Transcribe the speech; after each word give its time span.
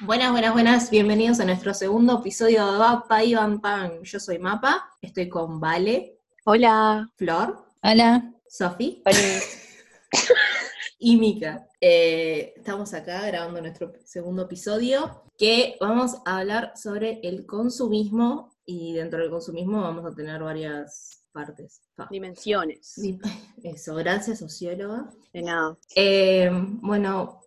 Buenas, 0.00 0.32
buenas, 0.32 0.52
buenas. 0.52 0.90
Bienvenidos 0.90 1.38
a 1.38 1.44
nuestro 1.44 1.72
segundo 1.72 2.18
episodio 2.18 2.72
de 2.72 2.78
Mapa 2.78 3.22
y 3.22 3.34
Van 3.34 3.60
Pan. 3.60 4.02
Yo 4.02 4.18
soy 4.18 4.40
Mapa, 4.40 4.90
estoy 5.00 5.28
con 5.28 5.60
Vale, 5.60 6.18
Hola. 6.44 7.08
Flor, 7.14 7.64
Hola. 7.82 8.32
Sofi 8.48 9.02
y 10.98 11.16
Mika. 11.16 11.68
Eh, 11.80 12.54
estamos 12.56 12.92
acá 12.92 13.24
grabando 13.28 13.60
nuestro 13.60 13.92
segundo 14.04 14.42
episodio 14.42 15.22
que 15.36 15.76
vamos 15.80 16.16
a 16.24 16.38
hablar 16.38 16.72
sobre 16.74 17.20
el 17.22 17.46
consumismo 17.46 18.50
y 18.66 18.94
dentro 18.94 19.20
del 19.20 19.30
consumismo 19.30 19.82
vamos 19.82 20.04
a 20.04 20.14
tener 20.14 20.42
varias 20.42 21.17
partes. 21.38 21.80
Pa. 21.96 22.08
Dimensiones. 22.10 22.94
Eso, 23.62 23.94
gracias 23.94 24.38
socióloga. 24.40 25.08
De 25.32 25.42
nada. 25.42 25.76
Eh, 25.94 26.50
bueno, 26.82 27.40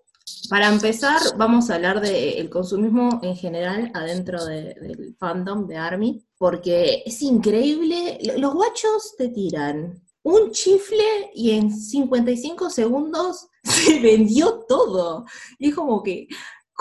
para 0.50 0.68
empezar, 0.70 1.20
vamos 1.38 1.70
a 1.70 1.76
hablar 1.76 2.00
del 2.00 2.50
consumismo 2.50 3.20
en 3.22 3.36
general 3.36 3.92
adentro 3.94 4.44
de- 4.46 4.74
del 4.76 5.16
fandom 5.20 5.68
de 5.68 5.78
Army, 5.78 6.24
porque 6.38 7.04
es 7.06 7.22
increíble. 7.22 8.18
Lo- 8.26 8.38
Los 8.38 8.54
guachos 8.54 9.16
te 9.18 9.28
tiran 9.30 10.02
un 10.24 10.52
chifle 10.52 11.32
y 11.34 11.52
en 11.52 11.72
55 11.72 12.70
segundos 12.70 13.48
se 13.64 14.00
vendió 14.00 14.66
todo. 14.70 15.26
Y 15.60 15.70
es 15.70 15.76
como 15.76 16.02
que, 16.04 16.28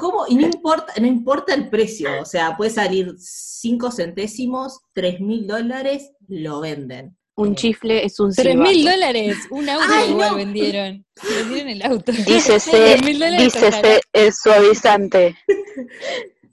¿cómo? 0.00 0.24
Y 0.26 0.34
no 0.34 0.46
importa, 0.46 0.94
no 0.98 1.06
importa 1.06 1.54
el 1.54 1.68
precio, 1.68 2.22
o 2.22 2.24
sea, 2.24 2.56
puede 2.56 2.70
salir 2.70 3.14
5 3.18 3.92
centésimos, 3.92 4.80
3 4.94 5.20
mil 5.20 5.46
dólares, 5.46 6.10
lo 6.26 6.60
venden. 6.60 7.16
Un 7.36 7.54
chifle 7.54 8.04
es 8.04 8.20
un 8.20 8.34
Tres 8.34 8.54
mil 8.54 8.84
dólares, 8.84 9.36
un 9.50 9.66
auto 9.66 9.86
Ay, 9.88 10.10
igual 10.10 10.32
no. 10.32 10.36
vendieron. 10.36 11.06
Vendieron 11.22 11.68
el 11.70 11.82
auto. 11.82 12.12
Dícese, 12.26 12.96
dícese 13.38 14.00
el 14.12 14.32
suavizante. 14.34 15.36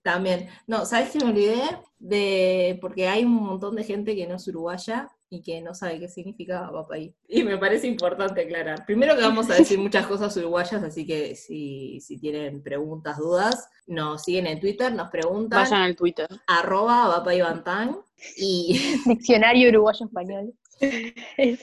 También. 0.02 0.48
No, 0.66 0.86
¿sabes 0.86 1.09
qué 1.09 1.20
me 1.20 1.32
olvidé? 1.32 1.61
De, 2.00 2.78
porque 2.80 3.08
hay 3.08 3.26
un 3.26 3.34
montón 3.34 3.76
de 3.76 3.84
gente 3.84 4.16
que 4.16 4.28
no 4.28 4.36
es 4.36 4.48
uruguaya 4.48 5.09
y 5.30 5.42
que 5.42 5.62
no 5.62 5.73
sabe 5.73 6.00
qué 6.00 6.08
significa 6.08 6.70
papaí. 6.72 7.14
Y 7.28 7.44
me 7.44 7.58
parece 7.58 7.88
importante 7.88 8.42
aclarar. 8.42 8.86
Primero 8.86 9.16
que 9.16 9.22
vamos 9.23 9.50
a 9.50 9.56
decir 9.56 9.80
muchas 9.80 10.06
cosas 10.08 10.36
uruguayas, 10.38 10.84
así 10.84 11.06
que 11.06 11.36
si, 11.36 12.00
si 12.02 12.17
tienen 12.20 12.62
preguntas, 12.64 13.17
dudas, 13.17 13.67
nos 13.88 14.23
siguen 14.23 14.48
en 14.48 14.59
Twitter, 14.59 14.94
nos 14.94 15.09
preguntan, 15.09 15.64
Vayan 15.64 15.81
al 15.81 15.95
Twitter. 15.95 16.28
arroba 16.48 17.08
vapaibantán, 17.08 17.98
y, 18.38 18.80
Diccionario 19.06 19.70
uruguayo-español. 19.70 20.54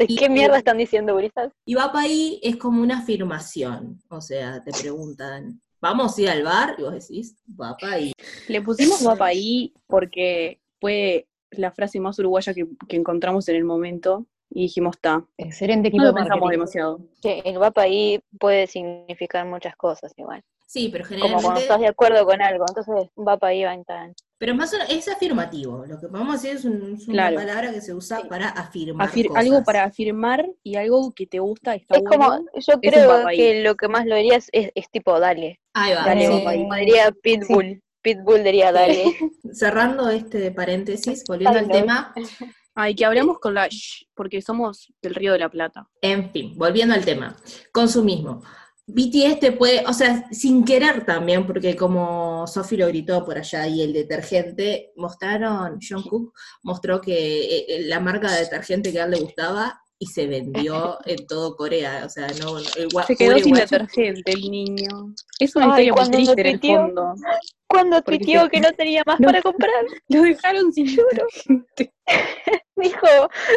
Y- 0.08 0.16
¿Qué 0.16 0.28
mierda 0.28 0.58
están 0.58 0.76
diciendo, 0.78 1.14
gurisas? 1.14 1.52
y 1.64 1.74
vapaí 1.76 2.41
es 2.42 2.56
como 2.56 2.82
una 2.82 2.98
afirmación. 2.98 4.02
O 4.08 4.20
sea, 4.20 4.62
te 4.64 4.72
preguntan, 4.72 5.60
¿vamos 5.84 6.16
a 6.16 6.22
ir 6.22 6.28
al 6.30 6.42
bar? 6.42 6.74
Y 6.78 6.82
vos 6.82 6.92
decís, 6.92 7.36
vapaí. 7.46 8.12
Le 8.48 8.62
pusimos 8.62 9.02
guapa 9.02 9.27
ahí 9.27 9.72
porque 9.86 10.60
fue 10.80 11.28
la 11.50 11.70
frase 11.70 12.00
más 12.00 12.18
uruguaya 12.18 12.54
que, 12.54 12.66
que 12.88 12.96
encontramos 12.96 13.48
en 13.48 13.56
el 13.56 13.64
momento 13.64 14.26
y 14.50 14.62
dijimos, 14.62 14.96
está. 14.96 15.24
Excelente 15.36 15.88
equipo 15.88 16.02
No 16.02 16.08
de 16.08 16.12
lo 16.12 16.16
pensamos 16.16 16.41
marketing. 16.41 16.58
demasiado. 16.58 17.00
Que 17.20 17.41
el 17.44 17.58
guapa 17.58 17.82
ahí 17.82 18.20
puede 18.41 18.66
significar 18.66 19.46
muchas 19.46 19.76
cosas 19.76 20.12
igual. 20.16 20.42
Sí, 20.75 20.89
pero 20.89 21.05
Como 21.05 21.19
cuando 21.20 21.28
generalmente... 21.36 21.62
estás 21.62 21.80
de 21.80 21.86
acuerdo 21.86 22.27
con 22.27 22.42
algo. 22.42 22.64
Entonces, 22.69 23.11
guapa 23.14 23.47
ahí 23.47 23.62
va 23.62 23.75
en 23.75 23.84
tan. 23.84 24.12
Pero 24.39 24.53
es 24.53 24.58
más 24.58 24.72
una- 24.75 24.86
es 24.86 25.06
afirmativo. 25.06 25.84
Lo 25.86 26.00
que 26.00 26.08
vamos 26.08 26.31
a 26.31 26.33
decir 26.33 26.56
es, 26.56 26.64
un- 26.64 26.94
es 26.97 27.06
una 27.06 27.28
Claro. 27.28 27.36
palabra 27.36 27.72
que 27.72 27.81
se 27.81 27.94
usa 27.94 28.22
para 28.28 28.48
afirmar 28.48 29.08
Afir- 29.08 29.28
cosas. 29.28 29.44
algo 29.44 29.62
para 29.62 29.84
afirmar 29.84 30.44
y 30.64 30.75
algo 30.75 31.12
que 31.14 31.27
te 31.28 31.39
gusta, 31.39 31.77
está 31.77 31.94
Es 31.97 32.03
bueno. 32.03 32.25
como, 32.27 32.44
yo 32.55 32.81
creo 32.81 33.27
que 33.28 33.62
lo 33.62 33.77
que 33.77 33.86
más 33.86 34.05
lo 34.05 34.16
diría 34.16 34.36
es, 34.50 34.91
tipo, 34.91 35.20
dale. 35.20 35.61
Ahí 35.75 35.94
va. 35.94 36.05
Dale, 36.06 36.27
sí. 36.27 36.42
Como 36.44 36.75
diría 36.75 37.12
Pitbull. 37.22 37.81
Pitbull 38.03 38.42
diría, 38.42 38.72
dale. 38.72 39.05
Cerrando 39.53 40.11
este 40.11 40.50
paréntesis, 40.50 41.22
volviendo 41.28 41.56
al 41.61 41.69
tema. 41.69 42.12
Ay, 42.75 42.97
que 42.97 43.04
hablamos 43.04 43.38
con 43.38 43.54
la 43.54 43.69
shh, 43.69 44.06
porque 44.15 44.43
somos 44.43 44.93
del 45.00 45.15
Río 45.15 45.34
de 45.34 45.38
la 45.38 45.48
Plata. 45.48 45.88
En 46.03 46.32
fin, 46.32 46.59
volviendo 46.59 46.93
al 46.97 47.04
tema. 47.04 47.37
Consumismo. 47.71 48.43
BTS 48.87 49.41
te 49.41 49.53
puede, 49.53 49.84
o 49.87 49.93
sea, 49.95 50.27
sin 50.31 50.65
querer 50.65 51.06
también, 51.06 51.47
porque 51.47 51.75
como 51.75 52.47
Sophie 52.47 52.78
lo 52.78 52.87
gritó 52.89 53.25
por 53.25 53.39
allá 53.39 53.67
y 53.67 53.81
el 53.83 53.93
detergente, 53.95 54.93
mostraron, 54.97 55.78
John 55.87 56.03
Cook 56.03 56.34
mostró 56.62 57.00
que 57.00 57.12
eh, 57.45 57.65
eh, 57.69 57.83
la 57.87 57.99
marca 58.00 58.31
de 58.31 58.41
detergente 58.41 58.93
que 58.93 59.00
a 59.00 59.05
él 59.05 59.12
le 59.12 59.21
gustaba 59.21 59.81
y 59.99 60.06
se 60.06 60.27
vendió 60.27 60.99
en 61.06 61.27
todo 61.27 61.56
Corea. 61.56 62.03
O 62.05 62.11
sea, 62.11 62.27
no, 62.43 62.59
el 62.59 62.67
Se 63.06 63.17
quedó 63.17 63.39
sin 63.39 63.55
guacho- 63.55 63.71
detergente 63.78 64.33
el 64.33 64.50
niño. 64.50 65.15
Es 65.39 65.56
una 65.56 65.75
Ay, 65.75 65.87
historia 65.89 65.93
muy 65.93 65.97
cuando 65.97 66.16
triste 66.34 66.41
en 66.41 66.47
el 66.47 66.61
fondo. 66.61 67.15
Cuando 67.66 68.03
tuiteó 68.03 68.49
que 68.51 68.61
no 68.61 68.71
tenía 68.72 69.03
más 69.06 69.19
No. 69.19 69.27
para 69.28 69.41
comprar, 69.41 69.71
Lo 70.09 70.22
dejaron 70.22 70.72
sin 70.72 70.95
detergente. 70.95 71.95
dijo, 72.77 73.06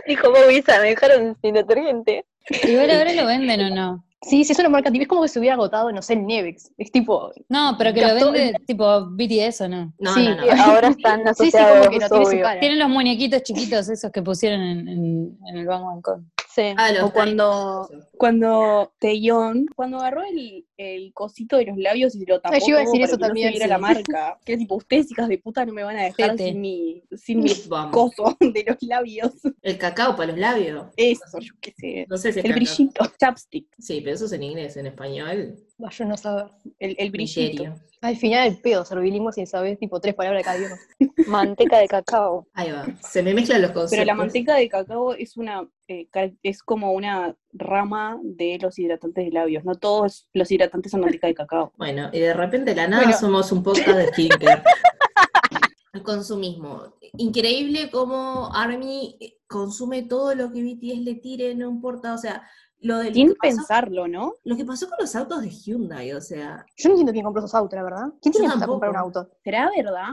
dijo 0.08 0.32
Bobisa, 0.32 0.80
me 0.80 0.90
dejaron 0.90 1.36
sin 1.42 1.54
detergente. 1.54 2.26
Igual 2.64 2.92
ahora 2.92 3.12
lo 3.14 3.26
venden 3.26 3.62
o 3.62 3.76
no. 3.76 4.04
Sí, 4.22 4.44
sí, 4.44 4.51
es 4.51 4.59
una 4.59 4.69
marca, 4.69 4.91
tipo, 4.91 5.03
es 5.03 5.07
como 5.07 5.22
que 5.22 5.28
se 5.28 5.39
hubiera 5.39 5.53
agotado, 5.53 5.91
no 5.91 6.01
sé, 6.01 6.13
en 6.13 6.25
Nevex. 6.25 6.72
Es 6.78 6.91
tipo, 6.91 7.31
No, 7.50 7.75
pero 7.78 7.94
que 7.94 8.01
lo 8.01 8.16
vende 8.16 8.55
tipo 8.66 9.05
BTS 9.11 9.61
o 9.61 9.67
no. 9.69 9.94
No, 10.00 10.13
Sí, 10.13 10.28
no, 10.28 10.35
no. 10.38 10.45
Y 10.45 10.50
ahora 10.50 10.88
están 10.97 11.19
sí, 11.35 11.51
sí, 11.51 11.57
asociados, 11.57 11.88
como 11.88 11.91
que 11.91 12.00
no 12.00 12.09
tiene 12.09 12.25
su 12.25 12.39
cara. 12.41 12.59
Tienen 12.59 12.79
los 12.79 12.89
muñequitos 12.89 13.44
chiquitos 13.44 13.89
esos 13.89 14.11
que 14.11 14.22
pusieron 14.23 14.61
en, 14.61 14.88
en, 14.88 15.38
en 15.47 15.57
el 15.57 15.66
Bang 15.67 15.83
Bang 15.83 16.01
Con. 16.01 16.31
Sí. 16.57 16.73
Ah, 16.75 16.91
los 16.91 17.03
O 17.03 17.13
cuando, 17.13 17.88
cuando 18.18 18.91
Taeyong, 18.97 19.68
cuando 19.75 19.97
agarró 20.00 20.23
el, 20.23 20.66
el 20.75 21.13
cosito 21.13 21.57
de 21.57 21.66
los 21.68 21.78
labios 21.78 22.16
y 22.16 22.22
se 22.22 22.25
lo 22.25 22.41
tapó 22.41 22.56
Ay, 22.56 22.62
yo 22.62 22.69
iba 22.69 22.79
a 22.79 22.81
decir 22.81 23.03
eso 23.03 23.16
también, 23.19 23.51
viera 23.51 23.66
sí. 23.66 23.69
la 23.69 23.78
marca. 23.78 24.40
Que 24.44 24.57
tipo, 24.57 24.73
ustedes 24.75 25.12
hijas 25.12 25.28
de 25.29 25.38
puta 25.38 25.67
no 25.67 25.73
me 25.73 25.84
van 25.84 25.97
a 25.97 26.06
dejar 26.06 26.35
sin 26.35 26.59
mi, 26.59 27.03
sin 27.16 27.41
mi 27.44 27.51
coso 27.91 28.35
de 28.40 28.66
los 28.67 28.78
labios. 28.81 29.34
El 29.62 29.78
cacao 29.78 30.16
para 30.16 30.31
los 30.31 30.40
labios. 30.40 30.88
Eso, 30.97 31.40
yo 31.40 31.53
qué 31.62 31.75
sé. 31.78 32.07
No 32.09 32.17
sé 32.17 32.34
si 32.34 32.40
es 32.40 32.46
El 32.46 32.53
cacao. 32.53 32.56
brillito, 32.56 33.06
chapstick, 33.19 33.67
Sí, 33.78 34.01
pero 34.01 34.16
eso 34.16 34.25
es 34.25 34.31
en 34.31 34.41
inglés, 34.41 34.78
en 34.78 34.88
español. 34.88 35.59
Vaya 35.78 36.06
no 36.06 36.18
saber. 36.18 36.48
el, 36.80 36.96
el 36.98 37.12
brillito. 37.12 37.64
Misterio. 37.64 37.88
Al 38.02 38.16
final 38.16 38.48
el 38.48 38.58
pedo, 38.60 38.86
servilingüe 38.86 39.34
sin 39.34 39.48
saber, 39.48 39.76
tipo, 39.78 40.00
tres 40.00 40.14
palabras 40.14 40.42
de 40.42 40.44
cada 40.44 40.58
idioma. 40.60 40.78
Manteca 41.28 41.80
de 41.80 41.88
cacao. 41.88 42.48
Ahí 42.54 42.72
va. 42.72 42.86
Se 43.02 43.24
me 43.24 43.34
mezclan 43.34 43.62
los 43.64 43.72
conceptos. 43.72 43.92
Pero 43.92 44.06
la 44.06 44.14
manteca 44.14 44.56
de 44.56 44.70
cacao 44.70 45.14
es 45.14 45.36
una 45.36 45.68
eh, 45.88 46.08
es 46.44 46.62
como 46.62 46.94
una 46.94 47.36
rama 47.54 48.20
de 48.22 48.60
los 48.62 48.78
hidratantes 48.78 49.26
de 49.26 49.32
labios. 49.32 49.66
No 49.66 49.76
todos 49.76 50.28
los 50.34 50.52
hidratantes 50.52 50.92
son 50.92 51.02
manteca 51.02 51.28
de 51.28 51.34
cacao. 51.34 51.74
Bueno, 51.78 52.09
y 52.14 52.20
de 52.20 52.34
repente 52.34 52.72
de 52.72 52.78
la 52.78 52.88
nada 52.88 53.04
Bueno. 53.04 53.18
somos 53.18 53.52
un 53.52 53.64
podcast 53.64 53.98
de 53.98 54.08
skincare. 54.09 54.62
El 55.94 56.04
consumismo. 56.04 56.94
Increíble 57.18 57.90
cómo 57.90 58.54
Army 58.54 59.18
consume 59.48 60.04
todo 60.04 60.36
lo 60.36 60.52
que 60.52 60.62
BTS 60.62 61.00
le 61.00 61.16
tire, 61.16 61.56
no 61.56 61.70
importa, 61.70 62.14
o 62.14 62.18
sea, 62.18 62.48
lo 62.80 63.00
del 63.00 63.14
Sin 63.14 63.30
pasó- 63.30 63.40
pensarlo, 63.42 64.08
¿no? 64.08 64.34
Lo 64.44 64.56
que 64.56 64.66
pasó 64.66 64.88
con 64.88 64.98
los 65.00 65.16
autos 65.16 65.42
de 65.42 65.50
Hyundai, 65.50 66.14
o 66.14 66.22
sea, 66.22 66.66
Yo 66.78 66.90
no 66.90 66.94
entiendo 66.94 67.12
quién 67.12 67.26
compró 67.26 67.40
esos 67.42 67.56
autos, 67.56 67.76
la 67.78 67.84
verdad. 67.84 68.06
¿Quién 68.22 68.32
tiene 68.34 68.54
que 68.54 68.66
comprar 68.66 68.92
un 68.92 68.98
auto? 68.98 69.30
¿Será 69.44 69.70
verdad? 69.76 70.10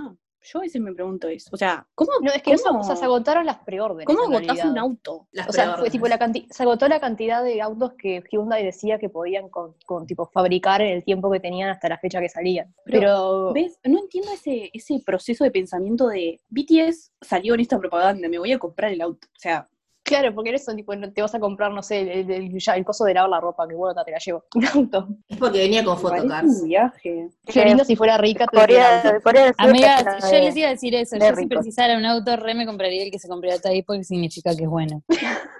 Yo 0.47 0.59
a 0.59 0.63
veces 0.63 0.79
me 0.83 0.93
pregunto 0.93 1.27
eso. 1.27 1.49
O 1.55 1.57
sea, 1.57 1.87
¿cómo, 1.95 2.11
No, 2.21 2.31
es 2.31 2.43
que 2.43 2.55
¿Cómo? 2.63 2.81
o 2.81 2.85
sea, 2.85 2.97
se 2.97 3.05
agotaron 3.07 3.47
las 3.47 3.61
preórdenes. 3.61 4.05
¿cómo 4.05 4.25
agotás 4.25 4.45
realidad. 4.59 4.71
un 4.73 4.79
auto? 4.79 5.27
las 5.33 5.49
O 5.49 5.53
sea, 5.53 5.79
fue 5.79 5.89
tipo 5.89 6.07
la 6.07 6.19
canti- 6.19 6.47
se 6.51 6.63
agotó 6.65 6.87
la 6.87 7.01
cantidad 7.01 7.43
de 7.43 7.63
autos 7.63 7.95
que 7.97 8.23
Hyundai 8.31 8.63
decía 8.63 8.99
que 8.99 9.09
podían 9.09 9.49
con, 9.49 9.75
con, 9.87 10.07
tipo 10.07 10.27
fabricar 10.27 10.83
en 10.83 10.89
el 10.97 11.03
tiempo 11.03 11.31
que 11.31 11.41
tenían 11.41 11.71
hasta 11.71 11.89
la 11.89 11.97
fecha 11.97 12.21
que 12.21 12.29
salían. 12.29 12.75
Pero, 12.85 13.55
¿Ves? 13.55 13.79
No 13.85 13.99
entiendo 14.01 14.33
ese, 14.33 14.69
ese 14.75 15.03
proceso 15.07 15.45
de 15.45 15.51
pensamiento 15.51 16.09
de 16.09 16.39
BTS 16.51 17.13
salió 17.23 17.55
en 17.55 17.61
esta 17.61 17.79
propaganda, 17.79 18.29
me 18.29 18.39
voy 18.39 18.53
a 18.53 18.59
comprar 18.59 18.93
el 18.93 19.01
auto. 19.01 19.27
O 19.29 19.39
sea, 19.41 19.67
claro, 20.05 20.35
porque 20.35 20.51
eso, 20.55 20.73
tipo, 20.75 20.95
no 20.95 21.13
te 21.13 21.21
vas 21.23 21.35
a 21.35 21.41
comprar, 21.41 21.73
no 21.73 21.83
sé, 21.83 22.01
el, 22.21 22.31
el- 22.31 22.59
ya, 22.59 22.75
el 22.77 22.85
coso 22.85 23.05
de 23.05 23.15
lavar 23.15 23.31
la 23.31 23.41
ropa, 23.41 23.67
que 23.67 23.75
bueno, 23.75 24.05
te 24.05 24.11
la 24.13 24.19
llevo. 24.19 24.45
Un 24.55 24.67
auto. 24.67 25.09
Es 25.29 25.37
porque 25.39 25.59
venía 25.59 25.83
con 25.85 25.99
photocars. 25.99 26.61
un 26.63 26.69
viaje. 26.69 27.29
Qué 27.47 27.65
lindo 27.65 27.85
si 27.85 27.97
fuera 27.97 28.17
rica, 28.19 28.47
te 28.47 28.57
Corea, 28.59 29.03
auto. 29.03 29.21
Corea 29.23 29.45
del 29.47 29.55
Sur 29.55 29.69
Amiga, 29.71 30.19
yo 30.31 30.39
les 30.39 30.57
iba 30.57 30.69
a 30.69 30.71
decir 30.71 30.95
eso. 30.95 31.17
de 31.19 31.29
Yo 31.29 31.35
si 31.37 31.47
precisara 31.47 31.97
un 31.99 32.05
auto, 32.07 32.37
re 32.37 32.55
me 32.55 32.67
compraría 32.67 33.03
el 33.03 33.11
que 33.11 33.19
se 33.19 33.29
compró 33.29 33.51
ahí 33.65 33.83
porque 33.83 34.05
significa 34.05 34.55
que 34.55 34.65
es 34.65 34.69
bueno. 34.69 35.03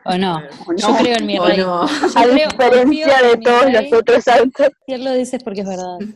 ¿O 0.05 0.17
no? 0.19 0.37
¿O 0.67 0.73
no? 0.73 0.77
Yo 0.77 0.95
creo 0.99 1.17
en 1.17 1.27
mi 1.27 1.39
rey. 1.39 1.59
no. 1.59 1.83
A 1.83 2.27
diferencia 2.27 3.17
de 3.23 3.37
todos 3.39 3.73
los 3.73 3.93
otros 4.01 4.29
autos. 4.29 4.69
Si 4.87 4.93
él 4.93 5.05
lo 5.05 5.13
dices 5.15 5.43
porque 5.43 5.63
es 5.63 5.67
verdad. 5.69 5.99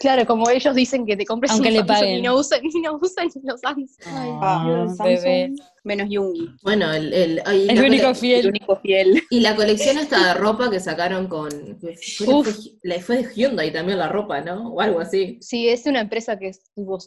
Claro, 0.00 0.26
como 0.26 0.48
ellos 0.50 0.74
dicen 0.74 1.06
que 1.06 1.16
te 1.16 1.24
compres 1.26 1.52
Aunque 1.52 1.68
un 1.68 1.74
le 1.74 1.78
Samsung 1.80 1.96
paguen. 2.00 2.18
y 2.18 2.22
no 2.22 2.34
usan, 2.36 2.60
y 2.64 2.80
no 2.80 2.98
usan 3.00 3.28
los 3.44 3.60
Samsung. 3.60 3.86
Ay, 4.06 4.30
Ah, 4.40 4.64
Dios, 4.66 4.98
bebé. 4.98 5.52
Menos 5.84 6.08
Yungi. 6.10 6.48
Bueno, 6.62 6.92
el, 6.92 7.12
el, 7.12 7.42
ay, 7.44 7.66
El 7.68 7.80
único 7.84 8.08
El 8.08 8.14
fiel. 8.14 8.46
único 8.46 8.76
fiel. 8.76 9.22
Y 9.30 9.40
la 9.40 9.56
colección 9.56 9.98
esta 9.98 10.28
de 10.28 10.34
ropa 10.34 10.70
que 10.70 10.78
sacaron 10.78 11.26
con. 11.26 11.50
Fue, 11.80 12.34
Uf. 12.34 12.56
fue- 13.04 13.16
de 13.16 13.28
Hyundai 13.34 13.72
también 13.72 13.98
la 13.98 14.08
ropa, 14.08 14.40
¿no? 14.42 14.68
O 14.74 14.80
algo 14.80 15.00
así. 15.00 15.38
Sí, 15.40 15.68
es 15.68 15.84
una 15.86 16.00
empresa 16.00 16.38
que 16.38 16.48
es, 16.48 16.60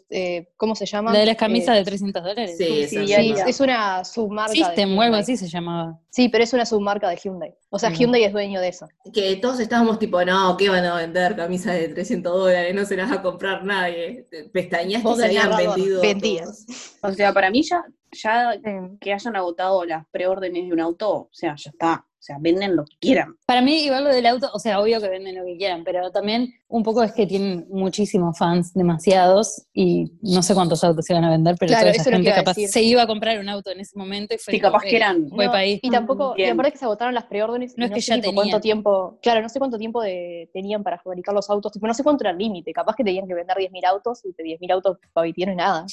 eh, 0.10 0.50
¿cómo 0.58 0.76
se 0.76 0.86
llama? 0.86 1.14
La 1.14 1.20
de 1.20 1.26
las 1.28 1.38
camisas 1.38 1.76
Eh, 1.76 1.80
de 1.80 1.86
300 1.86 2.22
dólares. 2.24 2.56
Sí, 2.58 2.86
Sí, 2.88 2.98
misma. 3.00 3.16
es, 3.44 3.48
es 3.48 3.60
una 3.62 4.04
submarca. 4.04 4.52
de 4.52 4.58
System 4.58 4.98
o 4.98 5.02
algo 5.02 5.16
así 5.16 5.38
se 5.38 5.48
llamaba. 5.48 6.00
Sí, 6.10 6.28
pero 6.30 6.44
es 6.44 6.52
una 6.54 6.66
submarca 6.66 7.10
de 7.10 7.16
Hyundai. 7.18 7.54
O 7.70 7.80
sea, 7.80 7.90
Mm. 7.90 7.94
Hyundai 7.96 8.24
es 8.24 8.34
dueño 8.34 8.60
de 8.62 8.70
eso. 8.70 8.88
Que 9.14 9.36
todos 9.38 9.60
estábamos 9.60 10.00
tipo, 10.00 10.24
no, 10.26 10.56
¿qué 10.58 10.68
van 10.70 10.84
a 10.86 10.96
vender? 10.96 11.36
Camisas 11.36 11.76
de 11.76 11.90
300 11.90 12.34
dólares, 12.34 12.74
no 12.76 12.84
se 12.86 12.96
las 12.98 13.10
va 13.12 13.16
a 13.16 13.22
comprar 13.22 13.64
nadie. 13.64 14.26
Pestañaste 14.52 15.00
y 15.08 15.12
Vos 15.12 15.18
se 15.20 15.26
habían 15.26 15.56
vendido. 15.56 16.02
vendías. 16.02 16.66
todos. 16.66 17.14
O 17.14 17.14
sea, 17.16 17.34
para 17.34 17.50
mí 17.52 17.62
ya, 17.64 17.84
ya 18.16 18.54
Sí. 18.54 18.60
que 19.00 19.14
hayan 19.14 19.36
agotado 19.36 19.86
las 19.86 20.06
preórdenes 20.12 20.66
de 20.68 20.74
un 20.74 20.80
auto, 20.80 21.12
o 21.14 21.30
sea, 21.32 21.56
ya 21.58 21.70
está. 21.72 22.06
O 22.18 22.24
sea, 22.26 22.38
venden 22.40 22.76
lo 22.76 22.86
que 22.86 22.96
quieran. 23.00 23.36
Para 23.46 23.62
mí, 23.62 23.84
igual 23.84 24.04
lo 24.06 24.10
del 24.10 24.26
auto, 24.26 24.50
o 24.52 24.58
sea, 24.58 24.82
obvio 24.82 25.00
que 25.00 25.10
venden 25.10 25.36
lo 25.36 25.46
que 25.46 25.58
quieran, 25.58 25.84
pero 25.84 26.10
también 26.10 26.52
un 26.68 26.82
poco 26.82 27.04
es 27.04 27.12
que 27.14 27.28
tienen 27.28 27.68
muchísimos 27.70 28.36
fans, 28.36 28.74
demasiados, 28.74 29.68
y 29.74 30.12
no 30.24 30.42
sé 30.42 30.56
cuántos 30.56 30.84
autos 30.84 31.06
se 31.06 31.14
van 31.14 31.24
a 31.24 31.30
vender, 31.30 31.56
pero 31.60 31.70
Claro, 31.70 31.84
toda 31.84 31.92
esa 31.92 32.02
eso 32.02 32.10
gente 32.10 32.32
capaz 32.34 32.56
decir. 32.56 32.70
se 32.70 32.82
iba 32.82 33.04
a 33.04 33.06
comprar 33.08 33.40
un 33.40 33.48
auto 33.48 33.70
en 33.70 33.80
ese 33.80 33.96
momento 33.96 34.34
y 34.34 34.40
fue 34.40 34.56
Sí, 34.56 34.60
capaz 34.60 34.82
que 34.82 34.96
eran. 34.96 35.28
No, 35.28 35.36
para 35.38 35.60
ahí. 35.60 35.80
Y 35.84 35.92
tampoco, 35.92 36.34
y 36.34 36.38
Bien. 36.38 36.54
aparte 36.54 36.72
que 36.72 36.78
se 36.80 36.86
agotaron 36.86 37.14
las 37.14 37.26
preórdenes, 37.26 37.74
y 37.78 37.80
No 37.80 37.86
es 37.86 37.92
que 37.92 38.02
sé 38.02 38.08
ya 38.10 38.16
tipo, 38.16 38.30
tenían. 38.30 38.36
cuánto 38.50 38.60
tiempo, 38.60 39.20
claro, 39.22 39.42
no 39.44 39.50
sé 39.50 39.60
cuánto 39.60 39.78
tiempo 39.78 40.02
de- 40.02 40.50
tenían 40.52 40.82
para 40.82 40.98
fabricar 40.98 41.36
los 41.36 41.48
autos, 41.52 41.72
tipo, 41.74 41.86
no 41.86 41.94
sé 41.94 42.02
cuánto 42.04 42.24
era 42.24 42.32
el 42.32 42.40
límite, 42.40 42.74
capaz 42.74 42.96
que 42.96 43.04
tenían 43.04 43.28
que 43.28 43.36
vender 43.36 43.56
10.000 43.56 43.86
autos 43.86 44.26
y 44.26 44.32
de 44.34 44.44
10.000 44.44 44.72
autos 44.72 44.98
para 45.14 45.28
no 45.28 45.34
es 45.52 45.56
nada. 45.56 45.86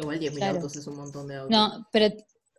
Igual 0.00 0.18
10.000 0.20 0.36
Claro. 0.38 0.56
autos 0.56 0.76
es 0.76 0.86
un 0.86 0.96
montón 0.96 1.28
de 1.28 1.36
autos. 1.36 1.50
No, 1.50 1.86
pero 1.92 2.08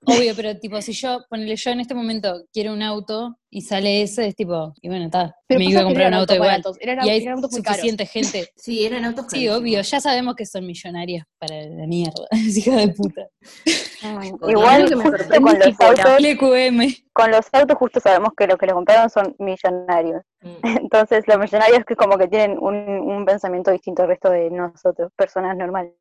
obvio, 0.05 0.35
pero 0.35 0.57
tipo, 0.59 0.81
si 0.81 0.93
yo, 0.93 1.23
ponele 1.29 1.55
yo 1.55 1.69
en 1.71 1.79
este 1.79 1.93
momento 1.93 2.43
quiero 2.51 2.73
un 2.73 2.81
auto 2.81 3.37
y 3.49 3.61
sale 3.61 4.01
ese, 4.01 4.27
es 4.27 4.35
tipo, 4.35 4.73
y 4.81 4.87
bueno, 4.87 5.05
está, 5.05 5.35
Pero 5.47 5.59
me 5.59 5.65
iba 5.65 5.81
a 5.81 5.83
comprar 5.83 6.07
un 6.07 6.13
auto 6.15 6.33
igual. 6.33 6.49
baratos, 6.49 6.77
eran, 6.79 7.05
Y 7.05 7.09
hay 7.09 7.21
eran 7.21 7.35
autos 7.35 7.51
muy 7.51 7.61
caros. 7.61 7.77
suficiente 7.81 8.05
gente. 8.05 8.49
Sí, 8.55 8.83
eran 8.85 9.05
autos 9.05 9.25
Sí, 9.29 9.47
obvio, 9.49 9.81
ya 9.81 9.99
sabemos 9.99 10.35
que 10.35 10.45
son 10.45 10.65
millonarias 10.65 11.25
para 11.37 11.61
la 11.67 11.85
mierda, 11.87 12.25
hija 12.31 12.75
de 12.77 12.87
puta. 12.89 13.27
Igual 14.47 14.85
que 14.89 14.95
justo 14.95 15.17
con 15.41 15.59
los 15.59 15.79
autos, 15.79 16.17
con 17.13 17.31
los 17.31 17.47
autos 17.53 17.77
justo 17.77 17.99
sabemos 17.99 18.31
que 18.35 18.47
los 18.47 18.57
que 18.57 18.65
los 18.65 18.73
compraron 18.75 19.09
son 19.09 19.35
millonarios. 19.39 20.23
Mm. 20.41 20.49
Entonces 20.89 21.27
los 21.27 21.37
millonarios 21.37 21.83
que 21.85 21.95
como 21.95 22.17
que 22.17 22.27
tienen 22.27 22.57
un, 22.59 22.75
un 22.75 23.25
pensamiento 23.25 23.71
distinto 23.71 24.01
al 24.03 24.09
resto 24.09 24.29
de 24.29 24.49
nosotros, 24.49 25.11
personas 25.15 25.55
normales. 25.57 25.93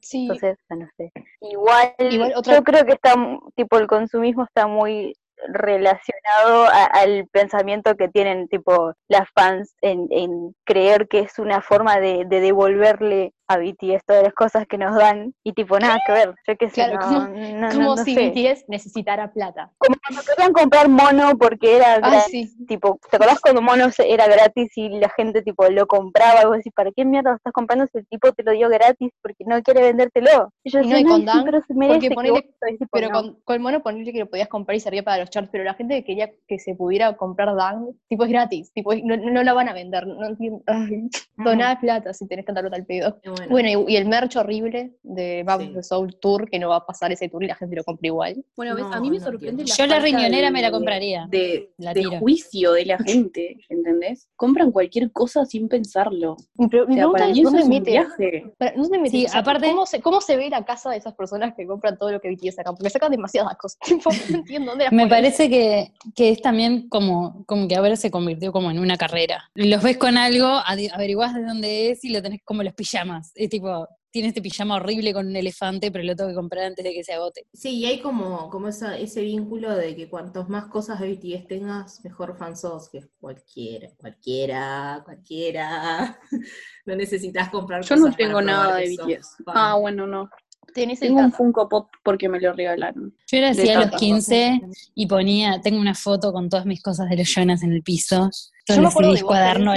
Sí, 0.00 0.22
Entonces, 0.22 0.58
ya 0.68 0.76
no 0.76 0.88
sé. 0.96 1.10
Igual, 1.40 1.94
Igual 1.98 2.32
otra- 2.36 2.54
yo 2.56 2.62
creo 2.64 2.84
que 2.84 2.92
está, 2.92 3.14
tipo, 3.54 3.78
el 3.78 3.86
consumismo 3.86 4.44
está 4.44 4.66
muy 4.66 5.16
relacionado 5.48 6.64
a- 6.64 6.84
al 6.86 7.26
pensamiento 7.30 7.94
que 7.96 8.08
tienen, 8.08 8.48
tipo, 8.48 8.92
las 9.08 9.28
fans 9.34 9.74
en, 9.82 10.06
en 10.10 10.54
creer 10.64 11.08
que 11.08 11.20
es 11.20 11.38
una 11.38 11.60
forma 11.60 11.98
de, 12.00 12.24
de 12.26 12.40
devolverle 12.40 13.32
a 13.48 13.58
BTS 13.58 14.04
todas 14.06 14.22
las 14.24 14.34
cosas 14.34 14.66
que 14.66 14.76
nos 14.78 14.94
dan 14.96 15.32
y, 15.44 15.52
tipo, 15.52 15.78
nada 15.78 15.98
que 16.04 16.12
ver. 16.12 16.34
Yo 16.46 16.56
qué 16.56 16.68
sé, 16.68 16.74
Claro, 16.74 16.94
no, 16.94 17.00
como- 17.00 17.20
no- 17.28 17.60
no- 17.60 17.68
como 17.68 17.96
no 17.96 18.04
si 18.04 18.14
sé. 18.14 18.30
BTS 18.30 18.64
necesitara 18.68 19.32
plata. 19.32 19.70
Como 19.78 19.96
cuando 20.06 20.22
querían 20.24 20.52
comprar 20.52 20.88
mono 20.88 21.36
porque 21.38 21.76
era 21.76 21.98
gratis, 21.98 22.54
sí. 22.56 22.66
tipo, 22.66 22.98
¿te 23.10 23.16
acordás 23.16 23.40
cuando 23.40 23.62
mono 23.62 23.90
se- 23.90 24.12
era 24.12 24.26
gratis 24.26 24.70
y 24.76 24.88
la 24.98 25.08
gente, 25.10 25.42
tipo, 25.42 25.66
lo 25.68 25.86
compraba? 25.86 26.42
Y 26.42 26.46
vos 26.46 26.56
decís, 26.58 26.72
¿para 26.74 26.90
qué 26.92 27.04
mierda 27.04 27.30
lo 27.30 27.36
estás 27.36 27.52
comprando 27.52 27.86
si 27.86 27.98
el 27.98 28.06
tipo 28.08 28.32
te 28.32 28.42
lo 28.42 28.52
dio 28.52 28.68
gratis 28.68 29.10
porque 29.22 29.44
no 29.46 29.62
quiere 29.62 29.82
vendértelo? 29.82 30.52
Y 30.64 30.70
yo 30.70 30.80
Y 30.80 30.88
no, 30.88 30.96
decía, 30.96 31.00
y 31.00 31.04
con 31.04 31.20
sí, 31.20 31.26
Dan, 31.26 31.44
pero 31.44 31.60
se 31.66 31.74
merece 31.74 31.94
porque 31.94 32.08
que 32.08 32.14
ponele- 32.14 32.30
vos 32.32 32.42
lo 32.60 32.66
des", 32.68 32.78
tipo, 32.78 32.90
Pero 32.92 33.08
no. 33.10 33.14
con, 33.22 33.40
con 33.44 33.54
el 33.54 33.60
mono 33.60 33.82
ponerle 33.82 34.12
que 34.12 34.18
lo 34.20 34.28
podías 34.30 34.48
comprar 34.48 34.76
y 34.76 34.80
servía 34.80 35.02
para 35.02 35.18
los 35.18 35.30
charts, 35.30 35.48
pero 35.52 35.64
la 35.64 35.74
gente 35.74 35.94
que 35.96 36.04
quería 36.04 36.30
que 36.48 36.58
se 36.58 36.74
pudiera 36.74 37.16
comprar 37.16 37.54
Dan, 37.54 37.86
tipo 38.08 38.24
es 38.24 38.30
gratis, 38.30 38.72
tipo 38.72 38.92
no, 38.94 39.16
no 39.16 39.42
la 39.42 39.52
van 39.52 39.68
a 39.68 39.72
vender, 39.72 40.06
no 40.06 40.26
entiendo. 40.26 40.62
Ay, 40.66 41.08
de 41.36 41.76
plata 41.80 42.12
si 42.12 42.26
tenés 42.26 42.44
tanta 42.44 42.60
plata 42.60 42.76
al 42.76 42.86
pedo. 42.86 43.18
Bueno, 43.36 43.50
Bueno, 43.50 43.88
y, 43.88 43.92
y 43.92 43.96
el 43.96 44.06
merch 44.06 44.36
horrible 44.36 44.92
de 45.02 45.42
Maps 45.44 45.64
Sí. 45.64 45.72
the 45.74 45.82
Soul 45.82 46.16
Tour, 46.20 46.48
que 46.50 46.58
no 46.58 46.68
va 46.70 46.76
a 46.76 46.86
pasar 46.86 47.12
ese 47.12 47.28
tour 47.28 47.42
y 47.44 47.46
la 47.46 47.54
gente 47.54 47.76
lo 47.76 47.84
compra 47.84 48.06
igual. 48.06 48.44
Bueno, 48.56 48.74
ves, 48.74 48.84
a 48.90 48.96
No, 48.96 49.00
mí 49.02 49.10
me 49.10 49.18
no 49.18 49.24
sorprende 49.24 49.64
la 49.64 49.74
Yo 49.74 49.86
la 49.86 49.98
riñonera 50.00 50.46
de- 50.46 50.52
me 50.52 50.62
la 50.62 50.70
compraría. 50.70 51.26
De, 51.30 51.70
La 51.78 51.92
de 51.94 52.00
tiro. 52.02 52.18
juicio 52.18 52.72
de 52.72 52.86
la 52.86 52.98
gente, 52.98 53.56
¿entendés? 53.68 54.28
Compran 54.36 54.70
cualquier 54.72 55.10
cosa 55.12 55.44
sin 55.46 55.68
pensarlo. 55.68 56.36
Mi, 56.54 56.68
pre- 56.68 56.82
O 56.82 56.86
sea, 56.86 56.94
pregunta 56.94 57.12
para 57.18 57.26
es, 57.30 57.32
mí 57.34 57.40
eso 57.40 57.50
¿dónde 57.50 57.58
es 57.60 57.64
un 57.64 57.70
mete? 57.70 57.90
viaje. 57.90 58.52
Para- 58.58 58.72
¿Dónde 58.76 58.98
mete? 58.98 59.10
Sí, 59.10 59.26
o 59.26 59.28
sea, 59.28 59.40
aparte- 59.40 59.66
¿cómo 59.70 59.86
se, 59.86 60.00
¿cómo 60.00 60.20
se 60.20 60.36
ve 60.36 60.50
la 60.50 60.64
casa 60.64 60.90
de 60.90 60.96
esas 60.96 61.14
personas 61.14 61.54
que 61.56 61.66
compran 61.66 61.98
todo 61.98 62.10
lo 62.12 62.20
que 62.20 62.30
BTS 62.30 62.54
sacan? 62.56 62.74
Porque 62.76 62.90
sacan 62.90 63.10
demasiadas 63.10 63.56
cosas. 63.56 63.78
No 64.30 64.38
entiendo 64.38 64.70
dónde 64.72 64.84
las 64.84 64.92
Me 64.92 65.02
ponen. 65.04 65.08
parece 65.10 65.48
que, 65.48 65.92
que 66.14 66.30
es 66.30 66.40
también 66.40 66.88
como, 66.88 67.44
como 67.46 67.68
que 67.68 67.76
ahora 67.76 67.96
se 67.96 68.10
convirtió 68.10 68.52
como 68.52 68.70
en 68.70 68.78
una 68.78 68.96
carrera. 68.96 69.50
Los 69.54 69.82
ves 69.82 69.96
con 69.98 70.16
algo, 70.18 70.46
averiguás 70.46 71.34
de 71.34 71.42
dónde 71.42 71.90
es 71.90 72.04
y 72.04 72.10
lo 72.10 72.22
tenés 72.22 72.40
como 72.44 72.62
los 72.62 72.74
pijamas. 72.74 73.25
Es 73.34 73.48
tipo, 73.50 73.88
tiene 74.10 74.28
este 74.28 74.40
pijama 74.40 74.76
horrible 74.76 75.12
con 75.12 75.26
un 75.26 75.36
elefante, 75.36 75.90
pero 75.90 76.02
lo 76.04 76.16
tengo 76.16 76.30
que 76.30 76.36
comprar 76.36 76.64
antes 76.64 76.82
de 76.84 76.94
que 76.94 77.04
se 77.04 77.12
agote. 77.12 77.46
Sí, 77.52 77.70
y 77.80 77.84
hay 77.86 78.00
como, 78.00 78.48
como 78.48 78.68
esa, 78.68 78.96
ese 78.96 79.20
vínculo 79.20 79.76
de 79.76 79.94
que 79.94 80.08
cuantos 80.08 80.48
más 80.48 80.66
cosas 80.66 81.00
de 81.00 81.12
BTS 81.12 81.46
tengas, 81.46 82.02
mejor 82.02 82.36
fan 82.36 82.56
sos, 82.56 82.88
que 82.88 83.00
cualquiera, 83.20 83.88
cualquiera, 83.98 85.02
cualquiera. 85.04 86.18
No 86.86 86.94
necesitas 86.94 87.48
comprar 87.50 87.82
Yo 87.82 87.96
no 87.96 88.02
cosas 88.02 88.16
tengo 88.16 88.40
nada 88.40 88.76
de 88.76 88.96
BTS. 88.96 89.36
fan. 89.44 89.54
Ah, 89.56 89.74
bueno, 89.74 90.06
no. 90.06 90.30
Tenés 90.72 91.00
Tengo 91.00 91.18
un. 91.20 91.32
Funko 91.32 91.68
Pop 91.68 91.90
porque 92.04 92.28
me 92.28 92.38
lo 92.40 92.52
regalaron. 92.52 93.14
Yo 93.26 93.38
era 93.38 93.52
De 93.52 93.62
así 93.62 93.70
a 93.70 93.76
los 93.76 93.84
Tata. 93.86 93.96
15 93.96 94.60
y 94.94 95.06
ponía, 95.06 95.60
tengo 95.60 95.80
una 95.80 95.94
foto 95.94 96.32
con 96.32 96.48
todas 96.48 96.64
mis 96.64 96.82
cosas 96.82 97.08
de 97.08 97.16
los 97.16 97.28
Jonas 97.28 97.62
en 97.62 97.72
el 97.72 97.82
piso. 97.82 98.30
Yo 98.68 98.80
me 98.80 98.88
acuerdo 98.88 99.12
de 99.12 99.18
tipo, 99.18 99.34
Yo 99.34 99.64
me 99.64 99.76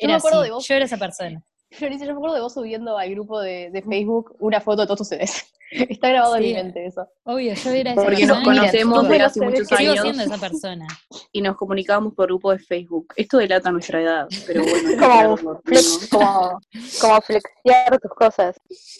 era 0.00 0.16
acuerdo 0.16 0.42
de 0.42 0.50
vos. 0.50 0.66
Yo 0.66 0.74
era 0.74 0.84
esa 0.84 0.96
persona. 0.96 1.44
Florencia, 1.72 2.06
yo 2.06 2.12
me 2.14 2.18
acuerdo 2.18 2.34
de 2.36 2.40
vos 2.42 2.54
subiendo 2.54 2.98
al 2.98 3.10
grupo 3.10 3.40
de, 3.40 3.70
de 3.70 3.82
Facebook 3.82 4.34
una 4.40 4.60
foto 4.60 4.82
de 4.82 4.86
todos 4.86 4.98
tus 4.98 5.08
CDs. 5.18 5.46
Está 5.72 6.08
grabado 6.08 6.34
en 6.34 6.42
Sí. 6.42 6.48
mi 6.48 6.54
mente 6.54 6.84
eso. 6.84 7.06
Obvio, 7.22 7.54
yo 7.54 7.70
era 7.70 7.92
esa 7.92 8.02
Porque 8.02 8.26
nos 8.26 8.38
persona. 8.38 8.42
y 8.42 8.58
era 8.58 8.60
conocemos 8.60 8.98
tipo, 8.98 9.02
de 9.04 9.08
Mira, 9.12 9.26
hace 9.26 9.40
muchos 9.40 9.68
Sigo 9.68 9.78
años 9.78 10.00
siendo 10.02 10.22
esa 10.24 10.38
persona. 10.38 10.86
y 11.32 11.42
nos 11.42 11.56
comunicábamos 11.56 12.14
por 12.14 12.26
grupo 12.26 12.50
de 12.50 12.58
Facebook. 12.58 13.12
Esto 13.14 13.38
delata 13.38 13.70
nuestra 13.70 14.02
edad, 14.02 14.28
pero 14.48 14.64
bueno. 14.64 15.36
Como, 15.40 15.60
flex, 15.64 16.08
como, 16.10 16.60
como 17.00 17.20
flexiar 17.20 18.00
tus 18.00 18.10
cosas. 18.16 18.56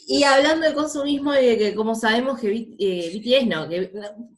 Y 0.06 0.22
hablando 0.22 0.64
de 0.69 0.72
consumismo 0.75 1.34
y 1.34 1.44
de 1.44 1.58
que 1.58 1.75
como 1.75 1.96
sabemos 1.96 2.38
que 2.38 2.69
eh, 2.78 3.11
BTS 3.19 3.46
no, 3.49 3.69
que 3.69 3.90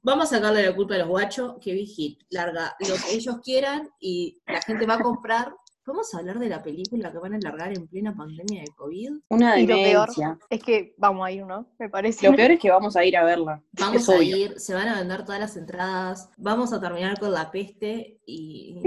vamos 0.02 0.32
a 0.32 0.36
sacarle 0.36 0.62
la 0.64 0.74
culpa 0.74 0.94
a 0.94 0.98
los 0.98 1.08
guachos, 1.08 1.56
que 1.60 1.74
Big 1.74 1.88
Hit 1.88 2.20
larga 2.30 2.74
lo 2.80 2.94
que 2.94 3.14
ellos 3.14 3.36
quieran 3.44 3.90
y 4.00 4.40
la 4.46 4.62
gente 4.62 4.86
va 4.86 4.94
a 4.94 5.00
comprar. 5.00 5.52
¿Vamos 5.84 6.14
a 6.14 6.18
hablar 6.18 6.38
de 6.38 6.48
la 6.48 6.62
película 6.62 7.10
que 7.10 7.18
van 7.18 7.34
a 7.34 7.38
largar 7.40 7.76
en 7.76 7.88
plena 7.88 8.14
pandemia 8.14 8.60
de 8.62 8.70
COVID? 8.76 9.10
Una 9.30 9.56
lo 9.56 9.66
peor 9.66 10.08
es 10.48 10.62
que 10.62 10.94
vamos 10.96 11.26
a 11.26 11.32
ir, 11.32 11.44
¿no? 11.44 11.66
Me 11.78 11.88
parece. 11.88 12.30
Lo 12.30 12.36
peor 12.36 12.52
es 12.52 12.60
que 12.60 12.70
vamos 12.70 12.94
a 12.94 13.04
ir 13.04 13.16
a 13.16 13.24
verla. 13.24 13.60
Vamos 13.72 14.02
es 14.02 14.08
a 14.08 14.12
obvio. 14.12 14.36
ir, 14.36 14.60
se 14.60 14.74
van 14.74 14.86
a 14.86 14.98
vender 14.98 15.24
todas 15.24 15.40
las 15.40 15.56
entradas, 15.56 16.30
vamos 16.36 16.72
a 16.72 16.80
terminar 16.80 17.18
con 17.18 17.32
la 17.32 17.50
peste 17.50 18.20
y... 18.24 18.80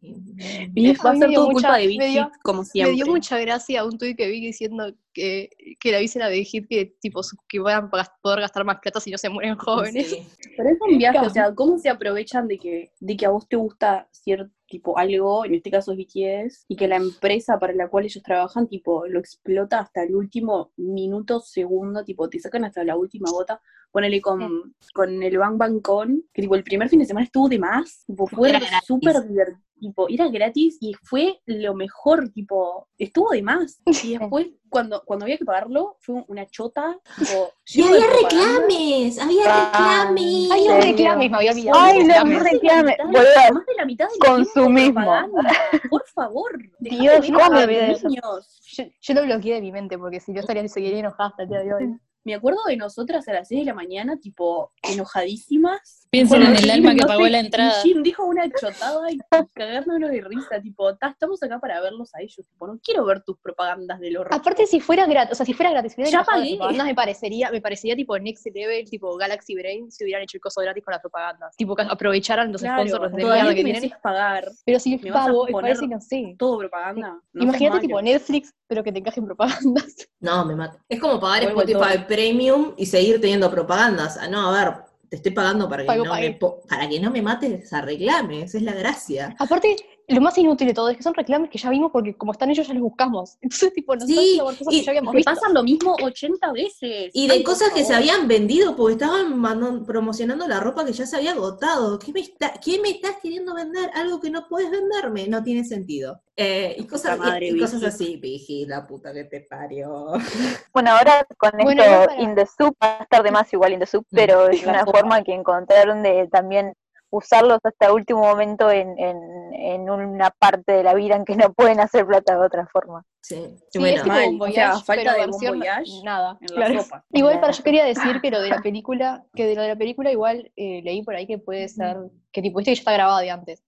y- 0.00 0.92
va 0.96 1.10
A 1.10 1.12
a 1.12 1.16
ser 1.16 1.18
me 1.18 1.28
dio 1.28 1.40
todo 1.40 1.50
mucha- 1.50 1.68
culpa 1.68 1.78
de 1.78 1.86
Big 1.88 1.98
me 1.98 2.06
dio- 2.08 2.24
Hit, 2.26 2.32
como 2.42 2.60
Me 2.60 2.64
siempre. 2.66 2.94
dio 2.94 3.06
mucha 3.06 3.38
gracia 3.40 3.84
un 3.84 3.98
tuit 3.98 4.16
que 4.16 4.28
vi 4.28 4.40
diciendo 4.40 4.92
que, 5.12 5.50
que 5.80 5.90
la 5.92 5.98
viste 5.98 6.18
la 6.20 6.28
de 6.28 6.44
Hit 6.44 6.68
que 6.68 6.94
tipo 7.00 7.20
que 7.48 7.58
van 7.58 7.84
a 7.84 7.90
poder 8.22 8.40
gastar 8.40 8.64
más 8.64 8.78
plata 8.80 9.00
si 9.00 9.10
no 9.10 9.18
se 9.18 9.28
mueren 9.28 9.56
jóvenes. 9.56 10.10
Sí. 10.10 10.26
Pero 10.56 10.68
es 10.70 10.78
un 10.80 10.98
viaje, 10.98 11.18
o 11.26 11.30
sea, 11.30 11.54
¿cómo 11.54 11.78
se 11.78 11.88
aprovechan 11.88 12.46
de 12.46 12.58
que, 12.58 12.92
de 13.00 13.16
que 13.16 13.26
a 13.26 13.30
vos 13.30 13.48
te 13.48 13.56
gusta 13.56 14.08
cierto 14.12 14.52
tipo 14.70 14.98
algo, 14.98 15.46
en 15.46 15.54
este 15.54 15.70
caso 15.70 15.92
es 15.92 15.98
BTS, 15.98 16.66
y 16.68 16.76
que 16.76 16.86
la 16.88 16.96
empresa 16.96 17.58
para 17.58 17.72
la 17.72 17.88
cual 17.88 18.04
ellos 18.04 18.22
trabajan, 18.22 18.68
tipo, 18.68 19.06
lo 19.06 19.18
explota 19.18 19.78
hasta 19.80 20.02
el 20.02 20.14
último 20.14 20.72
minuto, 20.76 21.40
segundo, 21.40 22.04
tipo, 22.04 22.28
te 22.28 22.38
sacan 22.38 22.64
hasta 22.64 22.84
la 22.84 22.94
última 22.94 23.30
gota. 23.30 23.62
Ponele 23.90 24.20
con, 24.20 24.74
con 24.92 25.22
el 25.22 25.38
Bang 25.38 25.56
Bang 25.56 25.80
Con, 25.80 26.22
que 26.32 26.42
tipo, 26.42 26.54
el 26.54 26.62
primer 26.64 26.88
fin 26.88 26.98
de 26.98 27.06
semana 27.06 27.24
estuvo 27.24 27.48
de 27.48 27.58
más, 27.58 28.04
tipo, 28.06 28.26
fue 28.26 28.52
súper 28.84 29.26
divertido. 29.26 29.62
Tipo, 29.80 30.08
era 30.08 30.26
gratis 30.28 30.76
y 30.80 30.92
fue 31.04 31.40
lo 31.46 31.72
mejor, 31.72 32.30
tipo, 32.32 32.88
estuvo 32.98 33.30
de 33.30 33.42
más. 33.42 33.80
Y 34.02 34.16
después, 34.18 34.48
cuando, 34.68 35.02
cuando 35.04 35.24
había 35.24 35.38
que 35.38 35.44
pagarlo, 35.44 35.96
fue 36.00 36.24
una 36.26 36.46
chota, 36.46 36.98
tipo, 37.16 37.52
Y 37.72 37.82
había 37.82 38.06
reclames, 38.08 39.18
había 39.20 39.44
reclames. 39.44 40.50
Ay, 40.50 40.64
no 40.66 40.74
¿En 40.74 40.82
serio? 40.82 40.96
reclames, 40.96 41.30
me 41.30 41.36
había 41.36 41.52
olvidado. 41.52 41.78
Ay, 41.78 41.98
de 41.98 42.04
no, 42.08 42.40
reclames. 42.40 42.96
Más 43.06 43.66
de 43.66 43.74
la 43.76 43.84
mitad- 43.84 44.08
de 44.08 44.26
consumismo. 44.26 45.12
Por 45.90 46.04
favor. 46.08 46.58
Dios, 46.80 47.26
¿cómo 47.26 47.50
me 47.50 47.62
olvidé. 47.64 47.96
Yo, 48.02 48.84
yo 49.00 49.14
lo 49.14 49.22
bloqueé 49.22 49.54
de 49.54 49.60
mi 49.60 49.70
mente 49.72 49.96
porque 49.96 50.18
si 50.18 50.34
yo 50.34 50.40
estaría 50.40 50.66
seguiría 50.68 50.98
enojada 50.98 51.30
hasta 51.30 51.44
el 51.44 51.48
día 51.50 51.60
de 51.60 51.74
hoy. 51.74 51.98
Me 52.28 52.34
acuerdo 52.34 52.58
de 52.66 52.76
nosotras 52.76 53.26
a 53.26 53.32
las 53.32 53.48
6 53.48 53.60
de 53.60 53.64
la 53.64 53.72
mañana, 53.72 54.18
tipo, 54.18 54.70
enojadísimas. 54.82 56.06
Piensen 56.10 56.42
en 56.42 56.56
el 56.56 56.70
alma 56.70 56.94
que 56.94 57.04
pagó 57.06 57.26
la 57.26 57.38
entrada. 57.40 57.82
Jim 57.82 58.02
dijo 58.02 58.24
una 58.26 58.48
chotada 58.50 59.10
y 59.10 59.18
cagándonos 59.54 60.10
de 60.10 60.20
risa, 60.22 60.60
tipo, 60.62 60.94
"Ta, 60.96 61.08
estamos 61.08 61.42
acá 61.42 61.58
para 61.58 61.80
verlos 61.80 62.14
a 62.14 62.20
ellos, 62.20 62.46
tipo, 62.46 62.66
no 62.66 62.78
quiero 62.82 63.04
ver 63.06 63.22
tus 63.22 63.38
propagandas 63.40 63.98
del 64.00 64.16
horror. 64.18 64.34
Aparte, 64.34 64.66
si 64.66 64.78
fuera 64.80 65.06
gratis, 65.06 65.32
o 65.32 65.34
sea, 65.36 65.46
si 65.46 65.54
fuera 65.54 65.70
gratis, 65.70 65.94
si 65.94 66.04
Ya 66.04 66.22
pagué. 66.22 66.50
propagandas, 66.56 66.86
me 66.86 66.94
parecería, 66.94 67.50
me 67.50 67.60
parecería 67.62 67.96
tipo 67.96 68.18
Next 68.18 68.46
Level, 68.54 68.88
tipo 68.88 69.16
Galaxy 69.16 69.54
Brain, 69.54 69.90
si 69.90 70.04
hubieran 70.04 70.22
hecho 70.22 70.36
el 70.36 70.40
coso 70.42 70.60
gratis 70.60 70.84
con 70.84 70.92
las 70.92 71.00
propagandas. 71.00 71.56
Tipo, 71.56 71.74
que 71.74 71.82
aprovecharan 71.82 72.52
los 72.52 72.60
Claro, 72.60 72.86
sponsors 72.86 73.12
de 73.14 73.24
mierda 73.24 73.54
que 73.54 73.64
tienen. 73.64 73.90
pagar 74.02 74.48
Pero 74.66 74.78
si 74.80 74.96
me 74.98 75.12
pago, 75.12 75.46
me 75.46 75.52
parece 75.52 75.80
que 75.88 75.94
no 75.94 76.00
sé. 76.00 76.34
todo 76.38 76.58
propaganda. 76.58 77.20
no 77.32 77.42
Imagínate 77.42 77.80
tipo 77.80 78.00
Netflix, 78.02 78.54
pero 78.66 78.82
que 78.84 78.92
te 78.92 78.98
encajen 78.98 79.24
propagandas. 79.26 79.94
No, 80.20 80.44
me 80.44 80.56
mata. 80.56 80.78
Es 80.88 80.98
como 81.00 81.20
pagar 81.20 81.44
Spotify. 81.44 82.04
Premium 82.18 82.74
y 82.76 82.86
seguir 82.86 83.20
teniendo 83.20 83.48
propagandas. 83.48 84.16
Ah, 84.20 84.26
no, 84.26 84.52
a 84.52 84.64
ver, 84.64 84.74
te 85.08 85.14
estoy 85.14 85.30
pagando 85.30 85.68
para 85.68 85.84
que, 85.84 85.86
Pago, 85.86 86.04
no, 86.04 86.14
me, 86.14 86.36
para 86.68 86.88
que 86.88 86.98
no 86.98 87.12
me 87.12 87.22
mates 87.22 87.72
a 87.72 87.80
reclames, 87.80 88.56
es 88.56 88.62
la 88.62 88.72
gracia. 88.74 89.36
Aparte, 89.38 89.76
lo 90.08 90.20
más 90.20 90.36
inútil 90.38 90.66
de 90.68 90.74
todo 90.74 90.88
es 90.88 90.96
que 90.96 91.02
son 91.02 91.14
reclames 91.14 91.50
que 91.50 91.58
ya 91.58 91.70
vimos 91.70 91.90
porque 91.92 92.14
como 92.16 92.32
están 92.32 92.50
ellos 92.50 92.66
ya 92.66 92.74
los 92.74 92.82
buscamos. 92.82 93.36
Entonces, 93.42 93.72
tipo, 93.74 93.94
nos 93.94 94.06
Sí, 94.06 94.38
cosas 94.40 94.66
y- 94.70 94.78
que 94.80 94.84
ya 94.84 94.90
habíamos 94.92 95.14
visto. 95.14 95.30
pasan 95.34 95.54
lo 95.54 95.62
mismo 95.62 95.94
80 96.02 96.52
veces. 96.52 97.10
Y 97.12 97.26
de 97.28 97.34
Ay, 97.34 97.42
cosas 97.42 97.70
que 97.72 97.84
se 97.84 97.94
habían 97.94 98.26
vendido 98.26 98.74
porque 98.74 98.92
estaban 98.94 99.38
mandando- 99.38 99.84
promocionando 99.84 100.48
la 100.48 100.60
ropa 100.60 100.84
que 100.84 100.92
ya 100.92 101.06
se 101.06 101.16
había 101.16 101.32
agotado. 101.32 101.98
¿Qué 101.98 102.12
me, 102.12 102.20
está- 102.20 102.54
qué 102.64 102.80
me 102.80 102.90
estás 102.90 103.16
queriendo 103.22 103.54
vender? 103.54 103.90
Algo 103.94 104.20
que 104.20 104.30
no 104.30 104.46
puedes 104.48 104.70
venderme. 104.70 105.28
No 105.28 105.42
tiene 105.42 105.64
sentido. 105.64 106.20
Eh, 106.36 106.76
y 106.78 106.84
cosas, 106.86 107.18
madre, 107.18 107.48
y- 107.48 107.56
y 107.56 107.60
cosas 107.60 107.82
así, 107.82 108.16
Piji, 108.16 108.64
la 108.64 108.86
puta 108.86 109.12
que 109.12 109.24
te 109.24 109.40
parió. 109.42 110.12
Bueno, 110.72 110.92
ahora 110.92 111.26
con 111.36 111.50
Bueno, 111.62 111.82
esto, 111.82 112.06
para- 112.06 112.20
In 112.22 112.34
the 112.34 112.46
Soup, 112.46 112.76
va 112.82 112.98
a 113.00 113.02
estar 113.02 113.22
de 113.24 113.30
más 113.32 113.52
igual 113.52 113.72
In 113.72 113.80
the 113.80 113.86
Soup, 113.86 114.06
Mm, 114.10 114.14
pero 114.16 114.48
es 114.48 114.64
una 114.64 114.84
forma 114.86 115.22
que 115.24 115.34
encontraron 115.34 116.02
de 116.02 116.28
también 116.30 116.72
usarlos 117.10 117.58
hasta 117.64 117.92
último 117.92 118.20
momento 118.20 118.70
en, 118.70 118.98
en, 118.98 119.16
en 119.54 119.90
una 119.90 120.30
parte 120.30 120.72
de 120.72 120.82
la 120.82 120.94
vida 120.94 121.16
en 121.16 121.24
que 121.24 121.36
no 121.36 121.52
pueden 121.52 121.80
hacer 121.80 122.06
plata 122.06 122.38
de 122.38 122.44
otra 122.46 122.66
forma. 122.66 123.04
Sí. 123.22 123.56
Sí, 123.70 123.78
bueno, 123.78 123.96
es 123.96 124.02
tipo 124.02 124.14
Mal, 124.14 124.36
Bon 124.38 124.48
o 124.50 124.52
sea, 124.52 124.68
Voyage, 124.70 124.84
falta 124.84 125.12
de 125.14 125.18
versión 125.26 125.58
Voyage 125.58 125.90
nada. 126.04 126.38
en 126.40 126.54
la 126.60 126.66
claro. 126.66 126.82
sopa. 126.82 127.04
Igual 127.12 127.40
para 127.40 127.52
yo 127.52 127.62
quería 127.64 127.84
decir 127.84 128.20
que 128.22 128.30
lo 128.30 128.40
de 128.40 128.48
la 128.50 128.60
película, 128.62 129.24
que 129.34 129.46
de 129.46 129.54
lo 129.54 129.62
de 129.62 129.68
la 129.68 129.76
película 129.76 130.10
igual 130.10 130.50
eh, 130.56 130.80
leí 130.82 131.02
por 131.02 131.14
ahí 131.14 131.26
que 131.26 131.38
puede 131.38 131.68
ser, 131.68 131.96
que 132.32 132.42
tipo, 132.42 132.58
que 132.58 132.64
ya 132.66 132.72
está 132.72 132.92
grabado 132.92 133.18
de 133.20 133.30
antes. 133.30 133.62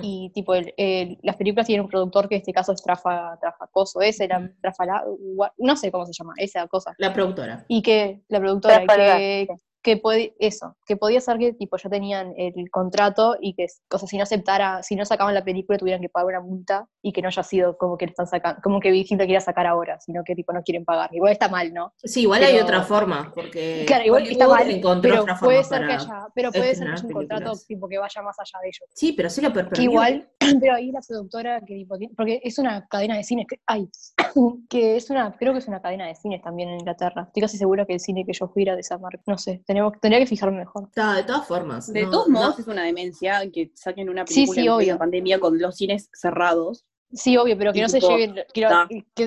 Y 0.00 0.30
tipo, 0.34 0.54
el, 0.54 0.72
el- 0.78 1.18
las 1.22 1.36
películas 1.36 1.66
tienen 1.66 1.84
un 1.84 1.90
productor 1.90 2.30
que 2.30 2.36
en 2.36 2.40
este 2.40 2.54
caso 2.54 2.72
es 2.72 2.82
Trafa, 2.82 3.36
Trafacoso, 3.38 4.00
ese 4.00 4.24
era 4.24 4.38
Ujú. 4.38 4.48
Trafala, 4.62 5.04
no 5.58 5.76
sé 5.76 5.92
cómo 5.92 6.06
se 6.06 6.14
llama, 6.14 6.32
esa 6.38 6.66
cosa. 6.66 6.94
La 6.96 7.12
productora. 7.12 7.62
Y 7.68 7.82
que 7.82 8.22
la 8.28 8.40
productora, 8.40 8.76
Trafalgar, 8.84 9.18
que. 9.18 9.48
Que 9.86 9.96
puede, 9.98 10.34
eso, 10.40 10.76
que 10.84 10.96
podía 10.96 11.20
ser 11.20 11.38
que 11.38 11.52
tipo 11.52 11.76
ya 11.76 11.88
tenían 11.88 12.34
el 12.36 12.68
contrato 12.72 13.36
y 13.40 13.54
que, 13.54 13.66
o 13.88 13.98
sea, 13.98 14.08
si 14.08 14.16
no 14.16 14.24
aceptara, 14.24 14.82
si 14.82 14.96
no 14.96 15.04
sacaban 15.04 15.32
la 15.32 15.44
película 15.44 15.78
tuvieran 15.78 16.00
que 16.02 16.08
pagar 16.08 16.26
una 16.26 16.40
multa 16.40 16.88
y 17.02 17.12
que 17.12 17.22
no 17.22 17.28
haya 17.28 17.44
sido 17.44 17.78
como 17.78 17.96
que 17.96 18.06
le 18.06 18.10
están 18.10 18.26
sacando, 18.26 18.60
como 18.64 18.80
que 18.80 18.90
Vigil 18.90 19.16
la 19.16 19.26
quiera 19.26 19.40
sacar 19.40 19.64
ahora, 19.68 20.00
sino 20.00 20.24
que 20.24 20.34
tipo 20.34 20.52
no 20.52 20.64
quieren 20.64 20.84
pagar. 20.84 21.08
Igual 21.14 21.30
está 21.30 21.48
mal, 21.48 21.72
¿no? 21.72 21.92
Sí, 22.02 22.22
igual 22.22 22.42
hay 22.42 22.58
otra 22.58 22.82
forma, 22.82 23.30
porque 23.32 23.84
Claro, 23.86 24.04
igual 24.04 24.26
está 24.26 24.48
mal, 24.48 24.66
pero 25.00 25.24
puede 25.40 25.62
ser 25.62 25.86
que 25.86 25.92
haya, 25.92 26.26
pero 26.34 26.50
puede 26.50 26.74
ser 26.74 26.86
que 26.88 26.92
haya 26.94 27.06
un 27.06 27.12
contrato 27.12 27.52
tipo 27.68 27.88
que 27.88 27.98
vaya 27.98 28.22
más 28.22 28.36
allá 28.40 28.58
de 28.62 28.68
ellos. 28.68 28.88
Sí, 28.92 29.12
pero 29.12 29.30
sí 29.30 29.40
lo 29.40 29.52
per- 29.52 29.66
Que 29.66 29.70
perdió. 29.70 29.90
igual, 29.90 30.28
pero 30.60 30.74
ahí 30.74 30.90
la 30.90 31.00
productora 31.06 31.60
que 31.60 31.74
tipo, 31.76 31.96
porque 32.16 32.40
es 32.42 32.58
una 32.58 32.88
cadena 32.88 33.16
de 33.16 33.22
cines, 33.22 33.46
que, 33.48 33.60
ay, 33.66 33.88
que 34.68 34.96
es 34.96 35.10
una, 35.10 35.30
creo 35.36 35.52
que 35.52 35.60
es 35.60 35.68
una 35.68 35.80
cadena 35.80 36.06
de 36.08 36.16
cines 36.16 36.42
también 36.42 36.70
en 36.70 36.80
Inglaterra. 36.80 37.22
Estoy 37.28 37.42
casi 37.42 37.56
segura 37.56 37.86
que 37.86 37.92
el 37.94 38.00
cine 38.00 38.24
que 38.24 38.32
yo 38.32 38.48
fui 38.48 38.62
era 38.62 38.74
de 38.74 38.80
esa 38.80 38.98
marca. 38.98 39.22
No 39.26 39.38
sé, 39.38 39.62
tenemos, 39.76 40.00
tendría 40.00 40.20
que 40.20 40.26
fijarme 40.26 40.58
mejor. 40.58 40.84
Está, 40.88 41.14
de 41.14 41.24
todas 41.24 41.46
formas. 41.46 41.92
De 41.92 42.02
no- 42.02 42.10
todos 42.10 42.28
no- 42.28 42.40
modos, 42.40 42.58
es 42.58 42.66
una 42.66 42.82
demencia 42.84 43.40
que 43.52 43.70
saquen 43.74 44.08
una 44.08 44.26
Sí, 44.26 44.34
película 44.46 44.60
sí, 44.62 44.68
obvio. 44.68 44.98
pandemia 44.98 45.38
con 45.38 45.58
los 45.58 45.76
cines 45.76 46.08
cerrados. 46.12 46.84
Sí, 47.12 47.36
obvio, 47.36 47.56
pero 47.56 47.72
que 47.72 47.82
no 47.82 47.88
se 47.88 48.00
lleven, 48.00 48.34
que, 48.52 48.66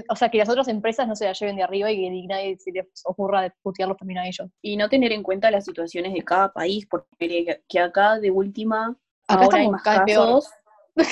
o 0.10 0.15
sea, 0.15 0.29
que 0.29 0.38
las 0.38 0.50
otras 0.50 0.68
empresas 0.68 1.08
no 1.08 1.15
se 1.15 1.25
la 1.25 1.34
lleven 1.34 1.56
de 1.56 1.63
arriba 1.63 1.89
y 1.89 1.96
que 1.96 2.27
nadie 2.27 2.58
se 2.58 2.72
les 2.74 2.86
ocurra 3.06 3.41
de 3.41 3.51
putearlos 3.62 3.98
también 3.98 4.18
a 4.20 4.27
ellos. 4.27 4.50
Y 4.62 4.75
no 4.75 4.89
tener 4.89 5.13
en 5.13 5.24
cuenta 5.24 5.50
las 5.50 5.63
situaciones 5.63 6.13
de 6.13 6.22
cada 6.24 6.51
país, 6.51 6.86
porque 6.89 7.62
que- 7.68 7.79
acá 7.79 8.20
de 8.20 8.32
última, 8.32 8.98
Acá 9.27 9.46
ahora 9.46 9.58
hay 9.58 9.65
estamos 9.68 9.72
más 9.72 9.84
cada 9.84 10.03
vez 10.03 10.13
peor. 10.13 10.25
casos, 10.25 10.50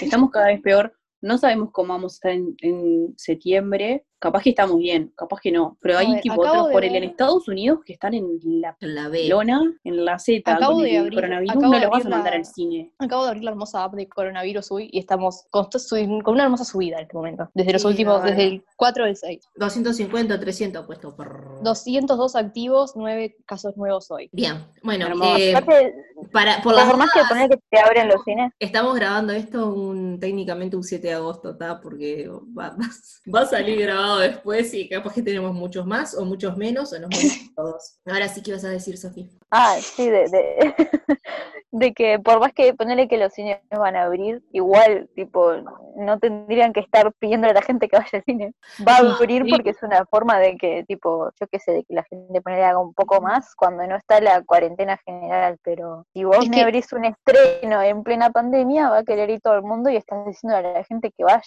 estamos 0.04 0.30
cada 0.32 0.48
vez 0.48 0.62
peor. 0.62 0.94
No 1.22 1.38
sabemos 1.38 1.70
cómo 1.72 1.94
vamos 1.94 2.14
a 2.14 2.16
estar 2.16 2.32
en, 2.32 2.56
en 2.62 3.14
septiembre. 3.18 4.06
Capaz 4.20 4.42
que 4.42 4.50
estamos 4.50 4.78
bien, 4.80 5.14
capaz 5.16 5.40
que 5.40 5.52
no. 5.52 5.78
Pero 5.80 6.00
hay 6.00 6.12
ver, 6.14 6.22
tipo 6.22 6.42
otros 6.42 6.70
por 6.72 6.84
el 6.84 6.92
ver- 6.92 7.04
en 7.04 7.10
Estados 7.12 7.48
Unidos 7.48 7.82
que 7.86 7.94
están 7.94 8.16
en 8.16 8.40
la 8.62 8.76
La 8.80 9.10
B. 9.10 9.28
lona, 9.28 9.62
en 9.84 10.06
la 10.06 10.18
Z, 10.18 10.52
Acabo 10.52 10.74
con 10.76 10.84
de 10.84 10.96
el 10.96 11.04
abrir- 11.04 11.14
coronavirus, 11.16 11.56
acabo 11.56 11.74
no 11.74 11.80
los 11.80 11.90
vas 11.92 12.06
a 12.06 12.10
mandar 12.10 12.32
la- 12.34 12.38
al 12.40 12.46
cine. 12.46 12.92
Acabo 12.98 13.24
de 13.26 13.30
abrir 13.30 13.44
la 13.44 13.52
hermosa 13.52 13.84
app 13.84 13.94
de 13.94 14.08
coronavirus 14.10 14.72
hoy 14.72 14.90
y 14.92 14.98
estamos 14.98 15.46
con, 15.52 15.68
con 16.24 16.34
una 16.34 16.44
hermosa 16.46 16.66
subida 16.66 16.96
en 16.98 17.04
este 17.04 17.16
momento. 17.16 17.48
Desde 17.54 17.74
los 17.74 17.82
Sí, 17.84 17.88
últimos, 17.90 18.24
desde 18.24 18.44
el 18.44 18.66
4 18.76 19.06
del 19.06 19.16
6. 19.16 19.48
250, 19.56 20.40
300 20.40 20.86
puesto 20.88 21.16
por... 21.16 21.60
202 21.62 22.36
activos, 22.36 22.94
9 22.96 23.36
casos 23.46 23.78
nuevos 23.78 24.10
hoy. 24.10 24.30
Bien, 24.34 24.66
bueno, 24.82 25.06
Hermoso. 25.08 25.38
eh, 25.38 25.54
para, 26.32 26.62
por 26.64 26.74
las 26.74 26.86
por 26.88 26.98
más 26.98 27.12
que 27.14 27.20
poner 27.30 27.50
que 27.50 27.60
te 27.70 27.80
abren 27.80 28.08
los 28.08 28.24
cines, 28.24 28.52
estamos 28.60 28.96
grabando 28.96 29.32
esto 29.34 29.72
un, 29.72 30.20
técnicamente 30.20 30.76
un 30.76 30.84
7 30.84 31.08
de 31.08 31.14
agosto, 31.14 31.56
¿tá? 31.56 31.80
Porque 31.82 32.28
va, 32.58 32.70
va- 32.70 32.78
va 33.36 33.42
a 33.42 33.46
salir 33.46 33.80
grabado 33.82 34.07
después 34.16 34.74
y 34.74 34.88
capaz 34.88 35.14
que 35.14 35.22
tenemos 35.22 35.54
muchos 35.54 35.86
más 35.86 36.16
o 36.18 36.24
muchos 36.24 36.56
menos 36.56 36.94
o 36.94 37.00
nos 37.00 37.10
morimos 37.10 37.38
todos. 37.56 38.00
Ahora 38.06 38.30
sí 38.30 38.42
que 38.42 38.54
vas 38.54 38.64
a 38.64 38.70
decir, 38.70 38.98
Sofía. 38.98 39.28
Ah, 39.52 39.76
sí, 39.80 40.10
de, 40.10 40.28
de, 40.30 40.76
de 41.72 41.94
que 41.94 42.20
por 42.20 42.40
más 42.40 42.54
que 42.54 42.74
ponerle 42.74 43.08
que 43.08 43.18
los 43.18 43.34
cines 43.34 43.60
van 43.70 43.96
a 43.96 44.04
abrir, 44.04 44.42
igual, 44.52 45.10
tipo, 45.16 45.54
no 45.98 46.20
tendrían 46.20 46.74
que 46.74 46.80
estar 46.80 47.12
pidiendo 47.20 47.48
a 47.48 47.54
la 47.54 47.62
gente 47.62 47.88
que 47.88 47.98
vaya 47.98 48.10
al 48.14 48.24
cine. 48.24 48.54
Va 48.88 48.94
a 48.94 48.98
Ah, 49.00 49.16
abrir 49.18 49.44
sí. 49.44 49.50
porque 49.52 49.70
es 49.72 49.82
una 49.84 50.06
forma 50.06 50.40
de 50.40 50.58
que, 50.58 50.84
tipo, 50.88 51.30
yo 51.40 51.48
qué 51.52 51.60
sé, 51.60 51.72
de 51.72 51.84
que 51.84 51.94
la 51.94 52.04
gente 52.04 52.42
ponele 52.42 52.64
haga 52.66 52.80
un 52.80 52.94
poco 52.94 53.22
más 53.22 53.56
cuando 53.56 53.86
no 53.88 53.96
está 53.96 54.20
la 54.22 54.42
cuarentena 54.44 54.98
general, 55.06 55.58
pero 55.64 56.06
si 56.14 56.24
vos 56.24 56.40
Es 56.44 56.50
me 56.50 56.58
que- 56.58 56.62
abrís 56.64 56.92
un 56.94 57.06
estreno 57.06 57.82
en 57.82 58.04
plena 58.04 58.30
pandemia, 58.32 58.90
va 58.90 59.00
a 59.00 59.04
querer 59.04 59.30
ir 59.30 59.42
todo 59.42 59.56
el 59.56 59.64
mundo 59.64 59.90
y 59.90 59.96
estás 59.98 60.26
diciendo 60.26 60.58
a 60.58 60.62
la 60.62 60.84
gente 60.84 61.12
que 61.12 61.24
vaya 61.24 61.42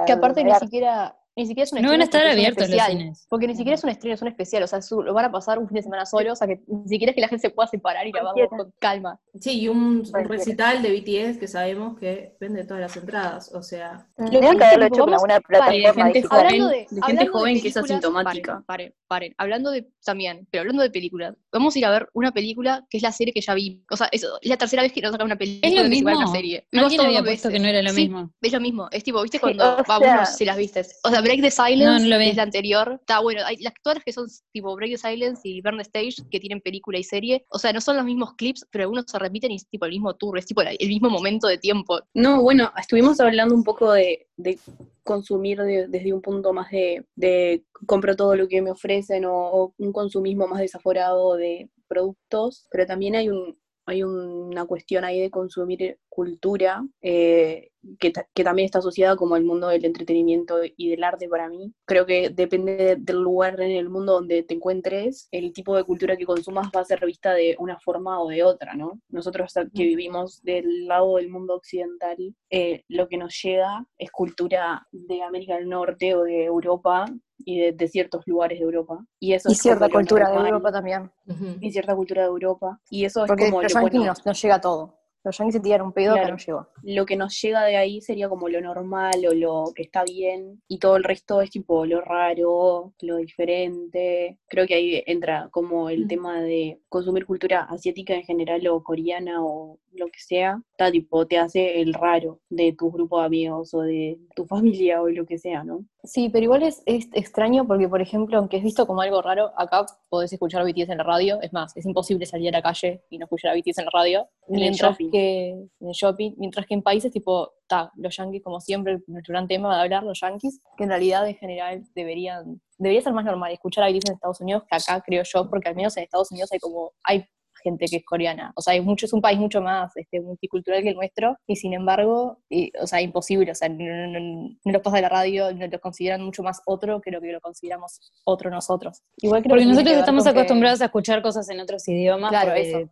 a 0.00 0.04
Que 0.04 0.12
aparte 0.12 0.44
ni 0.44 0.54
siquiera, 0.56 1.16
ni 1.40 1.46
siquiera 1.46 1.64
es 1.64 1.72
un 1.72 1.82
No 1.82 1.88
van 1.90 2.00
a 2.00 2.04
estreno 2.04 2.26
estar 2.30 2.36
porque 2.36 2.42
es 2.42 2.56
abiertos 2.56 2.76
los 2.76 2.86
cines. 2.86 3.26
Porque 3.28 3.46
ni 3.48 3.54
siquiera 3.56 3.74
es 3.74 3.84
un 3.84 3.90
estreno, 3.90 4.14
es 4.14 4.22
un 4.22 4.28
especial. 4.28 4.62
O 4.62 4.66
sea, 4.66 4.80
su- 4.82 5.02
lo 5.02 5.12
van 5.14 5.24
a 5.26 5.32
pasar 5.32 5.58
un 5.58 5.66
fin 5.68 5.76
de 5.76 5.82
semana 5.82 6.06
solo, 6.06 6.32
o 6.32 6.36
sea 6.36 6.46
que 6.46 6.60
ni 6.66 6.88
siquiera 6.88 7.10
es 7.10 7.14
que 7.14 7.20
la 7.20 7.28
gente 7.28 7.48
se 7.48 7.50
pueda 7.50 7.66
separar 7.68 8.06
y 8.06 8.12
la 8.12 8.22
vamos 8.22 8.40
con 8.48 8.72
calma. 8.78 9.18
Sí, 9.40 9.60
y 9.62 9.68
un, 9.68 10.04
recital 10.28 10.82
de 10.82 10.90
BTS 10.92 11.38
que 11.38 11.48
sabemos 11.48 11.98
que 11.98 12.36
vende 12.40 12.64
todas 12.64 12.80
las 12.80 12.96
entradas, 12.96 13.52
o 13.54 13.62
sea... 13.62 14.06
Tendrían 14.16 14.52
que 14.52 14.58
que 14.58 14.64
haberlo 14.64 14.84
tipo, 14.86 14.94
hecho 14.96 15.04
con 15.04 15.14
alguna 15.14 15.40
plataforma 15.40 16.04
gente 16.04 16.18
digital. 16.20 16.28
joven. 16.30 16.46
Hablando 16.50 16.68
de, 16.68 16.76
de 16.76 16.86
gente 16.86 17.00
hablando 17.02 17.22
de 17.24 17.28
joven 17.28 17.60
que 17.62 17.68
es 17.68 17.76
asintomática. 17.76 18.52
Paren, 18.52 18.64
paren, 18.66 18.94
paren. 19.08 19.34
Hablando 19.38 19.70
de 19.70 19.88
también, 20.04 20.46
pero 20.50 20.62
hablando 20.62 20.82
de 20.82 20.90
películas, 20.90 21.34
vamos 21.52 21.74
a 21.74 21.78
ir 21.78 21.84
a 21.86 21.90
ver 21.90 22.08
una 22.12 22.32
película 22.32 22.86
que 22.90 22.96
es 22.98 23.02
la 23.02 23.12
serie 23.12 23.32
que 23.32 23.40
ya 23.40 23.54
vi. 23.54 23.82
O 23.90 23.96
sea, 23.96 24.08
es, 24.12 24.22
es 24.40 24.48
la 24.48 24.56
tercera 24.56 24.82
vez 24.82 24.92
que 24.92 25.00
nos 25.00 25.12
sacan 25.12 25.26
una 25.26 25.36
película 25.36 25.68
Es 25.68 25.82
lo 25.82 25.88
mismo. 25.88 26.10
una 26.16 26.26
serie. 26.28 26.66
Alguien 26.72 27.00
había 27.00 27.22
puesto 27.22 27.48
que 27.48 27.58
no 27.58 27.68
era 27.68 27.82
lo 27.82 27.90
Sí, 27.90 28.02
mismo. 28.02 28.30
Es 28.40 28.52
lo 28.52 28.60
mismo. 28.60 28.88
Es 28.90 29.04
tipo, 29.04 29.22
¿viste 29.22 29.38
Sí, 29.38 29.40
cuando 29.42 29.64
o 29.74 29.76
va 29.84 29.98
sea- 29.98 30.14
uno 30.18 30.26
si 30.26 30.44
las 30.44 30.56
viste? 30.56 30.82
O 31.04 31.10
sea, 31.10 31.20
Break 31.30 31.42
the 31.42 31.50
Silence 31.50 32.08
No, 32.08 32.16
no 32.16 32.20
es 32.22 32.36
la 32.36 32.42
anterior. 32.42 32.96
Está 33.00 33.20
bueno. 33.20 33.42
Hay 33.46 33.56
las 33.58 33.72
todas 33.82 33.96
las 33.98 34.04
que 34.04 34.12
son 34.12 34.26
tipo 34.52 34.74
Break 34.74 34.92
the 34.92 34.98
Silence 34.98 35.40
y 35.48 35.60
Burn 35.62 35.76
the 35.78 35.82
Stage 35.82 36.28
que 36.30 36.40
tienen 36.40 36.60
película 36.60 36.98
y 36.98 37.04
serie. 37.04 37.44
O 37.50 37.58
sea, 37.58 37.72
no 37.72 37.80
son 37.80 37.96
los 37.96 38.04
mismos 38.04 38.34
clips, 38.34 38.66
pero 38.70 38.84
algunos 38.84 39.04
se 39.08 39.18
repiten 39.18 39.50
y 39.52 39.56
es 39.56 39.68
tipo 39.68 39.84
el 39.86 39.92
mismo 39.92 40.14
tour, 40.16 40.38
es 40.38 40.46
tipo 40.46 40.62
el 40.62 40.76
mismo 40.88 41.10
momento 41.10 41.46
de 41.46 41.58
tiempo. 41.58 42.00
No, 42.14 42.42
bueno, 42.42 42.72
estuvimos 42.78 43.20
hablando 43.20 43.54
un 43.54 43.64
poco 43.64 43.92
de, 43.92 44.26
de 44.36 44.58
consumir 45.02 45.58
de- 45.62 45.88
desde 45.88 46.12
un 46.12 46.20
punto 46.22 46.52
más 46.52 46.70
de, 46.70 47.06
de 47.16 47.64
compro 47.86 48.14
todo 48.16 48.34
lo 48.36 48.48
que 48.48 48.62
me 48.62 48.70
ofrecen 48.70 49.24
o, 49.24 49.32
o 49.32 49.74
un 49.78 49.92
consumismo 49.92 50.46
más 50.46 50.60
desaforado 50.60 51.36
de 51.36 51.70
productos, 51.88 52.66
pero 52.70 52.86
también 52.86 53.16
hay 53.16 53.28
un 53.28 53.58
hay 53.86 54.02
una 54.02 54.64
cuestión 54.66 55.04
ahí 55.04 55.20
de 55.20 55.30
consumir 55.30 55.98
cultura 56.08 56.84
eh, 57.02 57.70
que, 57.98 58.10
ta- 58.10 58.26
que 58.34 58.44
también 58.44 58.66
está 58.66 58.78
asociada 58.80 59.16
como 59.16 59.34
al 59.34 59.44
mundo 59.44 59.68
del 59.68 59.84
entretenimiento 59.84 60.58
y 60.76 60.90
del 60.90 61.02
arte 61.04 61.28
para 61.28 61.48
mí. 61.48 61.72
Creo 61.86 62.04
que 62.06 62.30
depende 62.30 62.76
de- 62.76 62.96
del 62.96 63.16
lugar 63.22 63.60
en 63.60 63.70
el 63.72 63.88
mundo 63.88 64.12
donde 64.14 64.42
te 64.42 64.54
encuentres, 64.54 65.28
el 65.30 65.52
tipo 65.52 65.74
de 65.76 65.84
cultura 65.84 66.16
que 66.16 66.26
consumas 66.26 66.70
va 66.76 66.80
a 66.80 66.84
ser 66.84 67.04
vista 67.06 67.32
de 67.32 67.56
una 67.58 67.78
forma 67.80 68.20
o 68.20 68.28
de 68.28 68.42
otra, 68.44 68.74
¿no? 68.74 69.00
Nosotros 69.08 69.52
que 69.74 69.82
vivimos 69.84 70.42
del 70.42 70.86
lado 70.86 71.16
del 71.16 71.28
mundo 71.30 71.54
occidental, 71.54 72.16
eh, 72.50 72.84
lo 72.88 73.08
que 73.08 73.16
nos 73.16 73.40
llega 73.42 73.86
es 73.98 74.10
cultura 74.10 74.86
de 74.92 75.22
América 75.22 75.56
del 75.56 75.68
Norte 75.68 76.14
o 76.14 76.22
de 76.24 76.44
Europa 76.44 77.06
y 77.44 77.58
de, 77.60 77.72
de 77.72 77.88
ciertos 77.88 78.26
lugares 78.26 78.58
de 78.58 78.64
Europa. 78.64 79.04
Y 79.18 79.32
eso 79.32 79.48
Y 79.48 79.52
es 79.52 79.58
cierta 79.62 79.86
como 79.86 80.00
lo 80.00 80.06
cultura 80.06 80.30
de 80.30 80.36
Europa 80.48 80.72
también. 80.72 81.10
ujú. 81.26 81.46
y 81.60 81.70
cierta 81.72 81.94
cultura 81.94 82.22
de 82.22 82.28
Europa. 82.28 82.80
Y 82.90 83.04
eso 83.04 83.24
es 83.24 83.28
Porque 83.28 83.44
como 83.46 83.58
lo 83.58 83.62
los 83.64 83.72
yankees 83.74 84.00
bueno. 84.24 84.32
llega 84.32 84.60
todo. 84.60 84.96
Los 85.22 85.36
yankees 85.36 85.54
se 85.56 85.60
tiran 85.60 85.82
un 85.82 85.92
pedo 85.92 86.14
que 86.14 86.20
Claro. 86.20 86.34
no 86.34 86.38
llegó. 86.38 86.66
Lo 86.82 87.04
que 87.04 87.14
nos 87.16 87.38
llega 87.42 87.62
de 87.64 87.76
ahí 87.76 88.00
sería 88.00 88.30
como 88.30 88.48
lo 88.48 88.58
normal 88.62 89.20
o 89.28 89.34
lo 89.34 89.64
que 89.74 89.82
está 89.82 90.02
bien, 90.02 90.62
y 90.66 90.78
todo 90.78 90.96
el 90.96 91.04
resto 91.04 91.42
es 91.42 91.50
tipo 91.50 91.84
lo 91.84 92.00
raro, 92.00 92.94
lo 93.02 93.16
diferente. 93.16 94.38
Creo 94.48 94.66
que 94.66 94.74
ahí 94.74 95.02
entra 95.06 95.48
como 95.50 95.90
el 95.90 96.04
Mm. 96.04 96.08
tema 96.08 96.40
de 96.40 96.80
consumir 96.88 97.26
cultura 97.26 97.64
asiática 97.64 98.14
en 98.14 98.22
general 98.22 98.66
o 98.68 98.82
coreana 98.82 99.44
o 99.44 99.78
lo 99.92 100.06
que 100.06 100.20
sea. 100.20 100.62
Está 100.70 100.90
tipo, 100.90 101.26
te 101.26 101.36
hace 101.36 101.80
el 101.82 101.92
raro 101.92 102.40
de 102.48 102.72
tu 102.72 102.90
grupo 102.90 103.18
de 103.20 103.26
amigos 103.26 103.74
o 103.74 103.82
de 103.82 104.18
tu 104.34 104.46
familia 104.86 105.02
o 105.02 105.08
lo 105.10 105.26
que 105.26 105.36
sea, 105.36 105.64
¿no? 105.64 105.84
Sí, 106.02 106.30
pero 106.30 106.44
igual 106.44 106.62
es, 106.62 106.82
es 106.86 107.08
extraño 107.12 107.66
porque, 107.66 107.88
por 107.88 108.00
ejemplo, 108.00 108.38
aunque 108.38 108.56
es 108.56 108.62
visto 108.62 108.86
como 108.86 109.02
algo 109.02 109.20
raro, 109.20 109.52
acá 109.56 109.84
podés 110.08 110.32
escuchar 110.32 110.64
BTS 110.64 110.88
en 110.88 110.98
la 110.98 111.04
radio. 111.04 111.40
Es 111.42 111.52
más, 111.52 111.76
es 111.76 111.84
imposible 111.84 112.24
salir 112.24 112.48
a 112.48 112.58
la 112.58 112.62
calle 112.62 113.04
y 113.10 113.18
no 113.18 113.24
escuchar 113.24 113.52
a 113.52 113.54
BTS 113.54 113.78
en 113.78 113.84
la 113.84 113.90
radio. 113.92 114.28
En 114.48 114.56
mientras 114.56 114.96
que 114.96 115.50
en 115.50 115.88
el 115.88 115.92
shopping, 115.92 116.32
mientras 116.38 116.66
que 116.66 116.74
en 116.74 116.82
países 116.82 117.12
tipo, 117.12 117.52
ta, 117.66 117.92
los 117.96 118.16
yankees, 118.16 118.42
como 118.42 118.60
siempre, 118.60 119.00
nuestro 119.06 119.32
gran 119.32 119.46
tema 119.46 119.74
de 119.76 119.82
hablar, 119.82 120.02
los 120.02 120.20
yankees, 120.20 120.60
que 120.76 120.84
en 120.84 120.90
realidad 120.90 121.28
en 121.28 121.36
general 121.36 121.82
deberían, 121.94 122.60
debería 122.78 123.02
ser 123.02 123.12
más 123.12 123.24
normal 123.24 123.52
escuchar 123.52 123.84
a 123.84 123.88
BTS 123.88 124.08
en 124.08 124.14
Estados 124.14 124.40
Unidos 124.40 124.62
que 124.68 124.76
acá, 124.76 125.02
creo 125.04 125.22
yo, 125.22 125.50
porque 125.50 125.68
al 125.68 125.76
menos 125.76 125.96
en 125.96 126.04
Estados 126.04 126.30
Unidos 126.30 126.50
hay 126.52 126.58
como, 126.58 126.92
hay 127.04 127.26
gente 127.62 127.86
que 127.86 127.96
es 127.96 128.04
coreana. 128.04 128.52
O 128.56 128.60
sea, 128.62 128.74
hay 128.74 128.80
mucho, 128.80 129.06
es 129.06 129.12
un 129.12 129.20
país 129.20 129.38
mucho 129.38 129.60
más 129.60 129.96
este, 129.96 130.20
multicultural 130.20 130.82
que 130.82 130.90
el 130.90 130.94
nuestro, 130.96 131.36
y 131.46 131.56
sin 131.56 131.72
embargo, 131.74 132.38
y, 132.48 132.72
o 132.80 132.86
sea, 132.86 133.00
imposible, 133.00 133.52
o 133.52 133.54
sea, 133.54 133.68
no, 133.68 133.84
no, 133.84 134.20
no- 134.20 134.48
no 134.64 134.72
los 134.72 134.82
pasa 134.82 134.96
de 134.96 135.02
la 135.02 135.08
radio, 135.08 135.52
no 135.52 135.66
los 135.66 135.80
consideran 135.80 136.22
mucho 136.22 136.42
más 136.42 136.60
otro 136.66 137.00
que 137.00 137.10
lo 137.10 137.20
que 137.20 137.32
lo 137.32 137.40
consideramos 137.40 138.12
otro 138.24 138.50
nosotros. 138.50 139.02
Igual 139.18 139.42
creo 139.42 139.50
Porque 139.50 139.64
que 139.64 139.70
nosotros 139.70 139.96
estamos 139.96 140.24
que- 140.24 140.30
acostumbrados 140.30 140.80
a 140.80 140.86
escuchar 140.86 141.22
cosas 141.22 141.48
en 141.50 141.60
otros 141.60 141.86
idiomas. 141.88 142.30
Claro, 142.30 142.48
porque 142.52 142.70
eso. 142.70 142.90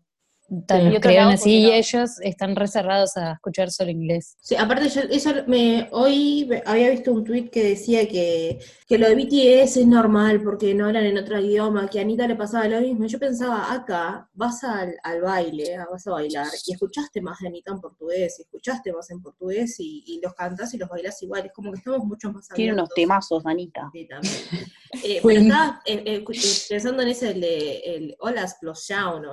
Y 0.50 1.00
crearon 1.00 1.28
lado, 1.28 1.34
así 1.42 1.50
y 1.58 1.62
no- 1.64 1.72
ellos 1.72 2.20
están 2.22 2.56
reserrados 2.56 3.16
a 3.18 3.32
escuchar 3.32 3.70
solo 3.70 3.90
inglés. 3.90 4.36
Sí, 4.40 4.56
aparte 4.56 4.88
yo 4.88 5.02
eso 5.02 5.30
me 5.46 5.88
hoy 5.92 6.48
había 6.64 6.88
visto 6.88 7.12
un 7.12 7.22
tweet 7.22 7.50
que 7.50 7.62
decía 7.62 8.08
que, 8.08 8.58
que 8.86 8.96
lo 8.96 9.06
de 9.08 9.14
BTS 9.14 9.80
es 9.80 9.86
normal 9.86 10.42
porque 10.42 10.74
no 10.74 10.86
hablan 10.86 11.04
en 11.04 11.18
otro 11.18 11.38
idioma, 11.38 11.86
que 11.90 11.98
a 11.98 12.02
Anita 12.02 12.26
le 12.26 12.34
pasaba 12.34 12.66
lo 12.66 12.80
mismo. 12.80 13.04
Yo 13.06 13.18
pensaba, 13.18 13.70
acá 13.70 14.28
vas 14.32 14.64
al, 14.64 14.96
al 15.02 15.20
baile, 15.20 15.76
ah, 15.76 15.86
vas 15.90 16.06
a 16.06 16.12
bailar, 16.12 16.46
y 16.66 16.72
escuchaste 16.72 17.20
más 17.20 17.38
de 17.40 17.48
Anita 17.48 17.72
en 17.72 17.80
portugués, 17.82 18.36
y 18.38 18.42
escuchaste 18.42 18.90
más 18.92 19.10
en 19.10 19.20
portugués, 19.20 19.76
y, 19.80 20.02
y 20.06 20.20
los 20.22 20.32
cantás 20.34 20.72
y 20.72 20.78
los 20.78 20.88
bailás 20.88 21.22
igual, 21.22 21.44
es 21.44 21.52
como 21.52 21.72
que 21.72 21.78
estamos 21.78 22.04
mucho 22.06 22.32
más 22.32 22.48
Tiene 22.48 22.72
unos 22.72 22.88
temazos, 22.94 23.44
Anita. 23.44 23.90
Sí, 23.92 24.06
también. 24.08 24.34
Eh, 25.04 25.20
pero 25.22 25.40
un- 25.40 25.46
estaba 25.46 25.82
eh, 25.84 26.02
eh, 26.06 26.24
eh, 26.26 26.42
pensando 26.66 27.02
en 27.02 27.08
ese, 27.08 27.32
el 27.32 27.40
de 27.42 27.76
el 27.84 28.16
Hola 28.20 28.48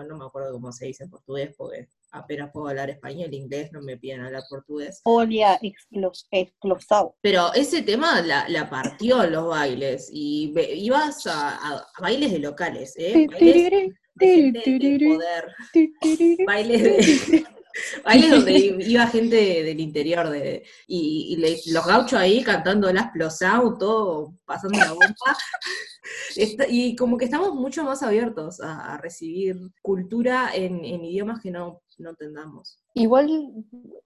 no 0.04 0.18
me 0.18 0.26
acuerdo 0.26 0.52
cómo 0.52 0.70
se 0.74 0.86
dice 0.88 1.05
en 1.06 1.10
portugués, 1.10 1.54
porque 1.58 1.88
apenas 2.12 2.50
puedo 2.54 2.68
hablar 2.70 2.90
español, 2.90 3.34
inglés, 3.34 3.72
no 3.74 3.82
me 3.82 3.98
piden 3.98 4.22
hablar 4.22 4.44
portugués. 4.50 5.02
Olia 5.04 5.58
explos, 5.62 6.28
explosado. 6.32 7.16
Pero 7.22 7.54
ese 7.54 7.82
tema 7.82 8.22
la, 8.22 8.48
la 8.50 8.70
partió 8.70 9.24
en 9.24 9.32
los 9.34 9.48
bailes, 9.48 10.10
y 10.12 10.54
ibas 10.76 11.26
a, 11.28 11.50
a- 11.56 11.78
a 11.80 12.02
bailes 12.02 12.32
de 12.32 12.40
locales, 12.40 12.94
¿eh? 12.98 13.28
Bailes 13.30 13.94
de 14.16 15.06
poder, 15.14 15.54
bailes 16.46 16.84
de... 16.84 17.46
Bailes 18.04 18.30
donde 18.32 18.54
iba 18.88 19.08
gente 19.08 19.36
del 19.64 19.80
interior 19.80 20.30
de, 20.30 20.64
y, 20.88 21.34
y 21.34 21.36
le- 21.38 21.60
los 21.74 21.86
gauchos 21.86 22.20
ahí 22.20 22.42
cantando 22.44 22.92
las 22.94 23.06
explosado, 23.06 23.78
todo 23.78 24.34
pasando 24.46 24.80
la 24.80 24.92
bomba. 24.94 25.08
Está- 26.36 26.68
y 26.70 26.96
como 26.96 27.18
que 27.18 27.26
estamos 27.26 27.54
mucho 27.56 27.84
más 27.84 28.04
abiertos 28.04 28.62
a, 28.62 28.94
a 28.94 28.98
recibir 28.98 29.58
cultura 29.82 30.52
en, 30.54 30.86
en 30.86 31.04
idiomas 31.04 31.42
que 31.42 31.50
no, 31.52 31.82
no 31.98 32.10
entendamos. 32.12 32.78
Igual 32.94 33.52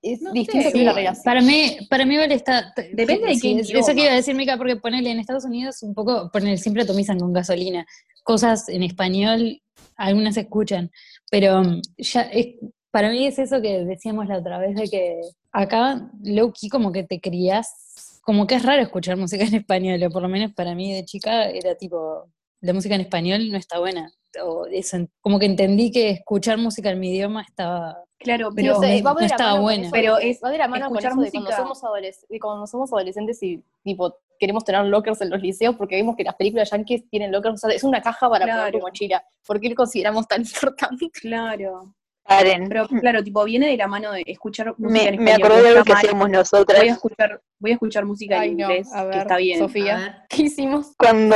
es 0.02 0.22
No 0.22 0.32
distinto 0.32 0.68
sé, 0.68 0.74
que 0.74 0.80
sí. 0.80 0.86
la 0.86 0.94
relación. 0.94 1.24
Para 1.24 1.42
mí, 1.42 1.78
para 1.90 2.06
mí 2.06 2.18
vale 2.18 2.36
está. 2.36 2.74
Depende 2.94 3.28
de 3.28 3.32
es- 3.34 3.70
Eso 3.70 3.94
que 3.94 4.02
iba 4.04 4.12
a 4.12 4.16
decir 4.16 4.34
Mica, 4.36 4.58
porque 4.58 4.78
ponele 4.78 5.12
en 5.12 5.20
Estados 5.20 5.46
Unidos 5.46 5.84
un 5.84 5.94
poco, 5.94 6.30
ponele, 6.32 6.58
siempre 6.58 6.84
atomizan 6.84 7.20
con 7.20 7.34
gasolina. 7.34 7.86
Cosas 8.24 8.70
en 8.70 8.84
español, 8.84 9.62
algunas 9.98 10.36
se 10.36 10.42
escuchan, 10.42 10.90
pero 11.30 11.62
ya 11.98 12.22
es- 12.22 12.56
para 12.92 13.10
mí 13.10 13.26
es 13.28 13.40
eso 13.40 13.62
que 13.62 13.86
decíamos 13.86 14.28
la 14.28 14.38
otra 14.38 14.58
vez, 14.60 14.76
de 14.76 14.88
que 14.90 15.22
acá, 15.52 16.10
low 16.24 16.52
key, 16.52 16.70
como 16.70 16.92
que 16.92 17.04
te 17.04 17.20
crías, 17.20 18.20
como 18.24 18.48
que 18.48 18.56
es 18.56 18.64
raro 18.64 18.82
escuchar 18.82 19.18
música 19.18 19.44
en 19.44 19.56
español, 19.56 20.02
o 20.04 20.10
por 20.10 20.22
lo 20.22 20.30
menos 20.30 20.54
para 20.54 20.76
mí 20.76 20.94
de 20.94 21.06
chica 21.06 21.50
era 21.50 21.76
tipo, 21.76 22.28
la 22.62 22.74
música 22.74 22.96
en 22.96 23.02
español 23.02 23.52
no 23.52 23.58
está 23.58 23.80
buena. 23.80 24.12
O 24.46 24.68
eso, 24.68 24.98
como 25.22 25.40
que 25.40 25.48
entendí 25.48 25.90
que 25.92 26.12
escuchar 26.12 26.58
música 26.60 26.92
en 26.92 27.00
mi 27.00 27.10
idioma 27.12 27.42
estaba 27.42 27.98
Claro, 28.20 28.50
Sí, 28.50 28.56
pero 28.58 28.78
o 28.78 28.82
sea, 28.82 28.96
no- 29.02 29.16
va 29.16 29.26
estaba 29.26 29.60
buena. 29.60 29.90
Pero 29.92 30.18
es 30.18 30.40
va 30.44 30.52
de 30.52 30.58
la 30.58 30.68
mano 30.68 30.90
con 30.90 30.98
escuchar 30.98 31.14
eso 31.14 31.22
de 31.22 31.32
cuando 31.32 31.52
somos, 31.56 31.84
adoles- 31.84 32.26
de 32.28 32.40
cuando 32.40 32.68
somos 32.68 32.92
adolescentes 32.92 33.42
y 33.42 33.64
tipo 33.84 34.14
queremos 34.40 34.64
tener 34.66 34.86
lockers 34.86 35.22
en 35.22 35.30
los 35.30 35.42
liceos 35.42 35.76
porque 35.78 35.96
vimos 35.96 36.16
que 36.18 36.24
las 36.26 36.36
películas 36.36 36.70
yankees 36.70 37.10
tienen 37.10 37.32
lockers, 37.32 37.56
o 37.56 37.58
sea, 37.68 37.76
es 37.76 37.84
una 37.84 38.02
caja 38.02 38.30
para 38.30 38.46
poner 38.46 38.56
Claro. 38.56 38.72
tu 38.80 38.86
mochila. 38.86 39.24
¿Por 39.48 39.60
qué 39.62 39.70
lo 39.70 39.76
consideramos 39.76 40.28
tan 40.28 40.42
importante? 41.00 41.10
claro. 41.12 41.96
Karen. 42.30 42.70
Pero 42.70 42.88
claro, 42.88 43.24
tipo, 43.24 43.44
viene 43.44 43.68
de 43.68 43.76
la 43.78 43.88
mano 43.88 44.12
de 44.12 44.24
escuchar 44.26 44.74
música 44.78 45.04
Me, 45.04 45.10
en 45.16 45.24
me 45.24 45.32
español. 45.32 45.52
acordé 45.52 45.64
de 45.64 45.70
algo 45.70 45.84
que 45.84 45.94
hacíamos 45.94 46.30
nosotras 46.30 46.80
Voy 46.80 46.90
a 46.90 46.94
escuchar, 46.94 47.42
voy 47.60 47.72
a 47.72 47.74
escuchar 47.74 48.06
música 48.06 48.40
Ay, 48.40 48.52
en 48.52 48.58
no, 48.58 48.64
inglés, 48.70 48.94
a 48.94 49.04
ver, 49.04 49.14
que 49.14 49.20
está 49.20 49.38
bien. 49.38 49.60
Sofía. 49.60 50.26
¿Qué 50.30 50.44
hicimos? 50.44 50.94
cuando 50.98 51.36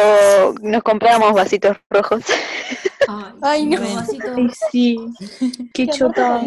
nos 0.61 0.83
comprábamos 0.83 1.33
vasitos 1.33 1.77
rojos. 1.89 2.23
Ay, 3.07 3.33
Ay, 3.41 3.65
no. 3.65 3.79
los 3.81 3.95
vasitos. 3.95 4.31
Ay, 4.37 4.49
sí, 4.71 4.97
qué 5.73 5.87
chota. 5.87 6.41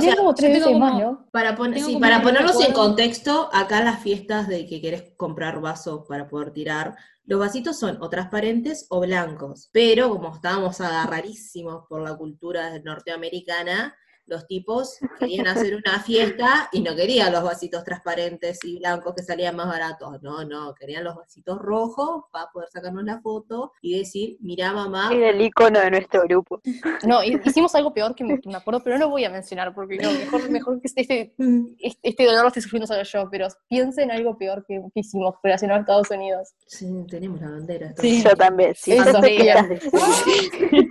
Sea, 0.00 0.16
como 0.16 0.34
tres 0.34 0.50
veces 0.64 0.78
más, 0.78 0.94
¿no? 1.00 1.26
Para, 1.30 1.54
pon- 1.56 1.72
sí, 1.86 1.96
para 2.00 2.16
ponerlos 2.22 2.60
en 2.60 2.72
contexto, 2.72 3.48
acá 3.52 3.82
las 3.84 4.00
fiestas 4.00 4.48
de 4.48 4.66
que 4.66 4.80
querés 4.80 5.12
comprar 5.16 5.60
vasos 5.60 6.04
para 6.08 6.28
poder 6.28 6.52
tirar, 6.52 6.96
los 7.24 7.38
vasitos 7.40 7.78
son 7.78 7.98
o 8.02 8.08
transparentes 8.08 8.86
o 8.90 9.00
blancos, 9.00 9.68
pero 9.72 10.08
como 10.10 10.34
estábamos 10.34 10.80
agarrarísimos 10.80 11.84
por 11.88 12.02
la 12.02 12.16
cultura 12.16 12.78
norteamericana, 12.80 13.94
los 14.26 14.46
tipos 14.46 14.98
querían 15.18 15.46
hacer 15.46 15.74
una 15.76 16.00
fiesta 16.00 16.68
y 16.72 16.80
no 16.82 16.94
querían 16.96 17.32
los 17.32 17.42
vasitos 17.44 17.84
transparentes 17.84 18.58
y 18.64 18.78
blancos 18.78 19.14
que 19.14 19.22
salían 19.22 19.56
más 19.56 19.68
baratos, 19.68 20.20
no, 20.22 20.44
no, 20.44 20.74
querían 20.74 21.04
los 21.04 21.14
vasitos 21.16 21.58
rojos 21.58 22.24
para 22.32 22.50
poder 22.52 22.68
sacarnos 22.70 23.04
la 23.04 23.20
foto 23.20 23.72
y 23.80 23.98
decir, 23.98 24.36
mirá 24.40 24.72
mamá, 24.72 25.10
Era 25.12 25.30
el 25.30 25.40
icono 25.40 25.78
de 25.80 25.90
nuestro 25.90 26.22
grupo. 26.22 26.60
No, 27.06 27.22
hi- 27.22 27.40
hicimos 27.44 27.74
algo 27.74 27.94
peor 27.94 28.14
que 28.14 28.24
me, 28.24 28.40
que 28.40 28.48
me 28.48 28.56
acuerdo, 28.56 28.82
pero 28.82 28.98
no 28.98 29.04
lo 29.06 29.10
voy 29.10 29.24
a 29.24 29.30
mencionar 29.30 29.74
porque 29.74 29.96
no, 29.98 30.10
mejor, 30.12 30.50
mejor 30.50 30.80
que 30.80 30.88
este, 30.88 31.34
este, 31.78 31.98
este 32.02 32.24
dolor 32.24 32.42
lo 32.42 32.48
esté 32.48 32.60
sufriendo 32.60 32.86
solo 32.86 33.02
yo, 33.02 33.28
pero 33.30 33.46
piensen 33.68 34.10
en 34.10 34.16
algo 34.16 34.36
peor 34.36 34.64
que, 34.66 34.80
que 34.92 35.00
hicimos 35.00 35.34
relacionado 35.42 35.78
a 35.78 35.80
Estados 35.82 36.10
Unidos. 36.10 36.48
sí, 36.66 36.86
tenemos 37.08 37.40
la 37.40 37.50
bandera. 37.50 37.94
Sí. 37.98 38.22
Yo 38.22 38.34
también, 38.36 38.74
sí. 38.74 38.92
Eso 38.92 39.20
sí. 39.22 39.38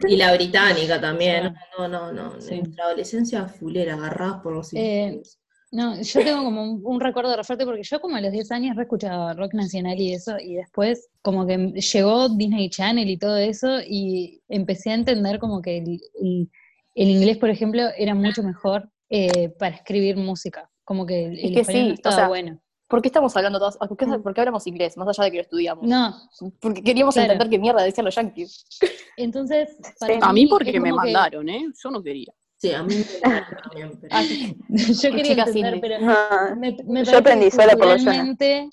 Y 0.07 0.17
la 0.17 0.33
británica 0.33 0.99
también. 0.99 1.53
No, 1.77 1.87
no, 1.87 2.11
no. 2.11 2.39
Sí. 2.39 2.59
Nuestra 2.61 2.85
adolescencia 2.85 3.24
fulera, 3.47 3.93
agarrados 3.95 4.41
por 4.41 4.53
los 4.53 4.73
Eh. 4.73 5.21
No, 5.71 5.99
yo 6.01 6.23
tengo 6.23 6.43
como 6.43 6.63
un, 6.63 6.81
un 6.85 7.01
recuerdo 7.01 7.35
re 7.35 7.43
fuerte 7.43 7.65
porque 7.65 7.83
yo 7.83 7.99
como 7.99 8.15
a 8.15 8.21
los 8.21 8.31
10 8.31 8.49
años 8.51 8.75
re 8.77 8.83
escuchaba 8.83 9.33
rock 9.33 9.53
nacional 9.55 9.99
y 9.99 10.13
eso, 10.13 10.37
y 10.39 10.53
después 10.55 11.09
como 11.21 11.45
que 11.45 11.57
llegó 11.57 12.29
Disney 12.29 12.69
Channel 12.69 13.09
y 13.09 13.17
todo 13.17 13.35
eso, 13.37 13.79
y 13.85 14.41
empecé 14.47 14.91
a 14.91 14.93
entender 14.93 15.37
como 15.39 15.61
que 15.61 15.79
el, 15.79 15.99
el- 16.21 16.49
el 16.93 17.09
inglés, 17.09 17.37
por 17.37 17.49
ejemplo, 17.49 17.81
era 17.97 18.15
mucho 18.15 18.41
mejor 18.41 18.89
eh, 19.09 19.49
para 19.59 19.75
escribir 19.75 20.15
música, 20.15 20.69
como 20.85 21.05
que 21.05 21.25
el, 21.25 21.33
Es 21.39 21.51
que 21.51 21.59
español 21.61 21.81
sí, 21.81 21.87
no 21.87 21.91
o 21.91 21.93
estaba 21.95 22.15
sea, 22.15 22.27
bueno. 22.29 22.61
¿Por 22.87 23.01
qué 23.01 23.09
estamos 23.09 23.35
hablando 23.35 23.59
todos? 23.59 23.75
¿Por 23.77 23.97
qué, 23.97 24.05
por 24.05 24.33
qué 24.33 24.41
hablamos 24.41 24.65
inglés? 24.67 24.95
Más 24.95 25.07
allá 25.09 25.25
de 25.25 25.31
que 25.31 25.37
lo 25.37 25.41
estudiamos. 25.41 25.85
No, 25.85 26.15
Porque 26.61 26.81
queríamos 26.83 27.15
Claro. 27.15 27.33
entender 27.33 27.49
qué 27.49 27.59
mierda 27.59 27.83
decían 27.83 28.05
los 28.05 28.15
yankees. 28.15 28.65
entonces... 29.17 29.75
Para 29.99 30.13
Sí. 30.13 30.19
A 30.21 30.31
mí 30.31 30.45
porque 30.47 30.79
me 30.79 30.91
como 30.91 31.01
que- 31.01 31.11
mandaron, 31.11 31.49
¿eh? 31.49 31.65
Yo 31.83 31.89
no 31.91 32.01
quería. 32.01 32.31
Sí, 32.65 32.73
a 32.73 32.83
mí 32.83 32.95
me 32.95 33.03
también. 33.63 33.91
pero- 34.01 34.09
Ah, 34.11 34.23
yo 34.69 35.11
quería 35.11 35.33
entender, 35.43 35.79
pero 35.81 35.99
No, 35.99 36.55
me, 36.55 36.77
me 36.85 37.03
Yo 37.05 37.17
aprendí 37.17 37.51
sola 37.51 37.75
por 37.75 37.97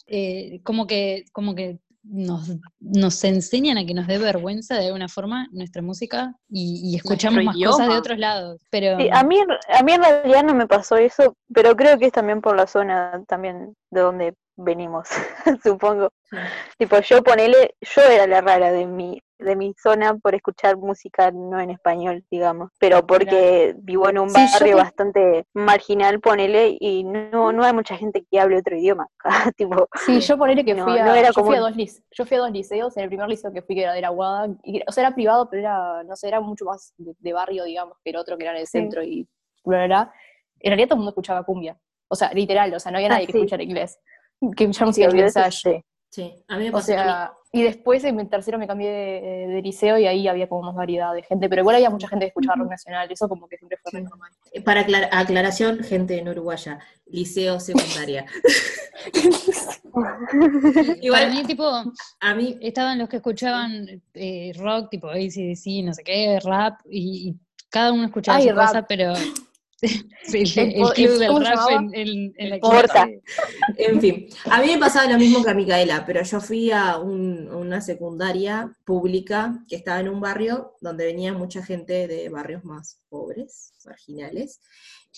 eh, 0.07 0.61
como 0.65 0.87
que, 0.87 1.25
como 1.33 1.55
que 1.55 1.79
nos, 2.05 2.51
nos 2.81 3.23
enseñan 3.25 3.79
a 3.79 3.87
que 3.87 3.95
nos 3.95 4.07
dé 4.07 4.19
vergüenza 4.19 4.77
de 4.77 4.87
alguna 4.87 5.09
forma 5.09 5.47
nuestra 5.53 5.83
música 5.83 6.35
y, 6.49 6.81
y 6.85 6.97
escuchamos 6.97 7.45
más 7.45 7.57
cosas 7.57 7.89
de 7.89 7.97
otros 7.97 8.19
lados. 8.19 8.61
Pero 8.71 8.99
Sí, 8.99 9.09
a 9.13 9.23
mí, 9.23 9.37
a 9.69 9.83
mí 9.83 9.93
en 9.93 10.03
realidad 10.03 10.43
no 10.45 10.55
me 10.55 10.67
pasó 10.67 10.97
eso, 10.97 11.37
pero 11.53 11.77
creo 11.77 11.99
que 11.99 12.07
es 12.07 12.13
también 12.13 12.41
por 12.41 12.57
la 12.57 12.67
zona 12.67 13.23
también 13.29 13.75
de 13.91 14.01
donde 14.01 14.35
venimos, 14.57 15.09
supongo. 15.63 16.11
Sí. 16.31 16.37
Tipo, 16.79 17.01
yo 17.01 17.23
ponele, 17.23 17.75
yo 17.81 18.03
era 18.03 18.27
la 18.27 18.41
rara 18.41 18.73
de 18.73 18.87
mi, 18.87 19.21
de 19.43 19.57
mi 19.57 19.75
zona 19.75 20.17
por 20.17 20.35
escuchar 20.35 20.77
música 20.77 21.31
no 21.31 21.61
en 21.61 21.71
español, 21.71 22.25
digamos, 22.31 22.71
pero 22.79 23.07
porque 23.07 23.75
vivo 23.79 24.09
en 24.09 24.19
un 24.19 24.29
Sí, 24.31 24.47
yo 24.47 24.53
barrio 24.53 24.77
te- 24.77 24.83
bastante 24.83 25.47
marginal, 25.55 26.21
ponele, 26.21 26.77
y 26.81 27.05
no, 27.05 27.53
no 27.53 27.65
hay 27.65 27.73
mucha 27.73 27.97
gente 27.97 28.25
que 28.31 28.41
hable 28.41 28.59
otro 28.59 28.77
idioma. 28.77 29.09
tipo, 29.57 29.89
Sí, 30.07 30.21
yo 30.21 30.39
ponele 30.39 30.65
que 30.65 30.75
No, 30.75 30.85
fui 30.85 30.99
a, 30.99 31.05
no 31.07 31.15
era 31.15 31.31
yo 31.31 31.45
fui 31.45 31.57
a 31.57 31.61
dos 31.61 31.77
liceos, 31.77 32.05
yo 32.11 32.25
fui 32.27 32.37
a 32.37 32.41
dos 32.41 32.51
liceos, 32.51 32.97
en 32.97 33.03
el 33.05 33.09
primer 33.09 33.29
liceo 33.29 33.53
que 33.53 33.63
fui 33.63 33.75
que 33.75 33.83
era 33.83 33.93
de 33.93 34.01
la 34.01 34.11
Guada, 34.11 34.49
y- 34.65 34.83
o 34.87 34.93
sea, 34.93 35.05
era 35.07 35.15
privado, 35.15 35.49
pero 35.51 35.61
era, 35.63 36.03
no 36.05 36.17
sé, 36.17 36.29
era 36.29 36.41
mucho 36.41 36.65
más 36.65 36.95
de, 36.97 37.15
de 37.19 37.33
barrio, 37.33 37.65
digamos, 37.65 37.97
que 38.05 38.11
el 38.11 38.17
otro 38.17 38.37
que 38.39 38.45
era 38.45 38.53
en 38.53 38.59
el 38.61 38.67
Sí. 38.67 38.79
centro 38.79 39.03
y 39.03 39.29
bla, 39.65 39.79
bla, 39.79 39.87
bla. 39.87 40.13
en 40.61 40.71
realidad 40.71 40.89
todo 40.89 40.95
el 40.97 40.99
mundo 41.01 41.11
escuchaba 41.11 41.43
cumbia. 41.45 41.79
O 42.09 42.15
sea, 42.15 42.33
literal, 42.33 42.73
o 42.75 42.79
sea, 42.81 42.93
no 42.93 42.99
había 42.99 43.09
Ah, 43.09 43.13
nadie 43.15 43.27
que 43.27 43.33
sí. 43.33 43.39
escuchara 43.39 43.63
inglés. 43.63 43.99
Que 44.57 44.65
escuchara 44.65 44.87
música 44.87 45.09
Sí, 45.11 45.17
inglesa. 45.17 45.51
Sí. 46.13 46.23
Sí, 46.23 46.45
a 46.47 46.59
mí 46.59 46.65
me 46.65 46.69
O 46.69 46.73
pasó 46.75 46.93
mismo. 46.93 47.05
sea, 47.05 47.33
y 47.53 47.63
después 47.63 48.05
en 48.05 48.29
tercero 48.29 48.59
me 48.59 48.67
cambié 48.67 48.91
de, 48.91 49.47
de 49.49 49.63
liceo 49.63 49.97
y 49.99 50.07
ahí 50.07 50.29
había 50.29 50.47
como 50.47 50.63
más 50.63 50.75
variedad 50.75 51.15
de 51.15 51.23
gente, 51.23 51.49
pero 51.49 51.61
igual 51.63 51.77
había 51.77 51.89
mucha 51.89 52.07
gente 52.07 52.27
que 52.27 52.29
escuchaba 52.29 52.57
rock 52.57 52.69
nacional, 52.71 53.11
eso 53.11 53.29
como 53.31 53.49
que 53.49 53.57
siempre 53.57 53.79
fue 53.83 53.93
re 53.93 54.03
normal. 54.03 54.31
Para 54.63 54.83
aclar- 54.87 55.09
aclaración, 55.11 55.79
gente 55.83 56.19
en 56.19 56.29
Uruguaya, 56.29 56.79
liceo, 57.07 57.59
secundaria. 57.61 58.27
Igual- 61.01 61.23
Para 61.23 61.31
mí, 61.35 61.43
tipo, 61.45 61.65
A 62.21 62.35
mí, 62.35 62.59
estaban 62.61 62.99
los 62.99 63.09
que 63.09 63.17
escuchaban 63.17 64.03
eh, 64.15 64.53
rock, 64.59 64.91
tipo 64.91 65.09
ACDC, 65.09 65.83
no 65.85 65.93
sé 65.95 66.03
qué, 66.05 66.39
rap, 66.45 66.81
y, 66.89 67.31
y 67.31 67.37
cada 67.71 67.93
uno 67.93 68.05
escuchaba 68.05 68.39
Ay, 68.39 68.49
su 68.49 68.55
rap. 68.55 68.67
cosa, 68.67 68.83
pero 68.87 69.13
sí, 70.23 70.45
el, 70.61 70.73
club 70.75 70.93
el- 70.97 71.19
del 71.19 71.31
en, 71.71 71.95
en- 71.95 72.35
en 72.37 72.51
la 72.51 72.59
Porta. 72.59 73.09
en 73.77 74.01
fin, 74.01 74.29
a 74.51 74.61
mí 74.61 74.69
me 74.69 74.79
pasaba 74.79 75.11
lo 75.11 75.19
mismo 75.19 75.43
que 75.43 75.51
a 75.51 75.55
Micaela, 75.55 76.07
pero 76.07 76.23
yo 76.23 76.41
fui 76.41 76.71
a 76.71 76.99
un- 76.99 77.49
una 77.53 77.81
secundaria 77.81 78.71
pública 78.85 79.59
que 79.69 79.77
estaba 79.77 80.01
en 80.01 80.09
un 80.09 80.21
barrio 80.21 80.77
donde 80.81 81.07
venía 81.07 81.33
mucha 81.33 81.65
gente 81.65 82.07
de 82.07 82.29
barrios 82.29 82.65
más 82.65 83.01
pobres, 83.09 83.73
marginales, 83.85 84.61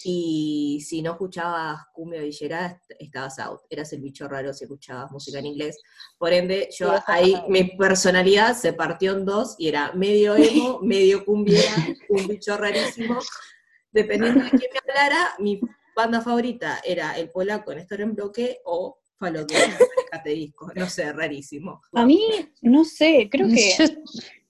y 0.03 0.83
si 0.85 1.03
no 1.03 1.13
escuchabas 1.13 1.79
cumbia 1.93 2.21
villera, 2.23 2.67
est- 2.67 3.01
estabas 3.01 3.39
out, 3.39 3.61
eras 3.71 3.93
el 3.93 4.01
bicho 4.01 4.27
raro 4.27 4.53
si 4.53 4.65
escuchabas 4.65 5.11
música 5.13 5.39
en 5.39 5.47
inglés. 5.47 5.79
Por 6.19 6.33
ende, 6.33 6.69
yo 6.77 6.95
ahí, 7.07 7.37
mi 7.49 7.65
personalidad 7.77 8.57
se 8.57 8.73
partió 8.73 9.13
en 9.13 9.25
dos 9.25 9.55
y 9.59 9.69
era 9.69 9.93
medio 9.93 10.35
emo, 10.35 10.81
medio 10.83 11.25
cumbiera, 11.25 11.75
un 12.09 12.27
bicho 12.27 12.57
rarísimo. 12.57 13.19
Dependiendo 13.95 14.45
de 14.45 14.51
quién 14.51 14.71
me 14.73 14.81
hablara, 14.93 15.29
mi 15.39 15.61
banda 15.97 16.21
favorita 16.21 16.81
era 16.85 17.17
el 17.17 17.31
polaco 17.31 17.73
en 17.73 17.79
Historia 17.79 18.05
en 18.05 18.15
Bloque 18.15 18.59
o 18.65 18.99
Falote 19.17 19.55
de 20.25 20.31
Disco. 20.35 20.71
No 20.75 20.89
sé, 20.89 21.13
rarísimo. 21.13 21.81
A 21.93 22.05
mí, 22.05 22.21
no 22.63 22.85
sé, 22.85 23.29
creo 23.31 23.47
que, 23.49 23.75
Yo, 23.79 23.85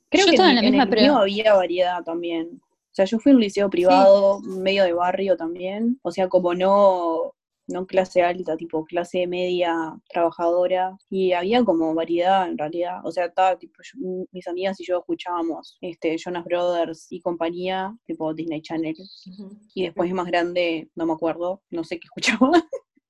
creo 0.09 0.27
yo 0.27 0.33
que 0.33 0.37
en 0.37 0.55
la 0.55 0.61
en 0.61 0.67
misma, 0.71 0.83
el 0.85 0.89
pero- 0.89 1.03
mío 1.03 1.17
había 1.19 1.55
variedad 1.55 2.03
también. 2.03 2.61
O 2.63 2.95
sea, 2.97 3.05
yo 3.05 3.19
fui 3.19 3.33
a 3.33 3.35
un 3.35 3.41
liceo 3.41 3.69
privado, 3.69 4.41
medio 4.41 4.85
de 4.85 4.93
barrio 4.93 5.37
también. 5.37 5.99
O 6.03 6.11
sea, 6.11 6.29
como 6.29 6.55
no, 6.55 7.35
no 7.67 7.87
clase 7.87 8.23
alta, 8.23 8.57
tipo 8.57 8.85
clase 8.85 9.27
media 9.27 9.75
trabajadora. 10.09 10.97
Y 11.11 11.33
había 11.33 11.65
como 11.65 11.95
variedad 11.95 12.49
en 12.49 12.59
realidad. 12.59 13.01
O 13.05 13.11
sea, 13.11 13.27
estaba 13.27 13.57
tipo, 13.59 13.75
yo- 13.83 14.27
mis 14.33 14.47
amigas 14.49 14.81
y 14.81 14.85
yo 14.87 14.99
escuchábamos 14.99 15.79
este, 15.81 16.17
Jonas 16.19 16.45
Brothers 16.45 17.07
y 17.11 17.21
compañía, 17.21 17.97
tipo 18.05 18.33
Disney 18.35 18.61
Channel. 18.63 18.95
Y 19.75 19.85
después 19.85 20.13
más 20.13 20.27
grande, 20.27 20.91
no 20.95 21.07
me 21.07 21.13
acuerdo, 21.15 21.63
no 21.71 21.85
sé 21.85 21.99
qué 21.99 22.07
escuchaba. 22.07 22.51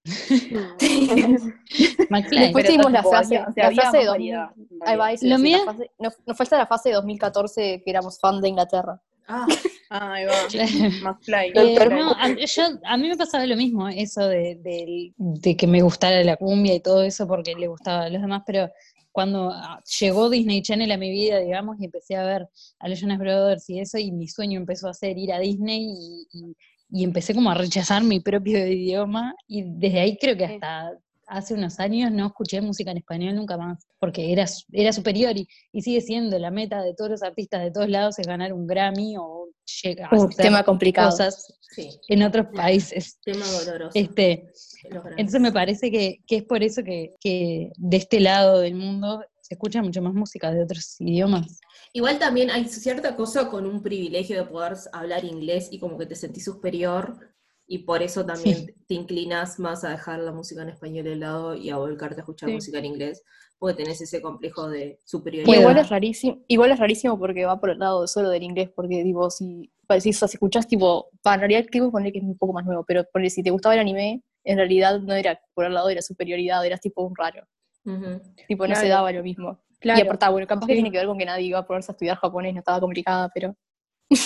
Después 1.64 2.26
Pero 2.30 2.68
tuvimos 2.68 2.92
la 2.92 3.02
fase, 3.02 3.38
había- 3.38 3.48
o 3.48 3.52
sea, 3.52 3.64
la 3.64 3.70
de 3.70 3.76
más 3.76 3.92
2000. 3.92 4.08
variedad, 4.10 4.50
en 4.56 4.68
Ahí 4.86 4.96
va, 4.96 5.06
realidad. 5.06 5.10
eso, 5.14 5.26
Lo 5.26 5.36
sí, 5.36 5.42
mío- 5.42 5.58
la 5.64 5.72
fase- 5.72 5.90
nos, 5.98 6.14
nos 6.26 6.36
falta 6.36 6.58
la 6.58 6.66
fase 6.66 6.88
de 6.90 6.94
2014 6.96 7.82
que 7.84 7.90
éramos 7.90 8.18
fan 8.20 8.40
de 8.40 8.48
Inglaterra. 8.48 9.00
Ah, 9.26 9.46
ahí 9.94 10.24
va. 10.24 10.32
Claro. 10.50 10.90
McFly. 11.02 11.52
Eh, 11.54 11.88
no, 11.90 12.10
a, 12.12 12.28
yo- 12.34 12.78
a 12.84 12.96
mí 12.96 13.08
me 13.08 13.16
pasaba 13.16 13.46
lo 13.46 13.56
mismo, 13.56 13.88
eso 13.88 14.26
de, 14.28 15.12
que 15.56 15.66
me 15.66 15.82
gustara 15.82 16.22
la 16.24 16.36
cumbia 16.36 16.74
y 16.74 16.80
todo 16.80 17.02
eso 17.02 17.26
porque 17.26 17.54
le 17.54 17.68
gustaba 17.68 18.04
a 18.04 18.08
los 18.10 18.20
demás, 18.22 18.42
pero 18.46 18.70
cuando 19.12 19.50
ah, 19.52 19.80
llegó 20.00 20.28
Disney 20.28 20.60
Channel 20.62 20.90
a 20.90 20.96
mi 20.96 21.10
vida, 21.10 21.38
digamos, 21.38 21.76
y 21.80 21.84
empecé 21.84 22.16
a 22.16 22.24
ver 22.24 22.48
a 22.80 22.88
los 22.88 23.00
Jonas 23.00 23.18
Brothers 23.18 23.70
y 23.70 23.78
eso, 23.80 23.98
y 23.98 24.10
mi 24.10 24.26
sueño 24.28 24.58
empezó 24.58 24.88
a 24.88 24.94
ser 24.94 25.16
ir 25.18 25.32
a 25.32 25.38
Disney 25.38 25.86
y, 25.88 26.26
y- 26.32 26.56
y 26.90 27.02
empecé 27.02 27.34
como 27.34 27.50
a 27.50 27.54
rechazar 27.54 28.02
mi 28.04 28.20
propio 28.20 28.58
idioma, 28.68 29.34
y 29.46 29.62
desde 29.64 30.00
ahí 30.00 30.16
creo 30.20 30.36
que 30.36 30.44
hasta 30.44 30.92
hace 31.26 31.54
unos 31.54 31.80
años 31.80 32.12
no 32.12 32.26
escuché 32.26 32.60
música 32.60 32.90
en 32.90 32.98
español 32.98 33.34
nunca 33.34 33.56
más, 33.56 33.86
porque 33.98 34.30
era, 34.32 34.44
era 34.72 34.92
superior 34.92 35.36
y, 35.36 35.48
y 35.72 35.80
sigue 35.82 36.00
siendo 36.02 36.38
la 36.38 36.50
meta 36.50 36.82
de 36.82 36.94
todos 36.94 37.10
los 37.10 37.22
artistas 37.22 37.62
de 37.62 37.70
todos 37.70 37.88
lados 37.88 38.18
es 38.18 38.26
ganar 38.26 38.52
un 38.52 38.66
Grammy 38.66 39.16
o 39.16 39.43
llegar 39.82 40.12
a 40.12 40.16
Un 40.18 40.26
hacer 40.26 40.36
tema 40.44 40.64
complicado. 40.64 41.10
cosas 41.10 41.52
sí, 41.60 41.90
en 42.08 42.22
otros 42.22 42.46
países. 42.54 43.18
tema 43.24 43.44
doloroso. 43.46 43.92
Este, 43.94 44.52
entonces 45.16 45.40
me 45.40 45.52
parece 45.52 45.90
que, 45.90 46.18
que 46.26 46.36
es 46.36 46.42
por 46.44 46.62
eso 46.62 46.82
que, 46.82 47.14
que 47.20 47.70
de 47.76 47.96
este 47.96 48.20
lado 48.20 48.60
del 48.60 48.74
mundo 48.74 49.24
se 49.40 49.54
escucha 49.54 49.82
mucho 49.82 50.00
más 50.00 50.14
música 50.14 50.50
de 50.52 50.62
otros 50.62 50.96
idiomas. 51.00 51.58
Igual 51.92 52.18
también 52.18 52.50
hay 52.50 52.64
cierta 52.66 53.14
cosa 53.14 53.48
con 53.50 53.66
un 53.66 53.82
privilegio 53.82 54.36
de 54.36 54.44
poder 54.48 54.74
hablar 54.92 55.24
inglés 55.24 55.68
y 55.70 55.78
como 55.78 55.98
que 55.98 56.06
te 56.06 56.14
sentís 56.16 56.44
superior 56.44 57.18
y 57.66 57.78
por 57.80 58.02
eso 58.02 58.24
también 58.26 58.74
te 58.86 58.94
inclinas 58.94 59.58
más 59.58 59.84
a 59.84 59.90
dejar 59.90 60.20
la 60.20 60.32
música 60.32 60.62
en 60.62 60.68
español 60.70 61.04
de 61.04 61.16
lado 61.16 61.54
y 61.54 61.70
a 61.70 61.76
volcarte 61.76 62.16
a 62.16 62.20
escuchar 62.20 62.48
Sí. 62.50 62.54
música 62.56 62.78
en 62.78 62.84
inglés, 62.86 63.22
porque 63.64 63.82
tenés 63.82 63.98
ese 64.02 64.20
complejo 64.20 64.68
de 64.68 65.00
superioridad. 65.04 65.58
igual 65.58 65.78
es 65.78 65.88
rarísimo, 65.88 66.38
igual 66.48 66.70
es 66.72 66.78
rarísimo 66.78 67.18
porque 67.18 67.46
va 67.46 67.58
por 67.58 67.70
el 67.70 67.78
lado 67.78 68.06
solo 68.06 68.28
del 68.28 68.42
inglés, 68.42 68.68
porque 68.76 69.02
digo, 69.02 69.30
si, 69.30 69.72
si, 70.00 70.12
si 70.12 70.24
escuchás 70.26 70.66
tipo, 70.68 71.08
para 71.22 71.36
en 71.36 71.40
realidad 71.40 71.64
tipo 71.70 71.90
poner 71.90 72.12
que 72.12 72.18
es 72.18 72.24
un 72.24 72.36
poco 72.36 72.52
más 72.52 72.66
nuevo, 72.66 72.84
pero 72.86 73.04
ponele, 73.10 73.30
si 73.30 73.42
te 73.42 73.48
gustaba 73.50 73.74
el 73.74 73.80
anime, 73.80 74.22
en 74.44 74.58
realidad 74.58 75.00
no 75.00 75.14
era 75.14 75.40
por 75.54 75.64
el 75.64 75.72
lado 75.72 75.88
de 75.88 75.94
la 75.94 76.02
superioridad, 76.02 76.64
eras 76.66 76.80
tipo 76.80 77.02
un 77.02 77.14
raro. 77.16 77.46
Tipo, 78.46 78.66
no 78.66 78.74
se 78.74 78.88
daba 78.88 79.10
lo 79.12 79.22
mismo. 79.22 79.58
Claro. 79.80 79.98
Y 79.98 80.02
aparte, 80.02 80.28
bueno, 80.30 80.46
capaz 80.46 80.66
que 80.66 80.72
Sí. 80.72 80.76
tiene 80.76 80.90
que 80.90 80.98
ver 80.98 81.06
con 81.06 81.16
que 81.18 81.24
nadie 81.24 81.46
iba 81.46 81.58
a 81.60 81.66
ponerse 81.66 81.90
a 81.90 81.94
estudiar 81.94 82.16
japonés, 82.18 82.52
no 82.52 82.58
estaba 82.58 82.80
complicada, 82.80 83.30
pero 83.34 83.54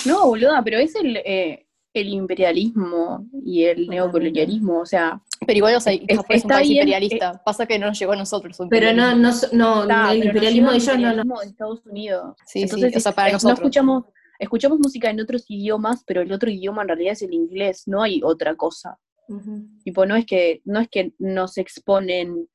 No, 0.05 0.25
boluda, 0.27 0.61
pero 0.63 0.77
es 0.79 0.93
el, 0.95 1.15
eh, 1.17 1.65
el 1.93 2.07
imperialismo 2.09 3.27
y 3.45 3.63
el 3.63 3.87
neocolonialismo, 3.87 4.81
o 4.81 4.85
sea, 4.85 5.21
pero 5.45 5.57
igual, 5.57 5.75
o 5.75 5.79
sea, 5.79 5.93
Es- 5.93 6.01
Japón 6.17 6.25
es 6.29 6.29
un 6.29 6.35
está 6.35 6.47
país 6.55 6.69
bien, 6.69 6.81
imperialista. 6.87 7.41
Pasa 7.43 7.65
que 7.65 7.79
no 7.79 7.87
nos 7.87 7.99
llegó 7.99 8.11
a 8.11 8.15
nosotros. 8.15 8.57
Pero 8.69 8.93
no, 8.93 9.15
no, 9.15 9.31
no, 9.53 9.81
está, 9.83 10.11
el 10.13 10.25
imperialismo 10.25 10.71
de 10.71 10.77
el 10.77 10.83
ellos 10.83 10.97
no, 10.99 11.23
no. 11.23 11.39
de 11.39 11.47
Estados 11.47 11.85
Unidos. 11.85 12.35
Sí, 12.45 12.61
Entonces, 12.63 12.91
sí, 12.91 12.97
o 12.97 12.99
sea, 13.01 13.11
para 13.13 13.27
es- 13.29 13.33
no 13.33 13.37
nosotros. 13.37 13.59
escuchamos, 13.59 14.03
escuchamos 14.37 14.79
música 14.79 15.09
en 15.09 15.19
otros 15.21 15.45
idiomas, 15.49 16.03
pero 16.05 16.21
el 16.21 16.31
otro 16.31 16.49
idioma 16.49 16.83
en 16.83 16.87
realidad 16.89 17.13
es 17.13 17.21
el 17.23 17.33
inglés, 17.33 17.83
no 17.87 18.03
hay 18.03 18.21
otra 18.23 18.55
cosa. 18.55 18.97
Ujú. 19.27 19.67
Tipo, 19.83 20.05
no 20.05 20.15
es 20.15 20.25
que, 20.25 20.61
no 20.65 20.79
es 20.79 20.89
que 20.89 21.13
nos 21.19 21.57
exponen 21.57 22.47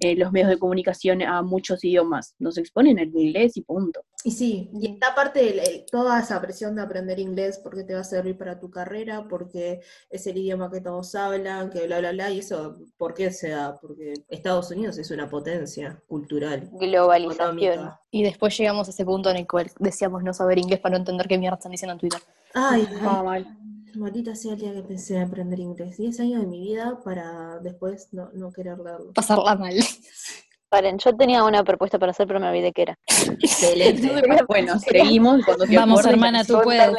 eh, 0.00 0.14
los 0.16 0.32
medios 0.32 0.48
de 0.50 0.58
comunicación 0.58 1.22
a 1.22 1.42
muchos 1.42 1.82
idiomas, 1.84 2.34
nos 2.38 2.56
exponen 2.58 2.98
el 2.98 3.08
inglés 3.16 3.56
y 3.56 3.62
punto. 3.62 4.00
Y 4.24 4.32
sí, 4.32 4.70
y 4.80 4.92
está 4.92 5.08
aparte 5.12 5.48
el- 5.50 5.58
el- 5.60 5.86
toda 5.90 6.20
esa 6.20 6.40
presión 6.40 6.74
de 6.74 6.82
aprender 6.82 7.18
inglés 7.18 7.60
porque 7.62 7.84
te 7.84 7.94
va 7.94 8.00
a 8.00 8.04
servir 8.04 8.36
para 8.36 8.58
tu 8.58 8.68
carrera, 8.70 9.26
porque 9.28 9.80
es 10.10 10.26
el 10.26 10.36
idioma 10.38 10.70
que 10.70 10.80
todos 10.80 11.14
hablan, 11.14 11.70
que 11.70 11.86
bla, 11.86 12.00
bla, 12.00 12.12
bla, 12.12 12.30
y 12.30 12.40
eso, 12.40 12.78
¿por 12.96 13.14
qué 13.14 13.30
se 13.30 13.50
da? 13.50 13.78
Porque 13.80 14.14
Estados 14.28 14.70
Unidos 14.70 14.98
es 14.98 15.10
una 15.10 15.28
potencia 15.28 16.00
cultural, 16.08 16.68
Globalización. 16.72 17.58
económica. 17.58 18.00
Y 18.10 18.22
después 18.22 18.56
llegamos 18.58 18.88
a 18.88 18.90
ese 18.90 19.04
punto 19.04 19.30
en 19.30 19.36
el 19.36 19.46
cual 19.46 19.70
decíamos 19.78 20.22
no 20.24 20.32
saber 20.34 20.58
inglés 20.58 20.80
para 20.80 20.92
no 20.94 20.98
entender 20.98 21.28
qué 21.28 21.38
mierda 21.38 21.56
están 21.56 21.72
diciendo 21.72 21.92
en 21.92 21.98
Twitter. 22.00 22.20
Ay, 22.54 22.88
mal. 23.02 23.46
Maldita 23.94 24.34
sea 24.34 24.52
el 24.54 24.58
día 24.60 24.72
que 24.74 24.82
pensé 24.82 25.16
en 25.16 25.22
aprender 25.22 25.58
inglés. 25.60 25.96
10 25.96 26.20
años 26.20 26.40
de 26.42 26.46
mi 26.46 26.60
vida 26.60 27.00
para 27.04 27.58
después 27.60 28.08
no, 28.12 28.30
no 28.32 28.52
querer 28.52 28.78
leerlo. 28.78 29.12
Pasarla 29.12 29.56
mal. 29.56 29.74
Paren, 30.70 30.98
yo 30.98 31.16
tenía 31.16 31.44
una 31.44 31.64
propuesta 31.64 31.98
para 31.98 32.10
hacer, 32.10 32.26
pero 32.26 32.40
me 32.40 32.48
olvidé 32.48 32.72
que 32.72 32.82
era. 32.82 32.98
Excelente. 33.40 34.06
Bueno, 34.48 34.78
seguimos 34.78 35.42
cuando 35.44 35.64
te 35.66 35.74
Vamos, 35.74 36.04
hermana, 36.04 36.44
tú 36.44 36.58
puedes. 36.62 36.90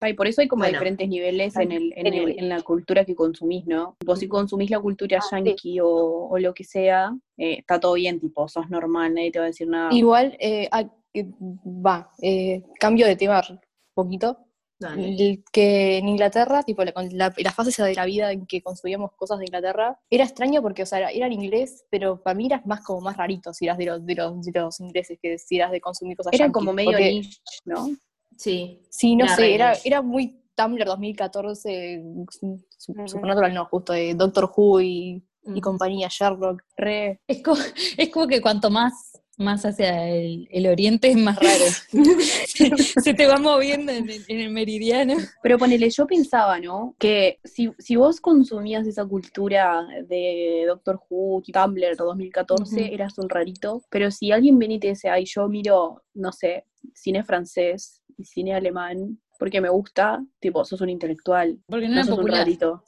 Ay, 0.00 0.12
por 0.12 0.26
eso 0.26 0.42
hay 0.42 0.48
como 0.48 0.60
Bueno. 0.60 0.74
diferentes 0.74 1.08
niveles 1.08 1.56
en, 1.56 1.72
el, 1.72 1.92
en, 1.96 2.06
el- 2.06 2.38
en 2.38 2.48
la 2.50 2.60
cultura 2.60 3.04
que 3.06 3.14
consumís, 3.14 3.66
¿no? 3.66 3.96
Vos 4.04 4.18
si 4.18 4.28
consumís 4.28 4.70
la 4.70 4.80
cultura 4.80 5.18
Ah, 5.18 5.22
sí. 5.22 5.36
yankee 5.36 5.80
o, 5.80 5.88
o 6.30 6.38
lo 6.38 6.52
que 6.52 6.64
sea, 6.64 7.16
eh, 7.38 7.56
está 7.60 7.80
todo 7.80 7.94
bien, 7.94 8.20
tipo, 8.20 8.46
sos 8.48 8.68
normal, 8.68 9.14
nadie 9.14 9.30
te 9.32 9.38
va 9.38 9.46
a 9.46 9.48
decir 9.48 9.68
nada. 9.68 9.88
Igual, 9.94 10.36
eh, 10.38 10.68
ah, 10.70 10.84
eh, 11.14 11.26
va, 11.40 12.10
eh, 12.20 12.62
cambio 12.78 13.06
de 13.06 13.16
tema 13.16 13.40
un 13.48 13.58
poquito. 13.94 14.38
Dale. 14.84 15.42
Que 15.52 15.98
en 15.98 16.08
Inglaterra, 16.08 16.62
tipo, 16.62 16.84
la, 16.84 16.92
la, 17.12 17.34
la 17.36 17.52
fase 17.52 17.70
esa 17.70 17.84
de 17.86 17.94
la 17.94 18.04
vida 18.04 18.32
en 18.32 18.46
que 18.46 18.62
consumíamos 18.62 19.12
cosas 19.16 19.38
de 19.38 19.46
Inglaterra, 19.46 19.98
era 20.10 20.24
extraño 20.24 20.60
porque, 20.62 20.82
o 20.82 20.86
sea, 20.86 20.98
era, 20.98 21.10
era 21.10 21.26
en 21.26 21.32
inglés, 21.32 21.84
pero 21.90 22.22
para 22.22 22.34
mí 22.34 22.46
eras 22.46 22.64
más 22.66 22.80
como 22.82 23.00
más 23.00 23.16
rarito 23.16 23.52
si 23.54 23.64
eras 23.64 23.78
de 23.78 23.86
los, 23.86 24.04
de 24.04 24.14
los, 24.14 24.42
de 24.42 24.60
los 24.60 24.80
ingleses 24.80 25.18
que 25.20 25.38
si 25.38 25.56
eras 25.56 25.70
de 25.72 25.80
consumir 25.80 26.16
cosas 26.16 26.32
Era 26.32 26.44
yankees, 26.46 26.54
como 26.54 26.72
medio 26.72 26.92
porque- 26.92 27.10
niche, 27.12 27.38
¿no? 27.64 27.88
Sí. 28.36 28.80
Sí, 28.90 29.14
no 29.16 29.24
Era 29.26 29.36
sé, 29.36 29.54
era, 29.54 29.72
era 29.84 30.02
muy 30.02 30.40
Tumblr 30.56 30.84
2014, 30.84 32.02
su- 32.30 32.46
Ujú. 32.92 33.08
Supernatural 33.08 33.54
no, 33.54 33.64
justo 33.66 33.92
de 33.92 34.14
Doctor 34.14 34.50
Who 34.54 34.80
y, 34.80 35.24
y 35.46 35.50
Ujú. 35.50 35.60
compañía, 35.60 36.08
Sherlock. 36.10 36.62
Re. 36.76 37.20
Es 37.26 37.42
como, 37.42 37.56
es 37.96 38.08
como 38.10 38.26
que 38.26 38.40
cuanto 38.40 38.70
más, 38.70 39.20
más 39.38 39.64
hacia 39.64 40.08
el, 40.08 40.46
el 40.50 40.66
oriente 40.66 41.08
es 41.08 41.16
más 41.16 41.36
raro. 41.36 41.64
Se 43.02 43.14
te 43.14 43.26
va 43.26 43.38
moviendo 43.38 43.92
en 43.92 44.08
el, 44.08 44.24
en 44.28 44.40
el 44.40 44.50
meridiano. 44.50 45.14
Pero 45.42 45.58
ponele, 45.58 45.90
yo 45.90 46.06
pensaba, 46.06 46.58
¿no? 46.60 46.94
Que 46.98 47.40
si, 47.44 47.72
si 47.78 47.96
vos 47.96 48.20
consumías 48.20 48.86
esa 48.86 49.04
cultura 49.04 49.86
de 50.06 50.64
Doctor 50.66 51.00
Who, 51.08 51.42
Tumblr 51.52 51.96
2014, 51.96 52.82
Ujú. 52.84 52.94
eras 52.94 53.18
un 53.18 53.28
rarito. 53.28 53.82
Pero 53.90 54.10
si 54.10 54.32
alguien 54.32 54.58
viene 54.58 54.74
y 54.74 54.80
te 54.80 54.88
dice, 54.88 55.08
ay, 55.08 55.24
yo 55.26 55.48
miro, 55.48 56.02
no 56.14 56.32
sé, 56.32 56.66
cine 56.94 57.24
francés 57.24 58.02
y 58.16 58.24
cine 58.24 58.54
alemán, 58.54 59.20
porque 59.38 59.60
me 59.60 59.68
gusta, 59.68 60.24
tipo, 60.40 60.64
sos 60.64 60.80
un 60.80 60.90
intelectual, 60.90 61.58
Porque 61.66 61.88
no 61.88 61.96
no 61.96 62.00
sos 62.04 62.10
un 62.10 62.16
popular. 62.18 62.40
rarito. 62.40 62.84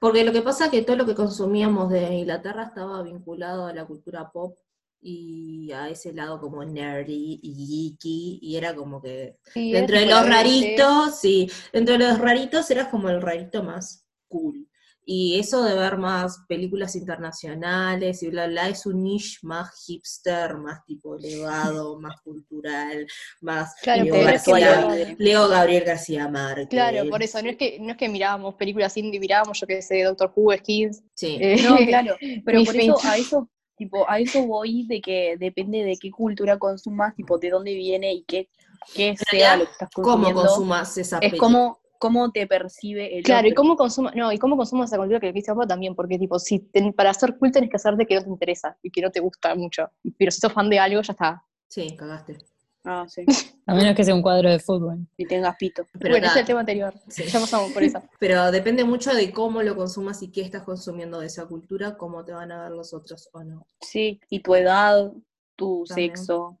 Porque 0.00 0.24
lo 0.24 0.32
que 0.32 0.42
pasa 0.42 0.66
es 0.66 0.70
que 0.70 0.82
todo 0.82 0.96
lo 0.96 1.06
que 1.06 1.14
consumíamos 1.14 1.90
de 1.90 2.14
Inglaterra 2.14 2.64
estaba 2.64 3.02
vinculado 3.02 3.66
a 3.66 3.74
la 3.74 3.84
cultura 3.86 4.30
pop 4.30 4.56
y 5.02 5.72
a 5.72 5.88
ese 5.88 6.12
lado 6.12 6.40
como 6.40 6.64
nerdy 6.64 7.40
y 7.42 7.54
geeky, 7.94 8.38
y 8.42 8.56
era 8.56 8.74
como 8.74 9.00
que 9.00 9.38
Sí, 9.52 9.72
dentro 9.72 9.98
de 9.98 10.06
los 10.06 10.28
raritos, 10.28 11.18
sí, 11.20 11.50
dentro 11.72 11.96
de 11.96 12.06
los 12.06 12.18
raritos 12.18 12.70
eras 12.70 12.88
como 12.88 13.08
el 13.08 13.22
rarito 13.22 13.62
más 13.62 14.06
cool. 14.28 14.66
Y 15.12 15.40
eso 15.40 15.64
de 15.64 15.74
ver 15.74 15.96
más 15.96 16.44
películas 16.46 16.94
internacionales 16.94 18.22
y 18.22 18.28
bla, 18.28 18.46
bla, 18.46 18.68
es 18.68 18.86
un 18.86 19.02
niche 19.02 19.38
más 19.42 19.70
hipster, 19.84 20.56
más 20.56 20.84
tipo 20.84 21.16
elevado, 21.16 21.98
más 21.98 22.20
cultural, 22.20 23.06
más 23.40 23.74
Claro, 23.82 24.04
Leo, 24.04 24.28
es 24.28 24.44
que 24.44 25.16
Leo 25.18 25.48
Gabriel 25.48 25.84
García 25.84 26.28
Márquez. 26.28 26.68
Claro, 26.68 27.08
por 27.08 27.22
eso, 27.22 27.42
no 27.42 27.48
es 27.50 27.56
que, 27.56 27.78
no 27.80 27.92
es 27.92 27.96
que 27.96 28.08
mirábamos 28.08 28.54
películas 28.54 28.96
indie, 28.98 29.18
mirábamos, 29.18 29.58
yo 29.58 29.66
qué 29.66 29.82
sé, 29.82 30.02
Doctor 30.02 30.32
Who, 30.36 30.54
Skins. 30.58 31.02
Sí. 31.14 31.38
eh, 31.40 31.60
No, 31.62 31.76
claro, 31.86 32.16
pero 32.44 32.62
por 32.62 32.76
eso, 32.76 32.96
a 33.02 33.16
eso, 33.16 33.50
tipo, 33.80 34.08
a 34.10 34.18
eso 34.18 34.46
voy 34.46 34.86
de 34.86 35.00
que 35.00 35.36
depende 35.38 35.82
de 35.82 35.96
qué 35.96 36.10
cultura 36.10 36.58
consumas, 36.58 37.14
tipo, 37.16 37.38
de 37.38 37.48
dónde 37.48 37.72
viene 37.74 38.12
y 38.12 38.24
qué, 38.24 38.50
qué 38.94 39.16
sea 39.16 39.56
lo 39.56 39.64
que 39.64 39.72
estás 39.72 39.88
¿Cómo 39.94 40.04
consumiendo. 40.12 40.42
consumas 40.42 40.98
esa 40.98 41.16
es 41.16 41.20
película? 41.30 41.40
como, 41.40 41.80
cómo 41.98 42.30
te 42.30 42.46
percibe 42.46 43.16
el 43.16 43.24
Claro, 43.24 43.48
y 43.48 43.54
cómo 43.54 43.74
consuma, 43.76 44.12
no, 44.14 44.30
y 44.32 44.36
cómo 44.38 44.58
consumas 44.58 44.90
esa 44.90 44.98
cultura 44.98 45.18
que 45.18 45.32
dice 45.32 45.52
Pablo 45.52 45.66
también, 45.66 45.94
porque 45.94 46.18
tipo, 46.18 46.38
si 46.38 46.58
ten- 46.58 46.92
para 46.92 47.14
ser 47.14 47.38
cool 47.38 47.50
tenés 47.52 47.70
que 47.70 47.76
hacerte 47.76 48.04
que 48.06 48.16
no 48.16 48.22
te 48.22 48.28
interesa 48.28 48.76
y 48.82 48.90
que 48.90 49.00
no 49.00 49.10
te 49.10 49.20
gusta 49.20 49.54
mucho. 49.54 49.88
Pero 50.18 50.30
si 50.30 50.40
sos 50.40 50.52
fan 50.52 50.68
de 50.68 50.78
algo, 50.78 51.00
ya 51.00 51.12
está. 51.12 51.42
Sí, 51.68 51.96
cagaste. 51.96 52.36
Ah, 52.84 53.06
sí, 53.08 53.24
A 53.66 53.74
menos 53.74 53.94
que 53.94 54.02
sea 54.04 54.14
un 54.14 54.22
cuadro 54.22 54.50
de 54.50 54.58
fútbol. 54.58 55.06
y 55.16 55.26
tengas 55.26 55.54
pito. 55.56 55.84
Pero, 55.98 56.12
bueno, 56.14 56.26
ese 56.26 56.36
es 56.36 56.40
el 56.40 56.46
tema 56.46 56.60
anterior. 56.60 56.94
sí. 57.08 57.24
Ya 57.24 57.38
pasamos 57.40 57.72
por 57.72 57.82
eso. 57.82 58.02
Pero 58.18 58.50
depende 58.50 58.84
mucho 58.84 59.12
de 59.14 59.30
cómo 59.32 59.62
lo 59.62 59.76
consumas 59.76 60.22
y 60.22 60.30
qué 60.32 60.40
estás 60.40 60.62
consumiendo 60.62 61.20
de 61.20 61.26
esa 61.26 61.46
cultura, 61.46 61.96
cómo 61.96 62.24
te 62.24 62.32
van 62.32 62.50
a 62.52 62.62
ver 62.62 62.72
los 62.72 62.92
otros 62.94 63.28
o 63.32 63.44
no. 63.44 63.66
Sí, 63.82 64.18
y 64.30 64.40
tu 64.40 64.54
edad, 64.54 65.12
tu 65.56 65.84
También. 65.86 66.16
sexo, 66.16 66.58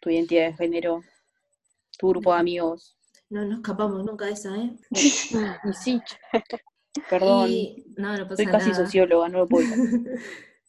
tu 0.00 0.10
identidad 0.10 0.46
de 0.48 0.52
género, 0.54 1.00
tu 1.98 2.08
grupo 2.10 2.32
de 2.34 2.40
amigos. 2.40 2.96
No 3.30 3.44
nos 3.46 3.56
escapamos 3.60 4.04
nunca 4.04 4.26
de 4.26 4.32
esa, 4.32 4.54
¿eh? 4.56 4.76
Y 5.64 5.72
sí, 5.72 6.00
perdón, 7.08 7.48
Y- 7.50 7.84
no, 7.96 8.16
no 8.16 8.24
pasa 8.28 8.36
soy 8.36 8.46
casi 8.46 8.70
nada. 8.70 8.84
socióloga, 8.84 9.28
no 9.30 9.38
lo 9.38 9.48
puedo. 9.48 9.66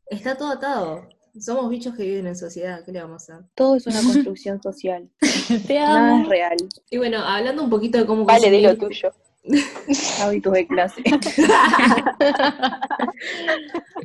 Está 0.08 0.36
todo 0.38 0.52
atado. 0.52 1.10
Somos 1.40 1.70
bichos 1.70 1.96
que 1.96 2.04
viven 2.04 2.28
en 2.28 2.36
sociedad, 2.36 2.84
¿qué 2.86 2.92
le 2.92 3.02
vamos 3.02 3.28
a 3.30 3.34
hacer? 3.38 3.46
Todo 3.56 3.76
es 3.76 3.88
una 3.88 4.02
construcción 4.04 4.62
social, 4.62 5.10
Te 5.68 5.80
nada 5.80 6.22
es 6.22 6.28
real. 6.28 6.58
Y 6.92 6.98
bueno, 6.98 7.20
hablando 7.20 7.64
un 7.64 7.70
poquito 7.72 7.98
de 7.98 8.06
cómo 8.06 8.24
Vale, 8.26 8.52
di 8.52 8.62
lo 8.62 8.78
tuyo. 8.78 9.12
Hábitos 10.22 10.54
de 10.54 10.68
clase. 10.68 11.02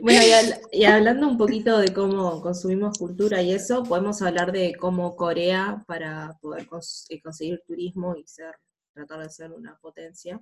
Bueno, 0.01 0.21
y, 0.23 0.31
habl- 0.31 0.61
y 0.71 0.85
hablando 0.85 1.27
un 1.29 1.37
poquito 1.37 1.79
de 1.79 1.93
cómo 1.93 2.41
consumimos 2.41 2.97
cultura 2.99 3.43
y 3.43 3.53
eso, 3.53 3.83
podemos 3.83 4.23
hablar 4.23 4.53
de 4.53 4.75
cómo 4.79 5.17
Corea, 5.17 5.83
para 5.89 6.39
poder 6.41 6.67
cons- 6.69 7.07
eh, 7.09 7.21
conseguir 7.21 7.63
turismo 7.67 8.15
y 8.17 8.25
ser, 8.27 8.55
tratar 8.95 9.21
de 9.21 9.31
ser 9.31 9.53
una 9.53 9.77
potencia, 9.79 10.41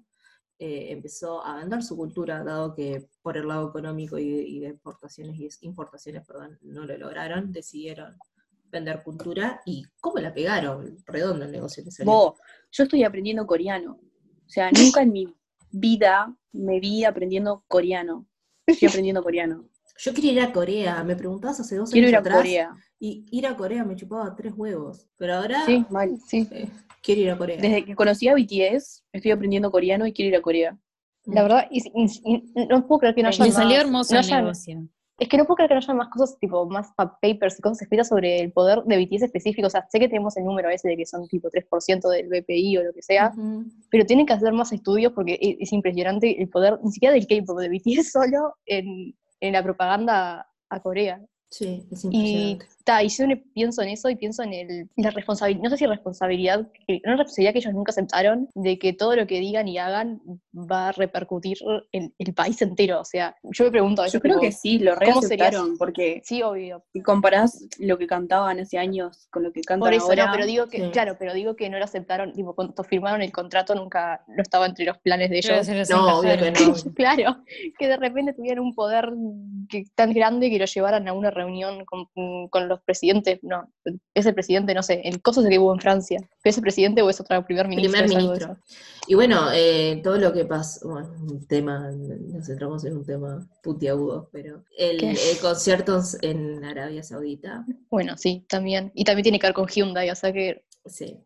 eh, 0.59 0.87
empezó 0.91 1.45
a 1.45 1.57
vender 1.57 1.83
su 1.83 1.97
cultura, 1.97 2.43
dado 2.43 2.75
que 2.75 3.09
por 3.23 3.37
el 3.37 3.47
lado 3.49 3.69
económico 3.69 4.19
y 4.19 4.31
de, 4.31 4.43
y 4.43 4.61
de 4.61 4.69
exportaciones 4.69 5.37
y 5.39 5.47
es- 5.47 5.63
importaciones, 5.63 6.27
perdón, 6.27 6.59
no 6.63 6.85
lo 6.87 6.97
lograron, 6.97 7.53
decidieron 7.53 8.17
vender 8.71 9.03
cultura 9.03 9.61
y 9.67 9.85
cómo 10.01 10.19
la 10.19 10.33
pegaron, 10.35 10.97
redondo 11.07 11.45
el 11.45 11.53
negocio 11.53 11.85
que 11.85 11.91
salió. 11.91 12.11
Yo 12.73 12.85
estoy 12.85 13.05
aprendiendo 13.05 13.47
coreano. 13.47 14.01
O 14.47 14.49
sea, 14.49 14.71
nunca 14.71 15.03
en 15.03 15.13
mi 15.13 15.35
vida 15.71 16.35
me 16.53 16.81
vi 16.81 17.05
aprendiendo 17.05 17.65
coreano. 17.69 18.27
Estoy 18.67 18.89
aprendiendo 18.89 19.23
coreano. 19.23 19.69
Yo 19.99 20.13
quería 20.15 20.33
ir 20.33 20.41
a 20.41 20.53
Corea, 20.53 21.03
me 21.05 21.17
preguntabas 21.17 21.61
hace 21.61 21.77
dos 21.77 21.91
Quiero 21.91 22.07
años 22.09 22.13
ir 22.13 22.17
a 22.17 22.21
atrás, 22.21 22.37
Corea. 22.39 22.71
y 22.99 23.25
ir 23.31 23.47
a 23.47 23.57
Corea 23.57 23.85
me 23.85 23.97
chupaba 23.97 24.35
tres 24.35 24.53
huevos, 24.57 25.09
pero 25.17 25.35
ahora 25.37 25.65
Sí, 25.65 25.85
mal. 25.91 26.19
Sí. 26.27 26.47
eh, 26.51 26.69
quiero 27.03 27.21
ir 27.23 27.31
a 27.31 27.39
Corea. 27.39 27.57
Desde 27.61 27.85
que 27.85 27.95
conocí 27.95 28.29
a 28.29 28.35
BTS, 28.35 29.03
estoy 29.13 29.31
aprendiendo 29.31 29.71
coreano 29.71 30.07
y 30.07 30.13
quiero 30.13 30.31
ir 30.31 30.37
a 30.37 30.43
Corea. 30.43 30.79
La 31.25 31.43
verdad, 31.43 31.67
y- 31.71 31.81
y- 31.95 32.23
y 32.55 32.67
no 32.67 32.87
puedo 32.87 33.01
creer 33.01 33.15
que 33.15 33.23
no 33.23 33.29
haya 33.29 33.45
Le 33.45 33.51
más- 33.51 33.57
salió 33.57 33.81
hermoso 33.81 34.15
no 34.15 34.21
el 34.21 34.27
haya- 34.27 34.41
negocio. 34.43 34.89
Es 35.19 35.29
que 35.31 35.39
no 35.39 35.47
puedo 35.47 35.57
creer 35.57 35.69
que 35.71 35.75
no 35.77 35.81
haya 35.81 35.95
más 35.95 36.09
cosas, 36.09 36.39
tipo, 36.39 36.67
más 36.67 36.93
pa- 36.95 37.19
papers 37.21 37.59
y 37.59 37.63
cosas 37.63 37.81
escritas 37.81 38.09
sobre 38.09 38.39
el 38.39 38.53
poder 38.53 38.83
de 38.85 38.99
BTS 38.99 39.25
específico. 39.25 39.67
O 39.67 39.71
sea, 39.71 39.87
sé 39.91 39.99
que 39.99 40.09
tenemos 40.09 40.37
el 40.37 40.45
número 40.45 40.69
ese 40.69 40.89
de 40.89 40.97
que 40.99 41.07
son 41.07 41.27
tipo 41.27 41.49
3% 41.51 42.11
del 42.11 42.29
BPI 42.29 42.77
o 42.77 42.83
lo 42.85 42.93
que 42.93 43.01
sea, 43.03 43.33
pero 43.91 44.05
tienen 44.05 44.27
que 44.27 44.35
hacer 44.35 44.53
más 44.53 44.73
estudios 44.73 45.13
porque 45.15 45.33
e- 45.41 45.57
es 45.59 45.73
impresionante 45.73 46.41
el 46.41 46.51
poder, 46.51 46.79
ni 46.85 46.93
siquiera 46.93 47.15
del 47.15 47.27
K-pop, 47.27 47.59
de 47.59 47.71
BTS 47.71 48.13
solo 48.13 48.55
en, 48.67 49.15
en 49.41 49.53
la 49.53 49.63
propaganda 49.63 50.51
a 50.69 50.81
Corea. 50.81 51.21
Sí, 51.51 51.87
es 51.91 52.05
impresionante. 52.05 52.69
Ta, 52.87 53.03
y 53.03 53.09
yo 53.09 53.27
ne- 53.27 53.37
pienso 53.37 53.83
en 53.83 53.89
eso 53.89 54.09
y 54.09 54.15
pienso 54.15 54.45
en 54.45 54.53
el, 54.55 54.89
la 54.97 55.11
responsabilidad, 55.11 55.63
no 55.65 55.71
sé 55.71 55.77
si 55.77 55.87
responsabilidad, 55.87 56.61
una 57.05 57.17
responsabilidad 57.17 57.53
que 57.53 57.59
ellos 57.59 57.75
nunca 57.75 57.91
aceptaron, 57.91 58.49
de 58.55 58.79
que 58.79 58.93
todo 58.93 59.17
lo 59.17 59.27
que 59.27 59.41
digan 59.41 59.67
y 59.67 59.77
hagan 59.79 60.21
va 60.55 60.89
a 60.89 60.93
repercutir 60.93 61.59
en 61.91 62.15
el 62.19 62.33
país 62.33 62.63
entero. 62.63 63.01
O 63.01 63.05
sea, 63.05 63.35
yo 63.43 63.65
me 63.65 63.71
pregunto 63.73 64.03
a 64.03 64.05
veces, 64.05 64.15
Yo 64.15 64.21
creo 64.21 64.35
tipo, 64.37 64.43
que 64.47 64.53
sí, 64.53 64.79
lo 64.79 64.95
¿cómo 64.95 65.21
sería 65.21 65.47
reaceptaron, 65.51 65.77
porque 65.77 66.23
Sí, 66.25 66.43
obvio. 66.43 66.85
si 66.93 67.03
comparás 67.03 67.67
lo 67.81 67.99
que 67.99 68.07
cantaban 68.07 68.61
hace 68.61 68.79
años 68.79 69.27
con 69.33 69.43
lo 69.43 69.53
que 69.53 69.63
cantan 69.63 69.81
Por 69.81 69.93
eso 69.93 70.05
ahora, 70.07 70.27
no, 70.27 70.33
pero 70.33 70.47
digo 70.47 70.69
que, 70.69 70.79
Sí. 70.79 70.91
claro, 70.93 71.17
pero 71.19 71.35
digo 71.35 71.57
que 71.57 71.69
no 71.69 71.79
lo 71.79 71.85
aceptaron, 71.85 72.33
tipo, 72.35 72.55
cuando 72.55 72.85
firmaron 72.85 73.21
el 73.21 73.33
contrato 73.33 73.75
nunca 73.75 74.23
no 74.29 74.43
estaba 74.43 74.65
entre 74.67 74.85
los 74.85 74.99
planes 74.99 75.29
de 75.31 75.39
ellos. 75.39 75.69
No, 75.91 76.21
obvio 76.21 76.37
que 76.39 76.53
no. 76.53 76.57
Claro, 76.95 77.43
que 77.79 77.89
de 77.89 77.97
repente 77.97 78.33
tuvieran 78.33 78.61
un 78.63 78.75
poder 78.75 79.11
que, 79.69 79.85
tan 79.97 80.13
grande 80.13 80.51
que 80.51 80.59
lo 80.61 80.67
llevaran 80.67 81.09
a 81.09 81.13
una 81.13 81.31
reunión 81.33 81.85
con, 81.85 82.07
con 82.49 82.69
los 82.69 82.76
presidentes, 82.85 83.39
no, 83.43 83.73
ese 84.15 84.33
presidente, 84.33 84.75
no 84.75 84.83
sé, 84.83 85.03
el 85.05 85.23
coso 85.23 85.43
que 85.43 85.59
hubo 85.59 85.73
en 85.75 85.81
Francia, 85.81 86.21
¿ese 86.45 86.61
presidente 86.61 87.03
o 87.03 87.11
es 87.11 87.21
otro 87.21 87.45
primer 87.45 87.69
ministro? 87.69 87.93
Primer 87.93 88.05
es 88.05 88.11
de 88.11 88.17
ministro. 88.17 88.57
Y 89.09 89.15
bueno, 89.15 89.49
eh, 89.53 90.01
todo 90.03 90.17
lo 90.19 90.33
que 90.33 90.45
pasó, 90.45 90.89
bueno, 90.89 91.13
un 91.21 91.47
tema, 91.47 91.91
nos 91.91 92.47
centramos 92.47 92.85
en 92.85 92.97
un 92.97 93.05
tema 93.05 93.49
putiagudo, 93.63 94.29
pero 94.33 94.65
el, 94.77 95.03
el 95.05 95.39
concierto 95.41 96.03
en 96.23 96.65
Arabia 96.65 97.03
Saudita. 97.03 97.65
Bueno, 97.91 98.17
sí, 98.17 98.45
también. 98.49 98.91
Y 98.95 99.05
también 99.05 99.23
tiene 99.23 99.39
que 99.39 99.47
ver 99.47 99.55
con 99.55 99.69
Hyundai, 99.69 100.11
o 100.11 100.17
sea 100.17 100.33
que 100.33 100.65
sí, 100.87 101.17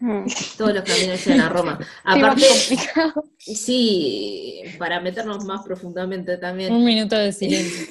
Mm. 0.00 0.24
todos 0.58 0.74
los 0.74 0.82
caminos 0.82 1.24
llegan 1.24 1.40
a 1.42 1.48
Roma. 1.48 1.78
Aparte, 2.04 2.42
complicado. 2.48 3.24
sí, 3.38 4.62
para 4.78 5.00
meternos 5.00 5.44
más 5.44 5.62
profundamente 5.64 6.36
también, 6.38 6.72
Un 6.72 6.84
minuto 6.84 7.16
de 7.16 7.32
silencio. 7.32 7.86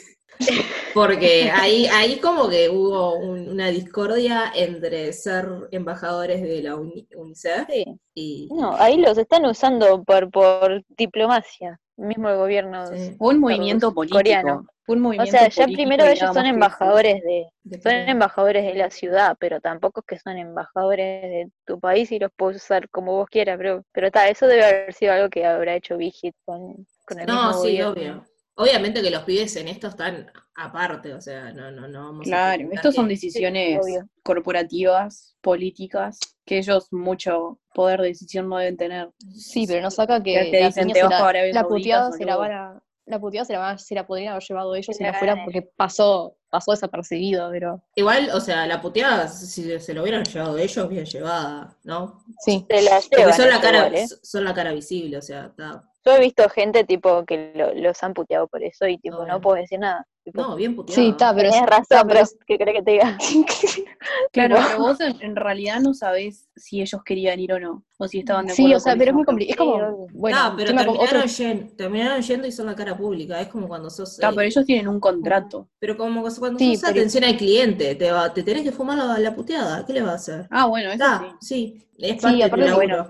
Porque 0.93 1.49
ahí, 1.51 1.87
ahí 1.87 2.19
como 2.19 2.49
que 2.49 2.69
hubo 2.69 3.15
un- 3.15 3.49
una 3.49 3.69
discordia 3.69 4.51
entre 4.55 5.11
ser 5.13 5.47
embajadores 5.71 6.41
de 6.41 6.61
la 6.61 6.75
Uni- 6.75 7.07
UNICEF 7.15 7.67
Sí. 7.67 7.85
y... 8.13 8.49
No, 8.51 8.75
ahí 8.77 8.97
los 8.97 9.17
están 9.17 9.45
usando 9.45 10.03
por, 10.03 10.29
por 10.29 10.83
diplomacia, 10.89 11.79
mismo 11.97 12.29
el 12.29 12.37
gobierno. 12.37 12.85
Sí, 12.95 13.15
fue 13.17 13.33
un 13.33 13.39
movimiento 13.39 13.93
político. 13.93 14.17
coreano. 14.19 14.67
Fue 14.85 14.95
un 14.97 15.01
O 15.01 15.03
movimiento 15.05 15.31
sea, 15.31 15.47
ya 15.47 15.65
primero 15.65 16.05
ellos 16.05 16.33
son 16.33 16.45
embajadores 16.45 17.23
de, 17.23 17.45
de 17.63 17.81
son 17.81 17.91
embajadores 17.93 18.65
de 18.65 18.73
la 18.75 18.89
ciudad, 18.89 19.35
pero 19.39 19.61
tampoco 19.61 20.01
es 20.01 20.05
que 20.05 20.19
son 20.19 20.37
embajadores 20.37 21.21
de 21.23 21.51
tu 21.65 21.79
país 21.79 22.11
y 22.11 22.19
los 22.19 22.31
puedes 22.35 22.61
usar 22.61 22.89
como 22.89 23.13
vos 23.13 23.29
quieras, 23.29 23.57
pero, 23.57 23.83
pero 23.93 24.07
está, 24.07 24.27
eso 24.27 24.45
debe 24.45 24.65
haber 24.65 24.93
sido 24.93 25.13
algo 25.13 25.29
que 25.29 25.45
habrá 25.45 25.75
hecho 25.75 25.95
Vigit 25.97 26.35
con, 26.45 26.85
con 27.05 27.19
el 27.19 27.27
No, 27.27 27.33
mismo 27.47 27.53
sí, 27.63 27.81
gobierno. 27.81 27.91
obvio. 27.91 28.25
Obviamente 28.55 29.01
que 29.01 29.09
los 29.09 29.23
pibes 29.23 29.55
en 29.55 29.67
esto 29.67 29.87
están 29.87 30.31
aparte, 30.55 31.13
o 31.13 31.21
sea, 31.21 31.51
no, 31.51 31.71
no, 31.71 31.87
no 31.87 32.05
vamos 32.05 32.27
a 32.27 32.29
Claro, 32.29 32.51
pretender 32.51 32.75
estos 32.77 32.95
son 32.95 33.07
decisiones 33.07 33.79
corporativas, 34.21 35.35
políticas, 35.41 36.19
que 36.45 36.59
ellos 36.59 36.87
mucho 36.91 37.59
poder 37.73 38.01
de 38.01 38.09
decisión 38.09 38.47
no 38.47 38.57
deben 38.57 38.77
tener. 38.77 39.09
Sí, 39.33 39.65
pero 39.67 39.81
no 39.81 39.89
saca 39.89 40.21
que 40.21 40.51
te 40.51 40.59
la, 40.59 40.67
dicen, 40.67 40.87
te 40.87 40.93
se 40.93 41.03
vas 41.03 41.11
la, 41.11 41.19
para 41.19 41.45
la 41.47 41.67
puteada 41.67 42.11
se 42.11 42.25
la 42.25 42.35
van 42.35 42.51
a, 42.51 42.83
la 43.05 43.19
puteada 43.19 43.45
se 43.45 43.53
la, 43.53 43.77
se 43.77 43.95
la 43.95 44.05
podrían 44.05 44.33
haber 44.33 44.43
llevado 44.43 44.75
ellos 44.75 44.95
si 44.95 45.03
no 45.03 45.11
la 45.11 45.17
fuera 45.17 45.43
porque 45.43 45.63
pasó, 45.75 46.37
pasó 46.49 46.71
desapercibido, 46.71 47.49
pero 47.51 47.83
Igual, 47.95 48.29
o 48.33 48.39
sea, 48.39 48.67
la 48.67 48.81
puteada, 48.81 49.27
si 49.27 49.79
se 49.79 49.93
lo 49.93 50.03
hubieran 50.03 50.23
llevado 50.23 50.57
ellos, 50.57 50.89
bien 50.89 51.05
llevada, 51.05 51.75
¿no? 51.83 52.23
sí. 52.45 52.65
Se 52.69 52.81
la 52.81 53.01
Porque 53.09 53.33
son 53.33 53.49
la 53.49 53.59
cara, 53.59 53.87
igual, 53.87 53.95
¿eh? 53.95 54.07
son 54.21 54.43
la 54.43 54.53
cara 54.53 54.71
visible, 54.73 55.17
o 55.17 55.21
sea, 55.21 55.47
está... 55.47 55.89
Yo 56.05 56.11
he 56.13 56.19
visto 56.19 56.49
gente 56.49 56.83
tipo 56.83 57.25
que 57.25 57.51
lo- 57.55 57.73
los 57.73 58.03
han 58.03 58.13
puteado 58.13 58.47
por 58.47 58.63
eso 58.63 58.87
y 58.87 58.97
tipo 58.97 59.25
no 59.25 59.39
puedo 59.41 59.57
decir 59.57 59.79
nada. 59.79 60.05
No, 60.33 60.55
bien 60.55 60.75
puteado. 60.75 61.01
Sí, 61.01 61.09
está, 61.09 61.33
pero 61.35 61.49
es- 61.49 61.53
Tenés 61.55 61.69
razón, 61.69 61.85
pero 61.89 62.07
pero 62.07 62.19
es- 62.21 62.37
¿qué 62.47 62.57
crees 62.57 62.77
que 62.77 62.83
te 62.83 62.91
diga? 62.91 63.17
Claro, 64.31 64.55
pero 64.67 64.79
vos 64.79 64.99
en, 64.99 65.15
en 65.21 65.35
realidad 65.35 65.79
no 65.79 65.93
sabés 65.93 66.49
si 66.55 66.81
ellos 66.81 67.01
querían 67.03 67.39
ir 67.39 67.53
o 67.53 67.59
no, 67.59 67.83
o 67.97 68.07
si 68.07 68.19
estaban 68.19 68.47
de 68.47 68.53
Sí, 68.53 68.63
acuerdo. 68.63 68.77
o 68.77 68.79
sea, 68.81 68.91
con 68.93 68.99
pero 68.99 69.09
es 69.09 69.13
muy 69.15 69.21
no. 69.21 69.25
complicado. 69.25 69.75
Es 69.75 69.81
como, 69.81 70.07
Sí, 70.07 70.13
bueno, 70.13 70.37
Ah, 70.39 70.53
pero 70.57 70.67
terminaron, 70.67 70.97
otro- 70.97 71.19
yen- 71.23 71.75
terminaron 71.77 72.21
yendo 72.21 72.47
y 72.47 72.51
son 72.51 72.65
la 72.67 72.75
cara 72.75 72.97
pública. 72.97 73.39
Es 73.41 73.47
como 73.47 73.67
cuando 73.67 73.89
sos. 73.89 74.13
Está, 74.13 74.27
eh, 74.29 74.31
pero 74.35 74.47
ellos 74.47 74.65
tienen 74.65 74.87
un 74.87 74.99
contrato. 74.99 75.67
pero 75.79 75.95
como 75.97 76.21
cuando 76.21 76.59
Sí, 76.59 76.75
sos 76.75 76.81
pero- 76.89 76.91
atención 76.99 77.23
al 77.23 77.37
cliente, 77.37 77.95
te, 77.95 78.11
va, 78.11 78.33
te 78.33 78.43
tenés 78.43 78.63
que 78.63 78.71
fumar 78.71 78.97
la, 78.97 79.17
la 79.19 79.35
puteada. 79.35 79.85
¿Qué 79.85 79.93
le 79.93 80.01
va 80.01 80.11
a 80.11 80.15
hacer? 80.15 80.47
Ah, 80.49 80.65
bueno, 80.65 80.87
eso 80.91 81.03
Está, 81.03 81.35
sí. 81.39 81.47
sí. 81.47 81.79
Es 81.99 82.13
Sí, 82.13 82.17
parte 82.21 82.43
aparte-. 82.43 82.73
Bueno, 82.73 83.07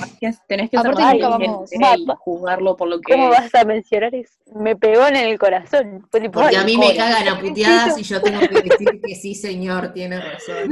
tenés 0.47 0.69
que 0.69 0.77
ser 0.77 0.87
Aparte 0.87 1.13
nunca 1.13 1.29
vamos- 1.29 1.71
y 1.71 1.77
juzgarlo 2.19 2.75
por 2.75 2.89
lo 2.89 2.99
que 2.99 3.13
¿Cómo 3.13 3.31
es. 3.33 3.39
vas 3.39 3.55
a 3.55 3.63
mencionar 3.63 4.13
eso? 4.13 4.33
Me 4.55 4.75
pegó 4.75 5.07
en 5.07 5.15
el 5.15 5.39
corazón. 5.39 6.05
Fue 6.11 6.19
tipo, 6.19 6.41
Porque 6.41 6.57
a 6.57 6.63
mí 6.65 6.77
me. 6.77 6.87
Cagan 7.11 7.27
a 7.37 7.39
puteadas 7.41 7.97
y 7.97 8.03
yo 8.03 8.21
tengo 8.21 8.39
que 8.41 8.61
decir 8.61 9.01
que 9.01 9.15
sí, 9.15 9.35
señor, 9.35 9.93
tiene 9.93 10.19
razón. 10.19 10.71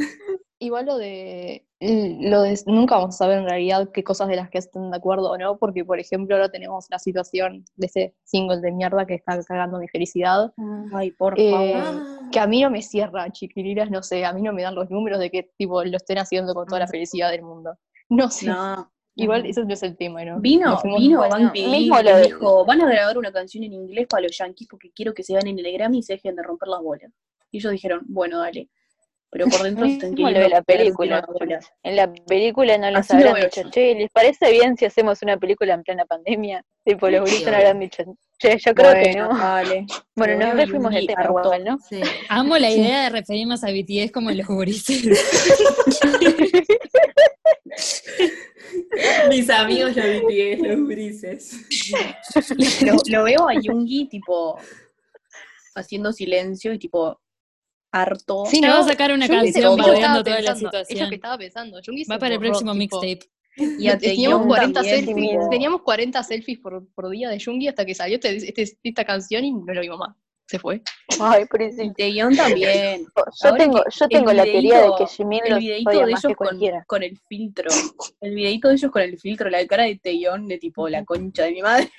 Igual 0.60 0.86
lo 0.86 0.98
de, 1.00 1.66
lo 1.80 2.44
de 2.44 2.60
nunca 2.68 2.96
vamos 2.96 3.16
a 3.16 3.18
saber 3.18 3.40
en 3.40 3.46
realidad 3.50 3.90
qué 3.92 4.04
cosas 4.04 4.28
de 4.28 4.36
las 4.36 4.50
que 4.52 4.60
estén 4.60 4.92
de 4.92 4.98
acuerdo 4.98 5.32
o 5.32 5.38
no, 5.40 5.58
porque 5.58 5.84
por 5.84 6.00
ejemplo 6.00 6.36
ahora 6.36 6.50
tenemos 6.52 6.86
la 6.92 7.00
situación 7.00 7.66
de 7.78 7.88
ese 7.88 8.16
single 8.26 8.62
de 8.62 8.72
mierda 8.72 9.08
que 9.08 9.16
está 9.16 9.42
cagando 9.44 9.80
mi 9.80 9.88
felicidad, 9.88 10.54
Ay, 10.94 11.12
por 11.14 11.34
Eh, 11.40 11.50
favor. 11.52 12.30
que 12.32 12.40
a 12.40 12.46
mí 12.46 12.62
no 12.62 12.70
me 12.70 12.84
cierra, 12.84 13.32
chiquilinas, 13.32 13.90
no 13.90 14.04
sé, 14.04 14.24
a 14.24 14.34
mí 14.34 14.44
no 14.44 14.54
me 14.54 14.62
dan 14.62 14.76
los 14.76 14.88
números 14.92 15.18
de 15.20 15.32
que 15.32 15.50
tipo 15.58 15.84
lo 15.84 15.98
estén 15.98 16.20
haciendo 16.20 16.54
con 16.54 16.68
toda 16.68 16.82
la 16.82 16.88
felicidad 16.88 17.32
del 17.32 17.42
mundo. 17.42 17.76
No 18.10 18.30
sé, 18.30 18.46
No. 18.48 18.92
Igual 19.24 19.46
ese 19.46 19.64
no 19.64 19.74
es 19.74 19.84
el 19.84 19.96
tema, 19.96 20.24
¿no? 20.26 20.40
Vino, 20.40 20.80
vino 20.84 21.20
Van 21.30 21.52
mismo 21.52 22.00
y 22.00 22.04
lo 22.04 22.16
de- 22.18 22.24
dijo, 22.24 22.66
van 22.66 22.82
a 22.82 22.90
grabar 22.90 23.18
una 23.18 23.32
canción 23.32 23.64
en 23.64 23.74
inglés 23.74 24.08
para 24.10 24.24
los 24.24 24.38
yankees 24.38 24.68
porque 24.70 24.92
quiero 24.92 25.14
que 25.14 25.24
se 25.24 25.34
ganen 25.34 25.58
el 25.58 25.72
Grammy 25.74 26.00
y 26.00 26.04
se 26.04 26.14
dejen 26.14 26.36
de 26.36 26.44
romper 26.44 26.70
las 26.70 26.82
bolas. 26.82 27.12
Y 27.52 27.58
ellos 27.58 27.72
dijeron, 27.72 28.02
bueno, 28.08 28.40
dale. 28.40 28.70
Pero 29.34 29.48
por 29.48 29.64
dentro 29.64 29.86
se 29.88 29.94
están 29.94 30.14
lo 30.16 30.28
de 30.28 30.50
la 30.50 30.62
película. 30.62 31.26
En 31.84 31.96
la 31.96 32.12
película 32.14 32.78
no 32.78 32.92
les 32.92 33.10
habrán 33.12 33.36
dicho, 33.36 33.70
che, 33.70 33.96
¿les 33.96 34.12
parece 34.12 34.52
bien 34.52 34.76
si 34.76 34.86
hacemos 34.86 35.22
una 35.22 35.38
película 35.38 35.74
en 35.74 35.84
plena 35.84 36.06
pandemia? 36.06 36.64
Tipo, 36.84 37.10
los 37.10 37.30
gritos 37.30 37.52
no 37.52 37.58
habrán 37.58 37.80
dicho, 37.80 38.04
che, 38.40 38.58
yo 38.58 38.74
creo 38.74 38.94
que 38.94 39.14
Bueno, 39.14 39.30
no. 39.30 39.86
Bueno, 40.16 40.46
nos 40.48 40.56
refuimos 40.56 40.92
del 40.92 41.04
y 41.04 41.08
tema 41.08 41.24
igual, 41.26 41.64
¿no? 41.64 41.78
Sí. 41.90 42.02
Amo 42.28 42.58
la 42.58 42.70
idea 42.70 43.04
de 43.04 43.10
referirnos 43.12 43.64
a 43.64 43.68
BTS 43.72 44.12
como 44.12 44.32
los 44.32 44.48
gurises. 44.48 45.04
Mis 49.30 49.50
amigos 49.50 49.96
los 49.96 50.06
BTS, 50.24 50.60
los 50.68 50.88
grises. 50.88 51.66
Lo, 52.86 52.94
lo 53.18 53.24
veo 53.24 53.48
a 53.50 53.54
Yungi, 53.60 54.08
tipo, 54.08 54.58
haciendo 55.76 56.12
silencio 56.12 56.74
y, 56.74 56.80
tipo, 56.80 57.20
harto. 57.92 58.46
Sí, 58.46 58.62
no, 58.62 58.70
va 58.70 58.80
a 58.80 58.84
sacar 58.84 59.12
una 59.12 59.28
Jungi 59.28 59.52
canción 59.54 59.78
toda 59.78 59.88
la 59.88 59.94
pensando, 60.24 60.30
Es 60.38 60.46
lo 60.46 60.56
situación. 60.56 61.10
que 61.10 61.16
estaba 61.16 61.38
pensando. 61.38 61.80
Jungi 61.86 62.04
Va 62.06 62.18
para 62.20 62.34
el 62.36 62.40
próximo 62.40 62.74
mixtape. 62.74 63.20
Y 63.58 63.90
Teníamos 63.98 64.02
Taeyong 64.02 64.48
40 64.48 64.74
también, 64.80 65.06
selfies, 65.06 65.50
teníamos 65.50 65.82
40 65.82 66.24
selfies 66.24 66.60
por, 66.60 66.88
por 66.94 67.10
día 67.10 67.30
de 67.30 67.44
Jungi 67.44 67.68
hasta 67.68 67.86
que 67.86 67.94
salió 67.94 68.16
este- 68.16 68.38
este- 68.48 68.78
esta 68.82 69.04
canción 69.06 69.44
y 69.44 69.52
no 69.52 69.74
lo 69.74 69.82
vimos 69.82 70.00
más. 70.00 70.16
Se 70.52 70.60
fue. 70.60 70.82
Ay, 71.22 71.46
pobrecito. 71.46 71.94
Taeyong 71.98 72.36
también. 72.36 73.06
Yo 73.16 73.50
Ahora 73.50 73.58
tengo, 73.58 73.84
yo 73.90 74.08
tengo 74.10 74.34
la 74.34 74.44
teoría 74.44 74.82
de 74.82 74.90
que 74.98 75.08
Jimin 75.08 75.42
El 75.46 75.60
videito 75.60 75.90
de 75.92 76.12
ellos 76.12 76.36
con, 76.88 77.04
el 77.04 77.18
filtro. 77.30 77.70
El 78.20 78.36
videito 78.36 78.68
de 78.68 78.74
ellos 78.74 78.92
con 78.92 79.02
el 79.02 79.18
filtro, 79.18 79.50
la 79.50 79.66
cara 79.66 79.84
de 79.84 79.96
Taeyong 79.96 80.50
de 80.50 80.58
tipo 80.58 80.90
la 80.90 81.06
concha 81.06 81.44
de 81.44 81.52
mi 81.52 81.62
madre. 81.62 81.90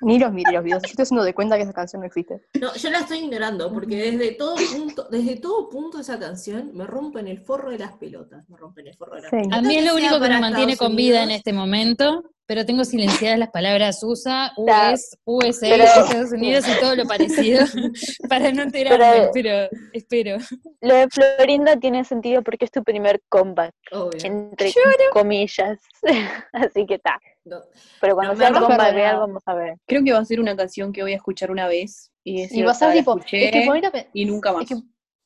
Ni 0.00 0.18
los 0.18 0.32
miré 0.32 0.52
los 0.52 0.64
videos. 0.64 0.82
Yo 0.82 0.90
estoy 0.90 1.02
haciendo 1.02 1.24
de 1.24 1.34
cuenta 1.34 1.56
que 1.56 1.62
esa 1.62 1.72
canción 1.72 2.00
no 2.00 2.06
existe. 2.06 2.40
No, 2.60 2.74
yo 2.74 2.90
la 2.90 2.98
estoy 3.00 3.18
ignorando 3.18 3.72
porque 3.72 3.96
desde 3.96 4.32
todo 4.32 4.54
punto, 4.74 5.08
desde 5.10 5.36
todo 5.36 5.68
punto 5.68 6.00
esa 6.00 6.18
canción 6.18 6.70
me 6.74 6.86
rompen 6.86 7.28
el 7.28 7.40
forro 7.40 7.70
de 7.70 7.78
las 7.78 7.92
pelotas. 7.94 8.48
Me 8.48 8.56
rompen 8.56 8.86
el 8.86 8.94
forro 8.96 9.16
de 9.16 9.22
las 9.22 9.30
Sí. 9.30 9.36
pelotas. 9.36 9.58
A 9.58 9.62
mí 9.62 9.76
es 9.76 9.84
lo 9.84 9.94
único 9.94 10.14
que 10.20 10.28
me 10.28 10.40
mantiene 10.40 10.72
Estados 10.72 10.88
con 10.90 10.96
vida 10.96 11.22
en 11.22 11.30
este 11.30 11.52
momento, 11.52 12.24
pero 12.46 12.64
tengo 12.64 12.84
silenciadas 12.84 13.38
las 13.38 13.50
palabras 13.50 14.02
USA, 14.02 14.52
US, 14.56 15.18
USA, 15.24 15.68
pero- 15.68 15.84
Estados 15.84 16.32
Unidos 16.32 16.64
y 16.66 16.80
todo 16.80 16.96
lo 16.96 17.04
parecido 17.06 17.64
para 18.28 18.50
no 18.52 18.62
enterarme, 18.62 19.28
pero 19.34 19.68
espero. 19.92 20.38
Lo 20.80 20.94
de 20.94 21.08
Florinda 21.08 21.76
tiene 21.76 22.04
sentido 22.04 22.42
porque 22.42 22.64
es 22.64 22.70
tu 22.70 22.82
primer 22.84 23.20
comeback, 23.28 23.74
Obvio. 23.92 24.18
entre 24.24 24.72
comillas. 25.12 25.78
Así 26.52 26.86
que 26.86 26.94
está. 26.94 27.20
No. 27.48 27.60
Pero 28.00 28.14
cuando 28.14 28.34
No, 28.34 28.38
sea 28.40 28.50
rompe 28.50 28.90
real, 28.92 29.18
vamos 29.18 29.42
a 29.46 29.54
ver. 29.54 29.76
Creo 29.86 30.04
que 30.04 30.12
va 30.12 30.18
a 30.18 30.24
ser 30.24 30.40
una 30.40 30.56
canción 30.56 30.92
que 30.92 31.02
voy 31.02 31.12
a 31.12 31.16
escuchar 31.16 31.50
una 31.50 31.66
vez 31.68 32.10
y 32.24 32.42
decir, 32.42 32.58
Y 32.58 32.62
va 32.62 32.72
a 32.72 32.74
ser 32.74 32.90
"Ah, 32.90 32.92
tipo. 32.92 33.16
escuché", 33.16 33.46
Es 33.46 33.52
que 33.52 33.62
ponete 33.66 33.86
a 33.86 33.90
pe- 33.92 34.08
y 34.12 34.24
nunca 34.24 34.52
más. 34.52 34.62
Es 34.62 34.68
que, 34.68 34.74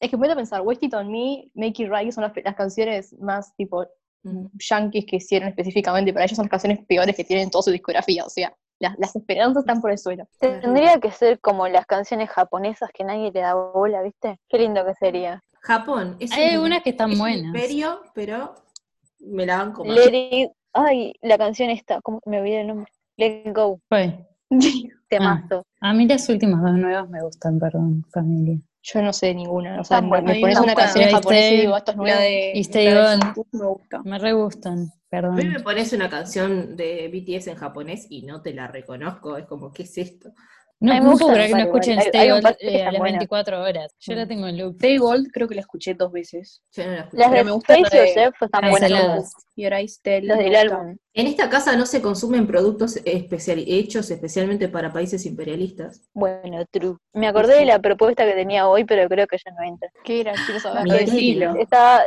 es 0.00 0.10
que 0.10 0.16
ponete 0.16 0.32
a 0.32 0.36
pensar, 0.36 0.60
Waste 0.62 0.86
It 0.86 0.94
On 0.94 1.10
Me, 1.10 1.50
Make 1.54 1.82
It 1.82 1.90
Right, 1.90 2.06
que 2.06 2.12
son 2.12 2.22
las, 2.24 2.32
las 2.44 2.54
canciones 2.54 3.12
más 3.20 3.54
tipo 3.56 3.86
Ujú. 4.24 4.50
yankees 4.58 5.04
que 5.06 5.16
hicieron 5.16 5.48
específicamente 5.48 6.12
para 6.12 6.24
ellos, 6.26 6.36
son 6.36 6.44
las 6.44 6.50
canciones 6.50 6.84
peores 6.86 7.16
que 7.16 7.24
tienen 7.24 7.44
en 7.44 7.50
toda 7.50 7.62
su 7.62 7.70
discografía. 7.72 8.24
O 8.24 8.30
sea, 8.30 8.54
las, 8.78 8.96
las 8.98 9.14
esperanzas 9.16 9.62
están 9.62 9.80
por 9.80 9.90
el 9.90 9.98
suelo. 9.98 10.26
Tendría 10.38 10.98
que 11.00 11.10
ser 11.12 11.40
como 11.40 11.66
las 11.68 11.86
canciones 11.86 12.30
japonesas 12.30 12.90
que 12.94 13.04
nadie 13.04 13.30
le 13.32 13.40
da 13.40 13.54
bola, 13.54 14.02
¿viste? 14.02 14.38
Qué 14.48 14.58
lindo 14.58 14.84
que 14.84 14.94
sería. 14.94 15.40
Japón. 15.60 16.16
Es 16.20 16.32
Hay 16.32 16.48
un- 16.48 16.54
algunas 16.54 16.82
que 16.82 16.90
están 16.90 17.12
es 17.12 17.18
buenas. 17.18 17.44
imperio, 17.46 18.00
pero 18.14 18.54
me 19.20 19.46
la 19.46 19.58
van 19.58 19.72
como. 19.72 19.92
Let 19.92 20.10
it- 20.12 20.50
Ay, 20.72 21.14
la 21.20 21.38
canción 21.38 21.70
esta, 21.70 22.00
¿cómo 22.00 22.20
me 22.26 22.40
olvidé 22.40 22.62
el 22.62 22.68
nombre? 22.68 22.90
Let 23.16 23.52
Go, 23.52 23.80
Fue. 23.88 24.26
temazo. 25.08 25.66
A 25.80 25.92
mí 25.92 26.06
las 26.06 26.28
últimas 26.28 26.62
dos 26.62 26.72
nuevas 26.72 27.08
me 27.08 27.22
gustan, 27.22 27.58
perdón, 27.58 28.04
familia. 28.12 28.58
Yo 28.82 29.00
no 29.00 29.12
sé 29.12 29.34
ninguna. 29.34 29.80
O 29.80 29.84
sea, 29.84 30.00
me, 30.00 30.40
pones 30.40 30.58
una 30.58 30.74
canción 30.74 31.04
en 31.04 31.10
japonés 31.12 31.40
y 31.40 31.44
está. 31.44 31.60
digo, 31.60 31.76
esto 31.76 31.90
es 31.92 31.96
nuevo. 31.96 32.14
La 32.16 32.20
de, 32.20 32.52
Y 32.54 32.60
Stay 32.60 32.86
la 32.86 33.10
de 33.10 33.14
On. 33.14 33.20
Jungkook 33.20 33.48
me 33.52 33.66
gusta. 33.66 34.02
Me 34.04 34.18
re 34.18 34.32
gustan, 34.32 34.78
A 34.78 34.82
mí 34.82 34.90
perdón. 35.08 35.36
me 35.36 35.60
pones 35.60 35.92
una 35.92 36.10
canción 36.10 36.76
de 36.76 37.08
BTS 37.08 37.48
en 37.48 37.56
japonés 37.56 38.06
y 38.10 38.22
no 38.22 38.42
te 38.42 38.52
la 38.54 38.66
reconozco. 38.66 39.36
Es 39.36 39.46
como, 39.46 39.72
¿qué 39.72 39.84
es 39.84 39.98
esto? 39.98 40.32
No, 40.86 40.94
no 41.00 41.10
gusta 41.10 41.24
puedo 41.26 41.34
creer 41.36 41.48
que 41.50 41.56
no 41.56 41.62
escuchen. 41.64 41.98
Hay- 41.98 42.06
Stay 42.06 42.20
hay 42.20 42.28
eh, 42.60 42.82
a 42.82 42.92
las 42.92 42.98
buenas. 42.98 43.18
24 43.18 43.62
horas. 43.62 43.94
Yo 44.00 44.14
la 44.14 44.24
Mm. 44.24 44.28
tengo 44.28 44.46
en 44.48 44.58
loop. 44.58 44.74
Stay 44.74 44.96
Gold 44.98 45.28
creo 45.32 45.48
que 45.48 45.54
la 45.54 45.60
escuché 45.60 45.94
dos 45.94 46.12
veces. 46.12 46.62
Yo 46.72 46.84
no 46.84 46.90
la 46.92 46.98
escuché. 47.00 47.16
Las 47.18 47.28
Pero 47.30 47.38
de 47.38 47.44
me 47.44 47.50
gusta 47.52 47.74
Space 47.74 47.98
Joseph 48.08 48.34
están 48.42 48.70
buenas. 48.70 49.32
Y 49.54 49.64
ahora 49.64 49.86
Stell. 49.86 50.26
Las 50.26 50.38
me 50.38 50.44
del 50.44 50.56
álbum. 50.56 50.96
En 51.14 51.26
esta 51.26 51.48
casa 51.50 51.76
no 51.76 51.84
se 51.86 52.00
consumen 52.00 52.46
productos 52.46 52.96
especial, 53.04 53.62
hechos 53.66 54.10
especialmente 54.10 54.68
para 54.68 54.92
países 54.92 55.26
imperialistas. 55.26 56.00
Bueno, 56.14 56.64
true. 56.70 56.96
Me 57.12 57.26
acordé 57.28 57.56
de 57.56 57.66
la 57.66 57.78
propuesta 57.78 58.24
que 58.24 58.32
tenía 58.32 58.66
hoy, 58.66 58.84
pero 58.84 59.08
creo 59.08 59.26
que 59.26 59.36
ya 59.36 59.52
no 59.52 59.62
entra. 59.62 59.88
¿Qué 60.04 60.20
era? 60.22 60.32
Quiero 60.46 60.58
saber. 60.60 60.86
Estaba, 61.60 62.02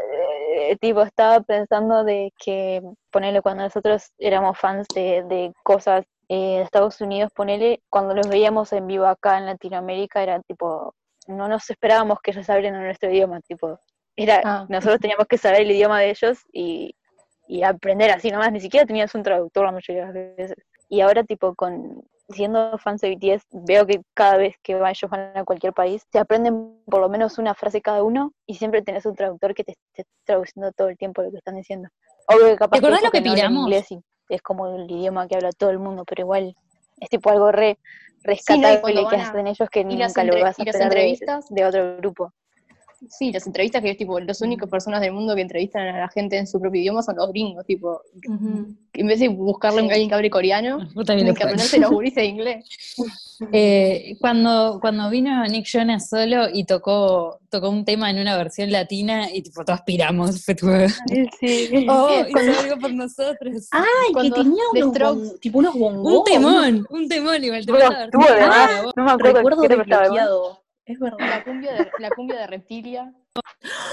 eh, 0.57 0.75
tipo, 0.81 1.03
estaba 1.03 1.41
pensando 1.41 2.03
de 2.03 2.33
que, 2.43 2.81
ponele, 3.11 3.41
cuando 3.41 3.63
nosotros 3.63 4.11
éramos 4.17 4.57
fans 4.57 4.87
de, 4.95 5.23
de 5.29 5.53
cosas 5.63 6.03
eh, 6.29 6.57
de 6.57 6.61
Estados 6.61 6.99
Unidos, 7.01 7.31
ponele, 7.33 7.81
cuando 7.89 8.13
los 8.13 8.27
veíamos 8.27 8.71
en 8.73 8.87
vivo 8.87 9.05
acá 9.05 9.37
en 9.37 9.45
Latinoamérica, 9.45 10.23
era 10.23 10.41
tipo, 10.41 10.93
no 11.27 11.47
nos 11.47 11.69
esperábamos 11.69 12.19
que 12.21 12.31
ellos 12.31 12.49
hablen 12.49 12.75
en 12.75 12.83
nuestro 12.83 13.09
idioma, 13.11 13.41
tipo, 13.41 13.79
era, 14.15 14.41
Ah. 14.43 14.65
nosotros 14.69 14.99
teníamos 14.99 15.27
que 15.27 15.37
saber 15.37 15.61
el 15.61 15.71
idioma 15.71 15.99
de 15.99 16.09
ellos 16.11 16.39
y, 16.53 16.95
y 17.47 17.63
aprender 17.63 18.11
así 18.11 18.31
nomás, 18.31 18.51
ni 18.51 18.59
siquiera 18.61 18.85
tenías 18.85 19.13
un 19.15 19.23
traductor 19.23 19.65
la 19.65 19.71
mayoría 19.71 20.05
de 20.07 20.13
las 20.27 20.35
veces. 20.37 20.57
Y 20.89 21.01
ahora, 21.01 21.23
tipo, 21.23 21.53
con 21.55 22.01
siendo 22.29 22.75
fans 22.79 23.01
de 23.01 23.09
BTS, 23.15 23.45
veo 23.51 23.85
que 23.85 24.01
cada 24.15 24.37
vez 24.37 24.55
que 24.63 24.73
va- 24.73 24.89
ellos 24.89 25.11
van 25.11 25.37
a 25.37 25.43
cualquier 25.43 25.73
país, 25.73 26.03
se 26.11 26.17
aprenden 26.17 26.81
por 26.85 26.99
lo 27.01 27.07
menos 27.09 27.37
una 27.37 27.53
frase 27.53 27.81
cada 27.81 28.01
uno 28.01 28.31
y 28.47 28.55
siempre 28.55 28.81
tenés 28.81 29.05
un 29.05 29.13
traductor 29.15 29.53
que 29.53 29.63
te 29.63 29.73
esté 29.73 30.05
traduciendo 30.23 30.71
todo 30.71 30.87
el 30.89 30.97
tiempo 30.97 31.21
lo 31.21 31.29
que 31.29 31.37
están 31.37 31.55
diciendo. 31.55 31.87
Obvio 32.27 32.47
que 32.47 32.55
capaz 32.55 32.71
¿Te 32.71 32.77
acordás 32.79 32.99
que 33.01 33.05
lo 33.05 33.11
que 33.11 33.21
piramos? 33.21 33.63
inglés 33.65 33.91
y 33.91 33.99
es 34.29 34.41
como 34.41 34.67
el 34.75 34.89
idioma 34.89 35.27
que 35.27 35.35
habla 35.35 35.51
todo 35.51 35.69
el 35.69 35.79
mundo, 35.79 36.03
pero 36.05 36.21
igual 36.23 36.55
es 36.99 37.09
tipo 37.09 37.29
algo 37.29 37.51
re 37.51 37.77
Sí, 38.23 38.59
no, 38.59 38.67
rescatable 38.69 38.81
cuando 38.81 39.09
que 39.09 39.15
a- 39.17 39.29
hacen 39.29 39.47
ellos 39.47 39.69
que 39.69 39.83
nunca 39.83 40.23
lo 40.23 40.33
vas 40.41 40.59
a 40.59 40.63
esperar 40.63 40.89
de, 40.93 41.17
de 41.49 41.65
otro 41.65 41.97
grupo. 41.97 42.33
Sí, 43.09 43.31
las 43.31 43.45
entrevistas 43.47 43.81
que 43.81 43.91
es 43.91 43.97
tipo, 43.97 44.19
las 44.19 44.41
únicas 44.41 44.69
personas 44.69 45.01
del 45.01 45.13
mundo 45.13 45.35
que 45.35 45.41
entrevistan 45.41 45.87
a 45.87 45.99
la 45.99 46.09
gente 46.09 46.37
en 46.37 46.47
su 46.47 46.59
propio 46.59 46.81
idioma 46.81 47.01
son 47.03 47.15
los 47.17 47.29
gringos, 47.29 47.65
tipo, 47.65 48.01
en 48.93 49.07
vez 49.07 49.19
de 49.19 49.27
buscarle 49.27 49.79
a 49.81 49.83
Sí. 49.83 49.89
alguien 49.91 50.09
que 50.09 50.15
hable 50.15 50.29
coreano, 50.29 50.79
tienen 51.05 51.35
que 51.35 51.43
aprenderse 51.43 51.79
los 51.79 51.91
gurises 51.91 52.15
de 52.17 52.25
inglés. 52.25 52.65
Eh, 53.51 54.15
cuando, 54.21 54.77
cuando 54.79 55.09
vino 55.09 55.45
Nick 55.47 55.65
Jonas 55.65 56.07
solo 56.07 56.45
y 56.53 56.63
tocó, 56.63 57.39
tocó 57.49 57.69
un 57.69 57.83
tema 57.83 58.09
en 58.09 58.19
una 58.19 58.37
versión 58.37 58.71
latina 58.71 59.27
y 59.29 59.41
tipo 59.41 59.65
todos 59.65 59.81
piramos, 59.81 60.41
fue 60.45 60.55
tipo, 60.55 60.71
Sí. 61.41 61.85
oh, 61.89 62.23
hizo 62.29 62.59
algo 62.61 62.77
por 62.79 62.93
nosotros. 62.93 63.67
Ay, 63.71 64.13
que 64.21 64.31
tenía 64.31 64.63
unos, 64.73 64.95
Strokes- 64.95 65.39
tipo 65.41 65.59
unos 65.59 65.73
bongos. 65.75 66.13
un 66.13 66.23
temón, 66.23 66.87
un 66.89 67.09
temón 67.09 67.43
igual, 67.43 67.65
te 67.65 67.71
Bueno, 67.73 67.89
vas 67.89 67.97
a 67.97 67.99
ver 67.99 68.83
voz. 68.85 68.93
No 68.95 69.03
me 69.03 69.11
acuerdo 69.11 69.37
Recuerdo 69.39 70.64
Es 70.85 70.99
verdad. 70.99 71.17
La 71.19 71.43
cumbia 71.43 71.73
de, 71.73 71.91
la 71.99 72.09
cumbia 72.11 72.39
de 72.41 72.47
Reptilia, 72.47 73.11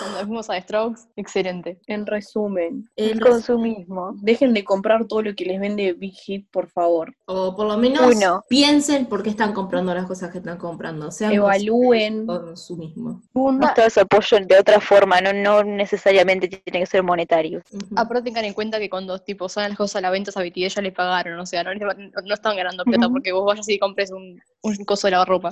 cuando 0.01 0.19
fuimos 0.27 0.51
a 0.51 0.55
The 0.55 0.61
Strokes, 0.63 1.01
excelente. 1.17 1.81
En 1.87 2.05
resumen, 2.05 2.89
El- 2.97 3.19
Consumismo. 3.21 4.13
dejen 4.21 4.53
de 4.53 4.63
comprar 4.63 5.07
todo 5.07 5.23
lo 5.23 5.35
que 5.35 5.47
les 5.47 5.59
vende 5.59 5.95
Big 5.95 6.13
Hit, 6.13 6.51
por 6.51 6.69
favor. 6.69 7.15
o 7.27 7.57
por 7.57 7.67
lo 7.67 7.79
menos 7.79 8.15
Uno. 8.15 8.43
piensen 8.49 9.07
por 9.07 9.23
qué 9.23 9.31
están 9.31 9.55
comprando 9.55 9.95
las 9.95 10.07
cosas 10.07 10.31
que 10.31 10.39
están 10.39 10.59
comprando. 10.59 11.11
Sean 11.11 11.33
Evalúen. 11.33 12.27
consumismo. 12.27 13.23
Segunda, 13.33 13.67
Mostrado 13.69 13.89
su 13.91 14.01
apoyo 14.01 14.39
de 14.47 14.59
otra 14.59 14.79
forma, 14.81 15.21
no, 15.23 15.33
no 15.33 15.65
necesariamente 15.65 16.49
tiene 16.49 16.81
que 16.81 16.87
ser 16.87 17.03
monetario. 17.03 17.63
Ujú. 17.73 17.87
aparte 17.97 18.23
tengan 18.25 18.45
en 18.45 18.53
cuenta 18.53 18.79
que 18.79 18.91
cuando 18.91 19.19
tipo 19.19 19.49
salen 19.49 19.71
las 19.71 19.79
cosas 19.79 19.97
a 19.97 20.01
la 20.03 20.11
venta 20.11 20.31
a 20.35 20.43
BTS 20.43 20.75
ya 20.75 20.83
les 20.83 20.93
pagaron, 20.93 21.39
o 21.41 21.47
sea, 21.47 21.65
no, 21.65 21.75
no, 21.75 21.89
no 22.25 22.35
están 22.35 22.55
ganando 22.57 22.85
plata 22.85 23.09
porque 23.09 23.33
vos 23.33 23.47
vayas 23.47 23.67
y 23.71 23.79
compres 23.79 24.11
un, 24.13 24.39
un 24.63 24.77
coso 24.85 25.07
de 25.07 25.13
lavarropa. 25.13 25.51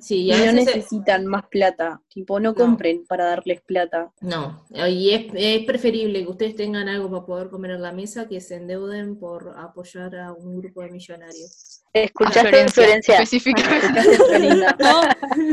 Sí, 0.00 0.30
y 0.30 0.32
no 0.32 0.52
necesitan 0.52 1.26
más 1.26 1.46
plata. 1.46 2.00
Tipo, 2.08 2.40
no 2.40 2.54
compren 2.54 3.04
para 3.06 3.26
darles 3.26 3.60
plata. 3.60 4.10
No, 4.20 4.64
y 4.88 5.10
es, 5.10 5.26
es 5.34 5.64
preferible 5.66 6.24
que 6.24 6.30
ustedes 6.30 6.56
tengan 6.56 6.88
algo 6.88 7.10
para 7.10 7.26
poder 7.26 7.50
comer 7.50 7.72
en 7.72 7.82
la 7.82 7.92
mesa 7.92 8.28
que 8.28 8.40
se 8.40 8.56
endeuden 8.56 9.16
por 9.16 9.54
apoyar 9.56 10.16
a 10.16 10.32
un 10.32 10.56
grupo 10.60 10.82
de 10.82 10.90
millonarios. 10.90 11.82
¿Escuchaste, 11.92 12.40
Florencia, 12.40 12.82
Florencia? 12.84 13.14
específicamente. 13.14 14.00
No, 14.78 15.02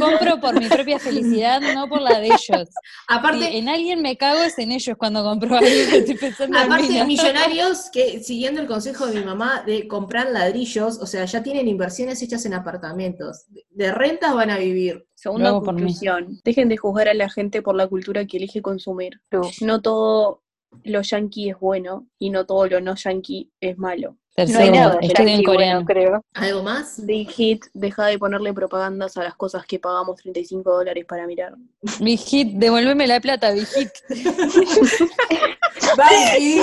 compro 0.05 0.39
por 0.39 0.59
mi 0.59 0.67
propia 0.67 0.99
felicidad, 0.99 1.59
no 1.73 1.87
por 1.87 2.01
la 2.01 2.19
de 2.19 2.27
ellos. 2.27 2.69
Aparte, 3.07 3.49
Si 3.49 3.57
en 3.57 3.69
alguien 3.69 4.01
me 4.01 4.17
cago 4.17 4.41
es 4.41 4.57
en 4.59 4.71
ellos 4.71 4.95
cuando 4.97 5.23
compro 5.23 5.55
algo. 5.55 5.67
Estoy 5.93 6.15
pensando 6.15 6.57
en 6.57 6.67
mí, 6.67 6.73
Aparte, 6.73 6.99
¿no? 6.99 7.05
millonarios 7.05 7.89
que, 7.91 8.19
siguiendo 8.23 8.61
el 8.61 8.67
consejo 8.67 9.07
de 9.07 9.19
mi 9.19 9.25
mamá 9.25 9.63
de 9.65 9.87
comprar 9.87 10.29
ladrillos, 10.31 10.99
o 11.01 11.05
sea, 11.07 11.25
ya 11.25 11.41
tienen 11.43 11.67
inversiones 11.67 12.21
hechas 12.21 12.45
en 12.45 12.53
apartamentos. 12.53 13.45
De- 13.49 13.65
De 13.71 13.91
rentas 13.91 14.33
van 14.35 14.49
a 14.51 14.57
vivir. 14.57 15.07
Segunda 15.15 15.51
conclusión. 15.59 16.39
Dejen 16.43 16.69
de 16.69 16.77
juzgar 16.77 17.09
a 17.09 17.13
la 17.15 17.29
gente 17.29 17.61
por 17.63 17.75
la 17.75 17.87
cultura 17.87 18.25
que 18.25 18.37
elige 18.37 18.61
consumir. 18.61 19.19
No 19.61 19.81
todo 19.81 20.43
lo 20.83 21.01
yankee 21.01 21.49
es 21.49 21.59
bueno 21.59 22.07
y 22.19 22.29
no 22.29 22.45
todo 22.45 22.67
lo 22.67 22.79
no 22.81 22.95
yankee 22.95 23.49
es 23.59 23.77
malo. 23.77 24.17
No 24.37 24.43
hay 24.43 24.47
Tercero, 24.53 24.71
nada 24.75 24.97
en 25.01 25.09
yankee 25.09 25.43
coreano. 25.43 25.83
bueno, 25.83 25.85
creo. 25.87 26.21
¿Algo 26.35 26.61
más? 26.61 27.03
Big 27.05 27.27
Hit, 27.31 27.65
deja 27.73 28.05
de 28.05 28.19
ponerle 28.19 28.53
propagandas 28.53 29.17
a 29.17 29.23
las 29.23 29.33
cosas 29.35 29.65
que 29.65 29.79
pagamos 29.79 30.17
35 30.21 30.71
dólares 30.71 31.05
para 31.07 31.25
mirar. 31.25 31.55
Big 31.99 32.19
hit, 32.19 32.49
devuélveme 32.53 33.07
la 33.07 33.19
plata, 33.19 33.51
Big 33.51 33.65
hit. 33.65 33.89
Banqui, 35.97 36.61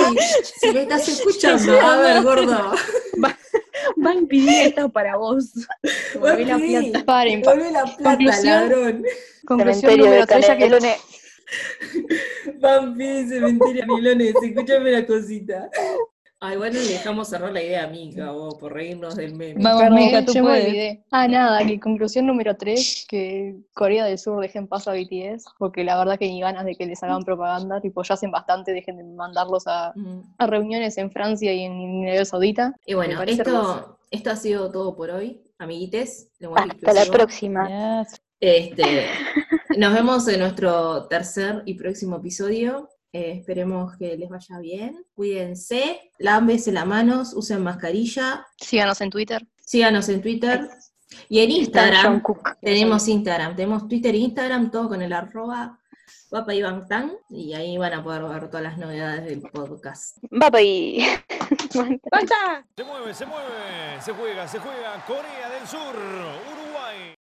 si 0.59 0.71
me 0.71 0.81
estás 0.83 1.07
escuchando, 1.09 1.79
a 1.81 1.97
ver, 1.97 2.23
gordo. 2.23 2.71
Van 3.97 4.25
pidiendo 4.27 4.61
esto 4.69 4.89
para 4.89 5.17
vos. 5.17 5.51
Devolvé 6.13 6.45
la 6.45 6.57
plata. 6.57 7.05
Paren, 7.05 7.41
la 7.73 7.83
plata, 7.83 8.03
Conclusión. 8.03 8.45
ladrón. 8.45 9.03
conclusión 9.45 9.97
número 9.97 10.15
de 10.21 10.25
3, 10.27 10.47
ya 10.47 10.57
que 10.57 10.69
Canelones. 11.85 12.59
Vampi, 12.61 13.27
cementerio, 13.27 13.85
Nilones, 13.87 14.33
escúchame 14.43 14.91
la 14.91 15.05
cosita. 15.05 15.69
Ay, 16.41 16.57
bueno, 16.57 16.75
le 16.79 16.87
dejamos 16.89 17.29
cerrar 17.29 17.51
la 17.53 17.63
idea 17.63 17.85
a 17.85 17.87
Mica, 17.87 18.31
vos, 18.31 18.55
por 18.59 18.73
reírnos 18.73 19.15
del 19.15 19.33
meme. 19.35 19.55
Vamos, 19.63 19.81
Perdón, 19.81 19.97
Mica, 19.99 20.25
tú 20.25 20.33
yo 20.33 20.43
me 20.43 20.49
puedes. 20.49 20.65
olvidé. 20.67 21.03
Ah, 21.09 21.27
nada, 21.27 21.65
que 21.65 21.79
conclusión 21.79 22.27
número 22.27 22.55
3, 22.55 23.05
que 23.09 23.55
Corea 23.73 24.05
del 24.05 24.19
Sur 24.19 24.41
dejen 24.41 24.67
paso 24.67 24.91
a 24.91 24.93
BTS, 24.93 25.45
porque 25.57 25.83
la 25.83 25.97
verdad 25.97 26.19
que 26.19 26.27
ni 26.27 26.41
ganas 26.41 26.65
de 26.65 26.75
que 26.75 26.85
les 26.85 27.01
hagan 27.01 27.23
propaganda, 27.23 27.81
tipo, 27.81 28.03
ya 28.03 28.13
hacen 28.15 28.31
bastante, 28.31 28.73
dejen 28.73 28.97
de 28.97 29.03
mandarlos 29.05 29.63
a, 29.65 29.93
Mm. 29.95 30.21
a 30.37 30.45
reuniones 30.47 30.97
en 30.97 31.09
Francia 31.09 31.51
y 31.53 31.61
en 31.63 32.03
Arabia 32.03 32.25
Saudita. 32.25 32.75
Y 32.85 32.93
bueno, 32.93 33.23
esto, 33.23 33.41
hermoso. 33.41 33.97
esto 34.11 34.29
ha 34.29 34.35
sido 34.35 34.71
todo 34.71 34.95
por 34.95 35.09
hoy, 35.11 35.41
amiguites. 35.57 36.29
Hasta 36.55 36.93
la 36.93 37.05
próxima. 37.05 38.03
Yes. 38.03 38.21
Este, 38.41 38.83
nos 39.77 39.93
vemos 39.93 40.27
en 40.27 40.39
nuestro 40.39 41.07
tercer 41.07 41.63
y 41.65 41.75
próximo 41.75 42.17
episodio. 42.17 42.89
Eh, 43.11 43.33
esperemos 43.39 43.95
que 43.97 44.17
les 44.17 44.29
vaya 44.29 44.59
bien. 44.59 45.05
Cuídense, 45.13 46.11
lávense 46.19 46.71
las 46.71 46.85
manos, 46.85 47.33
usen 47.33 47.63
mascarilla, 47.63 48.45
Síganos 48.57 49.01
en 49.01 49.09
Twitter. 49.09 49.45
síganos 49.57 50.09
en 50.09 50.21
Twitter 50.21 50.69
y 51.29 51.39
en 51.39 51.51
Instagram. 51.51 52.21
Tenemos 52.61 53.07
Instagram, 53.07 53.55
tenemos 53.55 53.87
Twitter 53.87 54.13
e 54.15 54.19
Instagram, 54.19 54.71
todo 54.71 54.89
con 54.89 55.01
el 55.01 55.13
arroba 55.13 55.79
y 56.49 56.61
Bangtan, 56.61 57.13
y 57.29 57.53
ahí 57.53 57.77
van 57.77 57.93
a 57.93 58.03
poder 58.03 58.23
ver 58.23 58.49
todas 58.49 58.63
las 58.63 58.77
novedades 58.77 59.23
del 59.25 59.41
podcast. 59.41 60.17
Va 60.31 60.61
y 60.61 60.99
Se 61.69 61.79
mueve, 62.83 63.13
se 63.13 63.25
mueve, 63.25 64.01
se 64.01 64.11
juega, 64.11 64.47
se 64.47 64.59
juega. 64.59 65.05
Corea 65.05 65.49
del 65.49 65.67
Sur, 65.67 65.95